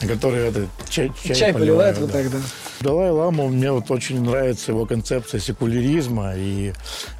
на 0.00 0.08
которой 0.08 0.48
это, 0.48 0.66
чай, 0.88 1.12
чай, 1.22 1.36
Чай 1.36 1.52
поливают, 1.52 1.98
вот 1.98 2.10
да. 2.10 2.22
так, 2.22 2.30
да. 2.30 2.38
Далай-Лама, 2.80 3.48
мне 3.48 3.70
вот 3.70 3.90
очень 3.90 4.20
нравится 4.22 4.72
его 4.72 4.86
концепция 4.86 5.40
секуляризма 5.40 6.34
и 6.36 6.72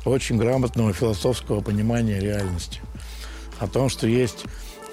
очень 0.05 0.37
грамотного 0.37 0.93
философского 0.93 1.61
понимания 1.61 2.19
реальности. 2.21 2.81
О 3.61 3.67
том, 3.67 3.89
что 3.89 4.07
есть 4.07 4.45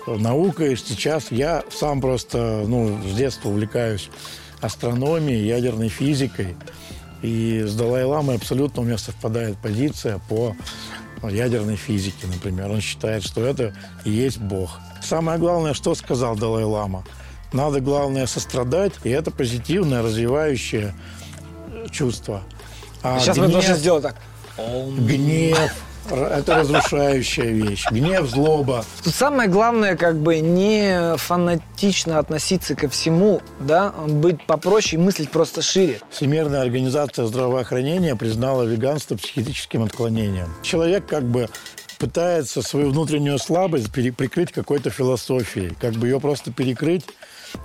наука, 0.07 0.65
и 0.65 0.75
сейчас 0.75 1.31
я 1.31 1.63
сам 1.71 1.99
просто, 2.01 2.63
ну, 2.67 2.99
с 3.09 3.13
детства 3.15 3.49
увлекаюсь 3.49 4.09
астрономией, 4.61 5.45
ядерной 5.47 5.89
физикой. 5.89 6.55
И 7.21 7.63
с 7.67 7.75
Далай-Ламой 7.75 8.35
абсолютно 8.37 8.81
у 8.81 8.85
меня 8.85 8.97
совпадает 8.97 9.57
позиция 9.57 10.19
по 10.29 10.55
ядерной 11.23 11.75
физике, 11.75 12.25
например. 12.27 12.69
Он 12.71 12.81
считает, 12.81 13.23
что 13.23 13.45
это 13.45 13.75
и 14.05 14.09
есть 14.11 14.39
Бог. 14.39 14.79
Самое 15.03 15.37
главное, 15.37 15.73
что 15.73 15.93
сказал 15.95 16.35
Далай-Лама? 16.35 17.03
Надо, 17.53 17.79
главное, 17.81 18.25
сострадать, 18.27 18.93
и 19.03 19.09
это 19.09 19.29
позитивное, 19.29 20.01
развивающее 20.01 20.95
чувство. 21.91 22.41
А 23.03 23.19
Сейчас 23.19 23.37
мы 23.37 23.45
гнев- 23.47 23.51
должны 23.53 23.75
сделать 23.75 24.03
так. 24.03 24.15
Гнев– 24.57 25.73
это 26.09 26.55
разрушающая 26.55 27.51
вещь. 27.51 27.85
Гнев, 27.91 28.27
злоба. 28.29 28.85
Тут 29.03 29.13
самое 29.13 29.49
главное, 29.49 29.95
как 29.95 30.17
бы 30.17 30.39
не 30.39 31.15
фанатично 31.17 32.19
относиться 32.19 32.75
ко 32.75 32.89
всему, 32.89 33.41
да, 33.59 33.91
быть 33.91 34.45
попроще 34.45 35.01
и 35.01 35.05
мыслить 35.05 35.29
просто 35.29 35.61
шире. 35.61 35.99
Всемирная 36.09 36.61
организация 36.61 37.25
здравоохранения 37.25 38.15
признала 38.15 38.63
веганство 38.63 39.15
психическим 39.15 39.83
отклонением. 39.83 40.49
Человек 40.63 41.05
как 41.05 41.23
бы 41.23 41.49
пытается 42.01 42.63
свою 42.63 42.89
внутреннюю 42.89 43.37
слабость 43.37 43.91
прикрыть 43.91 44.51
какой-то 44.51 44.89
философией, 44.89 45.75
как 45.79 45.93
бы 45.93 46.07
ее 46.07 46.19
просто 46.19 46.51
перекрыть, 46.51 47.05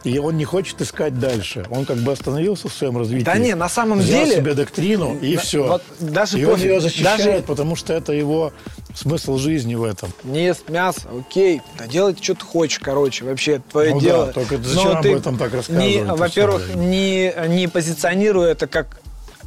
и 0.05 0.18
он 0.18 0.37
не 0.37 0.45
хочет 0.45 0.80
искать 0.82 1.18
дальше. 1.18 1.66
Он 1.70 1.84
как 1.84 1.99
бы 1.99 2.12
остановился 2.12 2.68
в 2.68 2.72
своем 2.72 2.99
развитии. 2.99 3.24
Да 3.24 3.39
не, 3.39 3.55
на 3.55 3.68
самом 3.68 3.99
взял 4.01 4.24
деле- 4.24 4.37
себе 4.37 4.55
доктрину 4.55 5.16
и 5.18 5.34
Да, 5.37 5.41
все. 5.43 5.66
вот 5.66 5.82
даже 6.01 6.39
и 6.39 6.45
он 6.45 6.61
ее 6.61 6.80
защищает, 6.80 7.18
Даже- 7.24 7.43
потому 7.43 7.76
что 7.76 7.93
это 7.93 8.12
его 8.12 8.53
смысл 8.95 9.37
жизни 9.39 9.74
в 9.74 9.84
этом. 9.84 10.11
Не 10.24 10.45
ест 10.45 10.68
мясо, 10.68 11.03
окей, 11.18 11.61
да 11.78 11.87
делай, 11.87 12.16
что 12.20 12.34
ты 12.34 12.45
хочешь, 12.45 12.78
короче, 12.78 13.24
вообще 13.24 13.61
твое 13.70 13.95
Ну 13.95 14.01
да, 14.01 14.07
дело. 14.07 14.26
только 14.32 14.59
Но 14.59 14.64
зачем 14.64 14.97
об 14.97 15.07
этом 15.07 15.39
так 15.39 15.53
рассказывать 15.55 16.18
Во-первых, 16.18 16.74
не, 16.74 17.34
не 17.49 17.68
позиционируя 17.68 18.53
это 18.53 18.66
как 18.66 19.01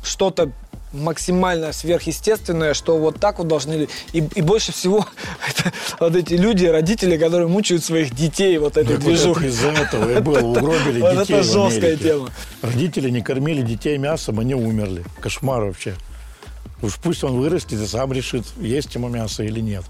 что-то 0.03 0.51
максимально 0.93 1.71
сверхъестественное, 1.73 2.73
что 2.73 2.97
вот 2.97 3.19
так 3.19 3.37
вот 3.39 3.47
должны... 3.47 3.87
И, 4.13 4.17
и 4.19 4.41
больше 4.41 4.71
всего 4.71 5.05
это 5.47 5.71
вот 5.99 6.15
эти 6.15 6.33
люди, 6.33 6.65
родители, 6.65 7.17
которые 7.17 7.47
мучают 7.47 7.83
своих 7.83 8.13
детей 8.15 8.57
вот 8.57 8.77
этой 8.77 8.95
Так 8.95 9.03
вот 9.03 9.05
движухой. 9.05 9.43
это 9.47 9.51
из-за 9.53 9.67
этого 9.69 10.17
и 10.17 10.19
было, 10.21 10.39
угробили 10.39 11.01
Вот 11.01 11.19
детей 11.19 11.33
это 11.35 11.43
жесткая 11.43 11.95
тема. 11.97 12.29
Родители 12.61 13.09
не 13.09 13.21
кормили 13.21 13.61
детей 13.61 13.97
мясом, 13.97 14.39
они 14.39 14.55
умерли. 14.55 15.03
Кошмар 15.21 15.63
вообще. 15.63 15.95
Уж 16.81 16.95
пусть 16.95 17.23
он 17.25 17.37
вырастет 17.37 17.73
и 17.73 17.85
сам 17.85 18.13
решит, 18.13 18.45
есть 18.57 18.95
ему 18.95 19.09
мясо 19.09 19.43
или 19.43 19.59
нет. 19.59 19.83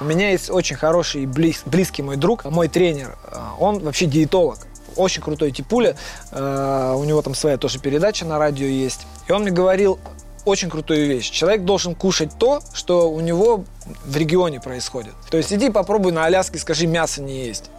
У 0.00 0.04
меня 0.04 0.30
есть 0.30 0.48
очень 0.50 0.74
хороший 0.76 1.24
и 1.24 1.26
близ- 1.26 1.62
близкий 1.66 2.02
мой 2.02 2.16
друг, 2.16 2.44
мой 2.46 2.68
тренер. 2.68 3.16
Э, 3.30 3.40
Он 3.58 3.78
вообще 3.80 4.06
диетолог. 4.06 4.58
Очень 4.96 5.22
крутой 5.22 5.50
типуля. 5.50 5.96
Э, 6.32 6.94
У 6.96 7.04
него 7.04 7.20
там 7.20 7.34
своя 7.34 7.58
тоже 7.58 7.78
передача 7.78 8.24
на 8.24 8.38
радио 8.38 8.66
есть. 8.66 9.00
И 9.28 9.32
он 9.32 9.42
мне 9.42 9.50
говорил 9.50 9.98
очень 10.44 10.70
крутую 10.70 11.06
вещь. 11.06 11.30
Человек 11.30 11.62
должен 11.62 11.94
кушать 11.94 12.30
то, 12.38 12.60
что 12.72 13.10
у 13.10 13.20
него 13.20 13.64
в 14.04 14.16
регионе 14.16 14.60
происходит. 14.60 15.12
То 15.30 15.36
есть 15.36 15.52
иди 15.52 15.70
попробуй 15.70 16.12
на 16.12 16.24
Аляске, 16.24 16.58
скажи, 16.58 16.86
мясо 16.86 17.22
не 17.22 17.44
есть. 17.46 17.70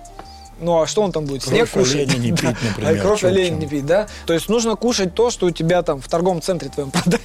Ну 0.59 0.82
а 0.82 0.88
что 0.88 1.01
он 1.01 1.11
там 1.11 1.26
будет? 1.26 1.43
Снег 1.43 1.70
Кровь 1.70 1.86
кушать? 1.86 2.07
оленя 2.09 2.18
не 2.18 2.32
пить, 2.32 2.55
например. 2.63 2.97
А 2.97 3.01
кровь 3.01 3.24
оленя 3.26 3.55
не 3.57 3.68
пить, 3.68 3.86
да? 3.86 4.07
То 4.26 4.34
есть 4.34 4.47
нужно 4.47 4.76
кушать 4.76 5.13
то, 5.13 5.30
что 5.30 5.47
у 5.47 5.51
тебя 5.51 5.82
там 5.84 5.99
в 5.99 6.07
торговом 6.07 6.41
центре 6.41 6.70
твоем 6.70 6.91
продают. 6.91 7.22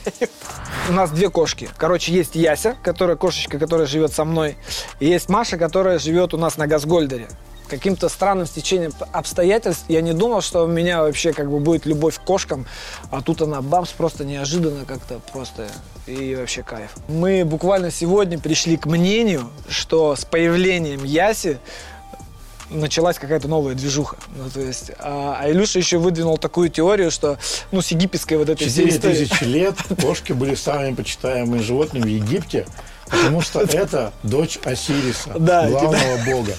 У 0.88 0.92
нас 0.92 1.10
две 1.10 1.30
кошки. 1.30 1.68
Короче, 1.76 2.12
есть 2.12 2.34
Яся, 2.34 2.76
которая 2.82 3.16
кошечка, 3.16 3.58
которая 3.58 3.86
живет 3.86 4.12
со 4.12 4.24
мной. 4.24 4.56
И 4.98 5.06
есть 5.06 5.28
Маша, 5.28 5.58
которая 5.58 5.98
живет 5.98 6.34
у 6.34 6.38
нас 6.38 6.56
на 6.56 6.66
Газгольдере. 6.66 7.28
Каким-то 7.70 8.08
странным 8.08 8.46
стечением 8.48 8.92
обстоятельств 9.12 9.84
я 9.86 10.00
не 10.00 10.12
думал, 10.12 10.40
что 10.40 10.64
у 10.64 10.66
меня 10.66 11.02
вообще 11.02 11.32
как 11.32 11.48
бы 11.48 11.60
будет 11.60 11.86
любовь 11.86 12.16
к 12.16 12.22
кошкам, 12.22 12.66
а 13.12 13.22
тут 13.22 13.42
она 13.42 13.62
бамс 13.62 13.90
просто 13.90 14.24
неожиданно 14.24 14.84
как-то 14.84 15.20
просто 15.32 15.68
и 16.08 16.34
вообще 16.34 16.64
кайф. 16.64 16.90
Мы 17.06 17.44
буквально 17.44 17.92
сегодня 17.92 18.40
пришли 18.40 18.76
к 18.76 18.86
мнению, 18.86 19.48
что 19.68 20.16
с 20.16 20.24
появлением 20.24 21.04
Яси 21.04 21.60
началась 22.70 23.20
какая-то 23.20 23.46
новая 23.46 23.76
движуха. 23.76 24.16
Ну, 24.36 24.50
то 24.50 24.60
есть, 24.60 24.90
а, 24.98 25.38
а 25.40 25.48
Илюша 25.48 25.78
еще 25.78 25.98
выдвинул 25.98 26.38
такую 26.38 26.70
теорию, 26.70 27.12
что, 27.12 27.38
ну, 27.70 27.82
с 27.82 27.88
египетской 27.88 28.34
вот 28.34 28.48
этой 28.48 28.68
всей 28.68 28.90
тысячи 28.90 29.44
лет 29.44 29.76
кошки 30.02 30.32
были 30.32 30.56
самыми 30.56 30.94
почитаемыми 30.94 31.62
животными 31.62 32.02
в 32.02 32.08
Египте, 32.08 32.66
потому 33.08 33.40
что 33.40 33.60
это 33.72 34.12
дочь 34.24 34.58
Осириса, 34.64 35.34
Да, 35.38 35.68
главного 35.68 36.16
бога. 36.26 36.54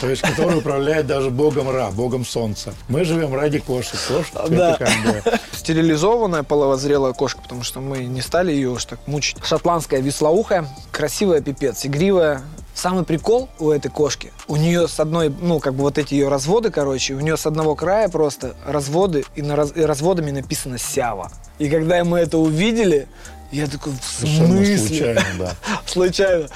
То 0.00 0.08
есть, 0.08 0.22
который 0.22 0.58
управляет 0.58 1.06
даже 1.06 1.30
богом 1.30 1.70
Ра, 1.70 1.90
богом 1.90 2.24
солнца. 2.24 2.74
Мы 2.88 3.04
живем 3.04 3.34
ради 3.34 3.58
кошек. 3.58 3.98
Кошки 4.08 4.32
Да. 4.50 4.74
это 4.74 4.84
как 4.84 5.02
бы... 5.04 5.38
Стерилизованная 5.52 6.42
половозрелая 6.42 7.12
кошка, 7.12 7.40
потому 7.42 7.62
что 7.62 7.80
мы 7.80 7.98
не 8.04 8.20
стали 8.22 8.52
ее 8.52 8.70
уж 8.70 8.84
так 8.84 8.98
мучить. 9.06 9.36
Шотландская 9.44 10.00
веслоухая, 10.00 10.66
красивая 10.90 11.40
пипец, 11.40 11.84
игривая. 11.86 12.42
Самый 12.74 13.04
прикол 13.04 13.48
у 13.58 13.70
этой 13.70 13.90
кошки, 13.90 14.32
у 14.48 14.56
нее 14.56 14.88
с 14.88 14.98
одной, 15.00 15.28
ну, 15.28 15.58
как 15.60 15.74
бы 15.74 15.82
вот 15.82 15.98
эти 15.98 16.14
ее 16.14 16.28
разводы, 16.28 16.70
короче, 16.70 17.12
у 17.14 17.20
нее 17.20 17.36
с 17.36 17.44
одного 17.44 17.74
края 17.74 18.08
просто 18.08 18.54
разводы, 18.64 19.24
и, 19.36 19.42
на 19.42 19.54
раз- 19.54 19.72
и 19.74 19.82
разводами 19.82 20.30
написано 20.30 20.78
«Сява». 20.78 21.30
И 21.58 21.68
когда 21.68 22.02
мы 22.04 22.20
это 22.20 22.38
увидели, 22.38 23.06
я 23.52 23.66
такой, 23.66 23.92
в 23.92 24.02
Совершенно 24.20 24.56
смысле? 24.64 24.78
случайно, 24.78 25.22
да. 25.38 25.52
Случайно. 25.86 26.48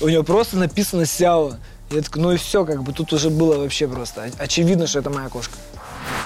У 0.00 0.08
нее 0.08 0.22
просто 0.22 0.56
написано 0.56 1.04
«Сява». 1.04 1.58
Я 1.92 2.00
такой, 2.00 2.22
ну 2.22 2.32
и 2.32 2.38
все, 2.38 2.64
как 2.64 2.82
бы 2.82 2.92
тут 2.94 3.12
уже 3.12 3.28
было 3.28 3.58
вообще 3.58 3.86
просто. 3.86 4.30
Очевидно, 4.38 4.86
что 4.86 5.00
это 5.00 5.10
моя 5.10 5.28
кошка. 5.28 5.54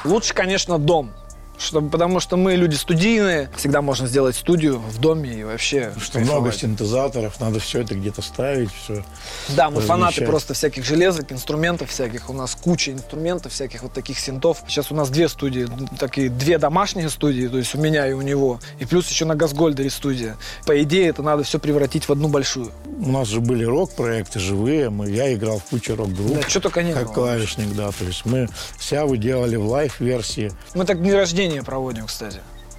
Лучше, 0.05 0.33
конечно, 0.33 0.79
дом. 0.79 1.13
Чтобы, 1.59 1.91
потому 1.91 2.21
что 2.21 2.37
мы 2.37 2.55
люди 2.55 2.75
студийные. 2.75 3.51
Всегда 3.57 3.83
можно 3.83 4.07
сделать 4.07 4.37
студию 4.37 4.79
в 4.79 4.99
доме 4.99 5.33
и 5.33 5.45
вообще 5.45 5.93
Что 6.01 6.19
много 6.19 6.53
синтезаторов, 6.53 7.41
надо 7.41 7.61
все 7.61 7.81
это 7.81 7.95
где-то 7.95 8.23
ставить, 8.23 8.71
все. 8.73 9.05
Да, 9.51 9.71
мы 9.71 9.81
фанаты 9.81 10.25
просто 10.27 10.55
всяких 10.55 10.85
железок, 10.85 11.33
инструментов 11.33 11.91
всяких. 11.91 12.29
У 12.31 12.33
нас 12.33 12.55
куча 12.55 12.93
инструментов, 12.93 13.53
всяких 13.53 13.83
вот 13.83 13.93
таких 13.93 14.19
синтов. 14.19 14.63
Сейчас 14.69 14.93
у 14.93 14.95
нас 14.95 15.09
две 15.09 15.29
студии, 15.29 15.69
такие 15.99 16.29
две 16.29 16.59
домашние 16.59 17.09
студии, 17.09 17.47
то 17.47 17.59
есть 17.59 17.75
у 17.75 17.79
меня 17.79 18.07
и 18.07 18.13
у 18.13 18.21
него. 18.21 18.61
И 18.79 18.85
плюс 18.85 19.09
еще 19.09 19.25
на 19.25 19.35
Газгольдере 19.35 19.91
студия. 19.91 20.37
По 20.67 20.81
идее, 20.83 21.09
это 21.09 21.23
надо 21.23 21.43
все 21.43 21.59
превратить 21.59 22.09
в 22.09 22.13
одну 22.13 22.29
большую. 22.29 22.71
У 22.99 23.11
нас 23.11 23.29
же 23.29 23.41
были 23.41 23.65
рок-проекты 23.65 24.41
живые, 24.41 24.91
мы, 24.91 25.11
я 25.11 25.33
играл 25.33 25.59
в 25.59 25.65
куче 25.65 25.95
рок-групп. 25.95 26.35
Да, 26.35 26.49
что 26.49 26.61
только 26.61 26.83
не 26.83 26.93
как 26.93 27.07
было. 27.07 27.15
клавишник, 27.15 27.75
да. 27.75 27.91
То 27.93 28.05
есть 28.05 28.25
мы 28.25 28.49
Сяву 28.79 29.17
делали 29.17 29.57
в 29.57 29.67
live-версии. 29.67 30.53
Мы 30.75 30.85
так 30.85 31.01
дни 31.01 31.13
рождения 31.13 31.46
проводим, 31.63 32.07
кстати. 32.07 32.39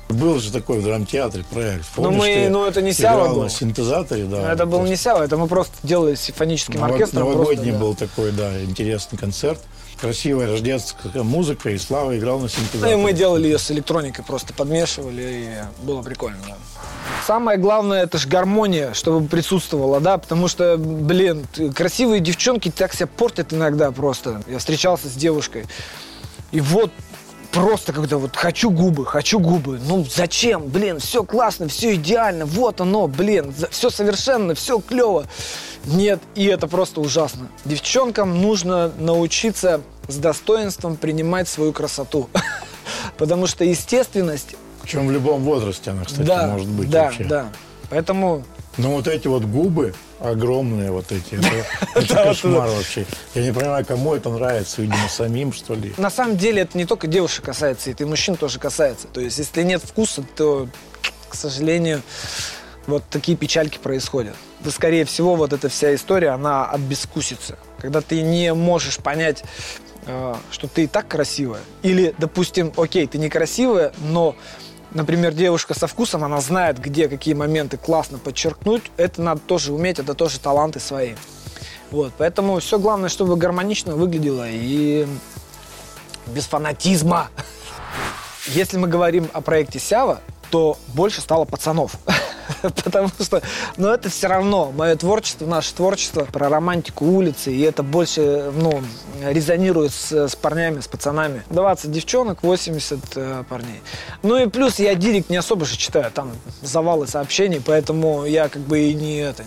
Был 0.09 0.39
же 0.39 0.51
такой 0.53 0.79
в 0.79 0.83
драмтеатре 0.83 1.43
проект. 1.51 1.85
Ну, 1.97 2.11
мы- 2.11 2.47
ну, 2.49 2.65
это 2.65 2.81
не 2.81 2.91
играл 2.91 3.35
был. 3.35 3.43
на 3.43 3.49
синтезаторе, 3.49 4.23
да. 4.23 4.37
Но 4.43 4.47
это 4.53 4.65
был 4.65 4.81
не 4.83 4.95
Сява, 4.95 5.23
это 5.23 5.35
мы 5.35 5.47
просто 5.47 5.73
делали 5.83 6.15
с 6.15 6.21
симфоническим 6.21 6.79
ново- 6.79 6.93
оркестром. 6.93 7.23
Новогодний 7.29 7.55
просто, 7.55 7.71
да. 7.73 7.79
был 7.79 7.95
такой, 7.95 8.31
да, 8.31 8.63
интересный 8.63 9.17
концерт. 9.17 9.59
Красивая 9.99 10.47
рождественская 10.51 11.23
музыка, 11.23 11.71
и 11.71 11.77
Слава 11.79 12.17
играл 12.17 12.37
на 12.37 12.43
Ну 12.43 12.49
синтезаторе. 12.49 12.93
и 12.93 12.95
мы 12.95 13.13
делали 13.13 13.47
ее 13.47 13.57
с 13.57 13.69
электроникой, 13.71 14.23
просто 14.23 14.53
подмешивали, 14.53 15.21
и 15.81 15.85
было 15.85 16.01
прикольно, 16.03 16.37
да. 16.47 16.55
Самое 17.25 17.57
главное, 17.57 18.03
это 18.03 18.17
же 18.19 18.27
гармония, 18.29 18.93
чтобы 18.93 19.27
присутствовала, 19.27 19.99
да, 19.99 20.17
потому 20.19 20.47
что, 20.47 20.77
блин, 20.77 21.45
красивые 21.75 22.19
девчонки 22.21 22.69
так 22.71 22.93
себя 22.93 23.07
портят 23.07 23.51
иногда 23.53 23.91
просто. 23.91 24.41
Я 24.47 24.59
встречался 24.59 25.09
с 25.09 25.13
девушкой, 25.13 25.65
и 26.51 26.61
вот 26.61 26.91
просто 27.57 27.93
когда 27.93 28.17
вот 28.17 28.35
хочу 28.35 28.69
губы, 28.69 29.05
хочу 29.05 29.39
губы. 29.39 29.79
Ну 29.87 30.05
зачем? 30.05 30.67
Блин, 30.67 30.99
все 30.99 31.23
классно, 31.23 31.67
все 31.67 31.95
идеально, 31.95 32.45
вот 32.45 32.81
оно, 32.81 33.07
блин, 33.07 33.53
все 33.71 33.89
совершенно, 33.89 34.53
все 34.53 34.79
клево. 34.79 35.25
Нет, 35.85 36.19
и 36.35 36.45
это 36.45 36.67
просто 36.67 37.01
ужасно. 37.01 37.47
Девчонкам 37.65 38.41
нужно 38.41 38.91
научиться 38.99 39.81
с 40.07 40.17
достоинством 40.17 40.97
принимать 40.97 41.47
свою 41.47 41.73
красоту. 41.73 42.29
Потому 43.17 43.47
что 43.47 43.63
естественность, 43.63 44.55
Причем 44.81 45.07
в 45.07 45.11
любом 45.11 45.41
возрасте 45.43 45.91
она, 45.91 46.03
кстати, 46.05 46.27
да, 46.27 46.47
может 46.47 46.67
быть 46.67 46.89
да, 46.89 47.05
вообще. 47.05 47.23
да. 47.23 47.49
Поэтому 47.89 48.43
Но 48.77 48.91
вот 48.91 49.07
эти 49.07 49.27
вот 49.27 49.43
губы 49.43 49.93
огромные 50.19 50.91
вот 50.91 51.11
эти, 51.11 51.35
это, 51.35 51.65
это 51.95 52.13
кошмар 52.15 52.69
вообще. 52.69 53.05
Я 53.33 53.43
не 53.43 53.51
понимаю, 53.51 53.85
кому 53.85 54.15
это 54.15 54.29
нравится, 54.29 54.81
видимо, 54.81 55.07
самим, 55.09 55.53
что 55.53 55.73
ли. 55.73 55.93
на 55.97 56.09
самом 56.09 56.37
деле 56.37 56.63
это 56.63 56.77
не 56.77 56.85
только 56.85 57.07
девушек 57.07 57.45
касается, 57.45 57.91
это 57.91 58.03
и 58.03 58.07
мужчин 58.07 58.35
тоже 58.35 58.59
касается. 58.59 59.07
То 59.07 59.21
есть 59.21 59.37
если 59.37 59.63
нет 59.63 59.81
вкуса, 59.83 60.23
то, 60.35 60.67
к 61.29 61.35
сожалению, 61.35 62.01
вот 62.87 63.03
такие 63.09 63.37
печальки 63.37 63.77
происходят. 63.77 64.35
Да, 64.61 64.71
скорее 64.71 65.05
всего, 65.05 65.35
вот 65.35 65.53
эта 65.53 65.69
вся 65.69 65.93
история, 65.93 66.29
она 66.29 66.65
от 66.65 66.81
бескусицы. 66.81 67.57
Когда 67.79 68.01
ты 68.01 68.21
не 68.21 68.53
можешь 68.53 68.97
понять, 68.97 69.43
э, 70.05 70.35
что 70.51 70.67
ты 70.67 70.85
и 70.85 70.87
так 70.87 71.07
красивая. 71.07 71.61
Или, 71.83 72.15
допустим, 72.17 72.73
окей, 72.75 73.05
ты 73.07 73.17
некрасивая, 73.17 73.93
но, 73.99 74.35
например, 74.93 75.33
девушка 75.33 75.73
со 75.73 75.87
вкусом, 75.87 76.23
она 76.23 76.41
знает, 76.41 76.79
где 76.79 77.07
какие 77.07 77.33
моменты 77.33 77.77
классно 77.77 78.17
подчеркнуть. 78.17 78.83
Это 78.97 79.21
надо 79.21 79.41
тоже 79.41 79.73
уметь, 79.73 79.99
это 79.99 80.13
тоже 80.13 80.39
таланты 80.39 80.79
свои. 80.79 81.13
Вот, 81.91 82.13
поэтому 82.17 82.59
все 82.59 82.79
главное, 82.79 83.09
чтобы 83.09 83.35
гармонично 83.37 83.95
выглядело 83.95 84.45
и 84.47 85.07
без 86.27 86.45
фанатизма. 86.45 87.29
Если 88.47 88.77
мы 88.77 88.87
говорим 88.87 89.29
о 89.33 89.41
проекте 89.41 89.79
Сява, 89.79 90.21
то 90.49 90.77
больше 90.87 91.21
стало 91.21 91.45
пацанов. 91.45 91.93
Потому 92.61 93.09
что, 93.19 93.41
ну, 93.77 93.89
это 93.89 94.09
все 94.09 94.27
равно 94.27 94.71
мое 94.71 94.95
творчество, 94.95 95.45
наше 95.45 95.73
творчество 95.73 96.25
про 96.25 96.49
романтику 96.49 97.05
улицы, 97.05 97.53
и 97.53 97.61
это 97.61 97.83
больше, 97.83 98.51
ну, 98.55 98.81
резонирует 99.23 99.91
с, 99.93 100.11
с 100.27 100.35
парнями, 100.35 100.79
с 100.79 100.87
пацанами. 100.87 101.43
20 101.49 101.91
девчонок, 101.91 102.43
80 102.43 102.99
э, 103.15 103.43
парней. 103.49 103.81
Ну 104.23 104.37
и 104.37 104.47
плюс 104.47 104.79
я 104.79 104.95
директ 104.95 105.29
не 105.29 105.37
особо 105.37 105.65
же 105.65 105.77
читаю, 105.77 106.11
там 106.11 106.31
завалы 106.61 107.07
сообщений, 107.07 107.61
поэтому 107.63 108.25
я 108.25 108.49
как 108.49 108.61
бы 108.61 108.79
и 108.79 108.93
не 108.93 109.17
это, 109.17 109.43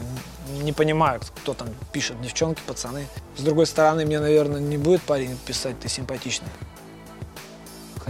не 0.62 0.72
понимаю, 0.72 1.20
кто 1.42 1.54
там 1.54 1.68
пишет, 1.92 2.20
девчонки, 2.20 2.60
пацаны. 2.66 3.06
С 3.36 3.42
другой 3.42 3.66
стороны, 3.66 4.04
мне, 4.04 4.20
наверное, 4.20 4.60
не 4.60 4.76
будет 4.76 5.02
парень 5.02 5.36
писать, 5.46 5.78
ты 5.80 5.88
симпатичный. 5.88 6.48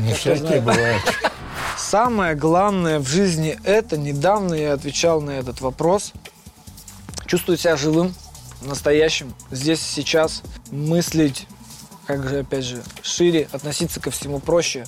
Не 0.00 0.14
всякие 0.14 0.60
бывают. 0.60 1.02
Самое 1.78 2.34
главное 2.34 2.98
в 2.98 3.08
жизни 3.08 3.58
это, 3.64 3.96
недавно 3.96 4.54
я 4.54 4.74
отвечал 4.74 5.20
на 5.20 5.30
этот 5.30 5.60
вопрос, 5.60 6.12
чувствовать 7.26 7.60
себя 7.60 7.76
живым, 7.76 8.14
настоящим, 8.62 9.34
здесь 9.50 9.80
сейчас, 9.80 10.42
мыслить, 10.70 11.46
как 12.06 12.28
же, 12.28 12.40
опять 12.40 12.64
же, 12.64 12.82
шире, 13.02 13.48
относиться 13.52 14.00
ко 14.00 14.10
всему 14.10 14.40
проще, 14.40 14.86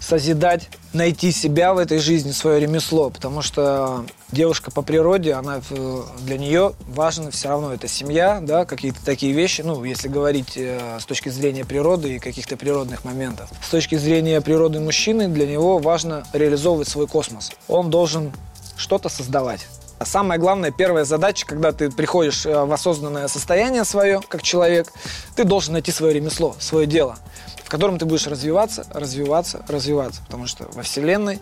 созидать, 0.00 0.68
найти 0.92 1.32
себя 1.32 1.74
в 1.74 1.78
этой 1.78 1.98
жизни, 1.98 2.32
свое 2.32 2.60
ремесло, 2.60 3.10
потому 3.10 3.42
что 3.42 4.04
девушка 4.32 4.70
по 4.70 4.82
природе, 4.82 5.34
она 5.34 5.60
э, 5.70 6.02
для 6.20 6.38
нее 6.38 6.72
важно 6.88 7.30
все 7.30 7.48
равно 7.48 7.72
это 7.72 7.88
семья, 7.88 8.40
да, 8.42 8.64
какие-то 8.64 9.04
такие 9.04 9.32
вещи, 9.32 9.62
ну, 9.62 9.82
если 9.84 10.08
говорить 10.08 10.56
э, 10.56 10.98
с 11.00 11.04
точки 11.04 11.28
зрения 11.28 11.64
природы 11.64 12.16
и 12.16 12.18
каких-то 12.18 12.56
природных 12.56 13.04
моментов. 13.04 13.50
С 13.62 13.70
точки 13.70 13.96
зрения 13.96 14.40
природы 14.40 14.80
мужчины, 14.80 15.28
для 15.28 15.46
него 15.46 15.78
важно 15.78 16.24
реализовывать 16.32 16.88
свой 16.88 17.06
космос. 17.06 17.52
Он 17.68 17.90
должен 17.90 18.32
что-то 18.76 19.08
создавать. 19.08 19.66
А 20.00 20.06
самая 20.06 20.38
главная, 20.38 20.70
первая 20.70 21.04
задача, 21.04 21.44
когда 21.44 21.72
ты 21.72 21.90
приходишь 21.90 22.46
э, 22.46 22.64
в 22.64 22.72
осознанное 22.72 23.28
состояние 23.28 23.84
свое, 23.84 24.22
как 24.26 24.40
человек, 24.40 24.90
ты 25.36 25.44
должен 25.44 25.74
найти 25.74 25.92
свое 25.92 26.14
ремесло, 26.14 26.56
свое 26.58 26.86
дело, 26.86 27.18
в 27.62 27.68
котором 27.68 27.98
ты 27.98 28.06
будешь 28.06 28.26
развиваться, 28.26 28.86
развиваться, 28.94 29.62
развиваться. 29.68 30.22
Потому 30.24 30.46
что 30.46 30.66
во 30.72 30.82
Вселенной 30.84 31.38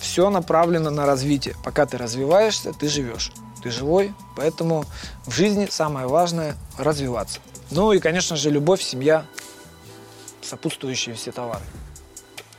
все 0.00 0.30
направлено 0.30 0.90
на 0.90 1.06
развитие. 1.06 1.54
Пока 1.62 1.86
ты 1.86 1.96
развиваешься, 1.96 2.72
ты 2.72 2.88
живешь. 2.88 3.30
Ты 3.62 3.70
живой, 3.70 4.12
поэтому 4.34 4.84
в 5.24 5.30
жизни 5.30 5.68
самое 5.70 6.08
важное– 6.08 6.56
развиваться. 6.78 7.38
Ну 7.70 7.92
и, 7.92 8.00
конечно 8.00 8.34
же, 8.34 8.50
любовь, 8.50 8.82
семья, 8.82 9.26
сопутствующие 10.42 11.14
все 11.14 11.30
товары. 11.30 11.62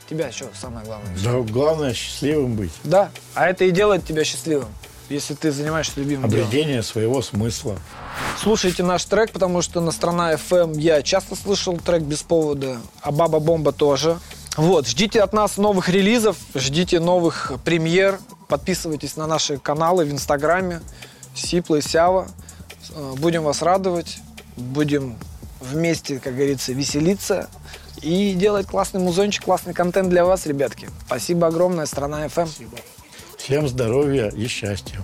Тебя 0.08 0.32
что 0.32 0.46
самое 0.58 0.86
главное? 0.86 1.14
Да, 1.22 1.40
главное 1.40 1.92
счастливым 1.92 2.54
быть. 2.54 2.72
Да, 2.82 3.10
а 3.34 3.46
это 3.46 3.66
и 3.66 3.70
делает 3.70 4.06
тебя 4.06 4.24
счастливым, 4.24 4.68
если 5.08 5.34
ты 5.34 5.50
занимаешься 5.52 6.00
любимым 6.00 6.28
делом. 6.28 6.46
Обретение 6.46 6.82
своего 6.82 7.22
смысла. 7.22 7.78
Слушайте 8.40 8.82
наш 8.82 9.04
трек, 9.04 9.32
потому 9.32 9.62
что 9.62 9.80
на 9.80 9.92
страна 9.92 10.34
FM 10.34 10.78
я 10.80 11.02
часто 11.02 11.36
слышал 11.36 11.76
трек 11.78 12.02
без 12.02 12.22
повода, 12.22 12.80
а 13.00 13.12
Баба 13.12 13.38
Бомба 13.38 13.72
тоже. 13.72 14.18
Вот, 14.56 14.86
ждите 14.86 15.20
от 15.20 15.32
нас 15.32 15.56
новых 15.56 15.88
релизов, 15.88 16.36
ждите 16.54 17.00
новых 17.00 17.52
премьер, 17.64 18.20
подписывайтесь 18.48 19.16
на 19.16 19.26
наши 19.26 19.58
каналы 19.58 20.04
в 20.04 20.12
Инстаграме, 20.12 20.80
Сипла 21.34 21.76
и 21.76 21.80
Сява. 21.80 22.28
Э, 22.90 23.14
Будем 23.16 23.42
вас 23.42 23.62
радовать, 23.62 24.18
будем 24.56 25.16
вместе, 25.60 26.20
как 26.20 26.34
говорится, 26.36 26.72
веселиться 26.72 27.48
и 28.00 28.34
делать 28.34 28.66
классный 28.66 29.00
музончик, 29.00 29.44
классный 29.44 29.74
контент 29.74 30.10
для 30.10 30.24
вас, 30.24 30.46
ребятки. 30.46 30.88
Спасибо 31.06 31.48
огромное, 31.48 31.86
страна 31.86 32.26
FM. 32.26 32.48
Всем 33.44 33.68
здоровья 33.68 34.30
и 34.30 34.46
счастья. 34.46 35.00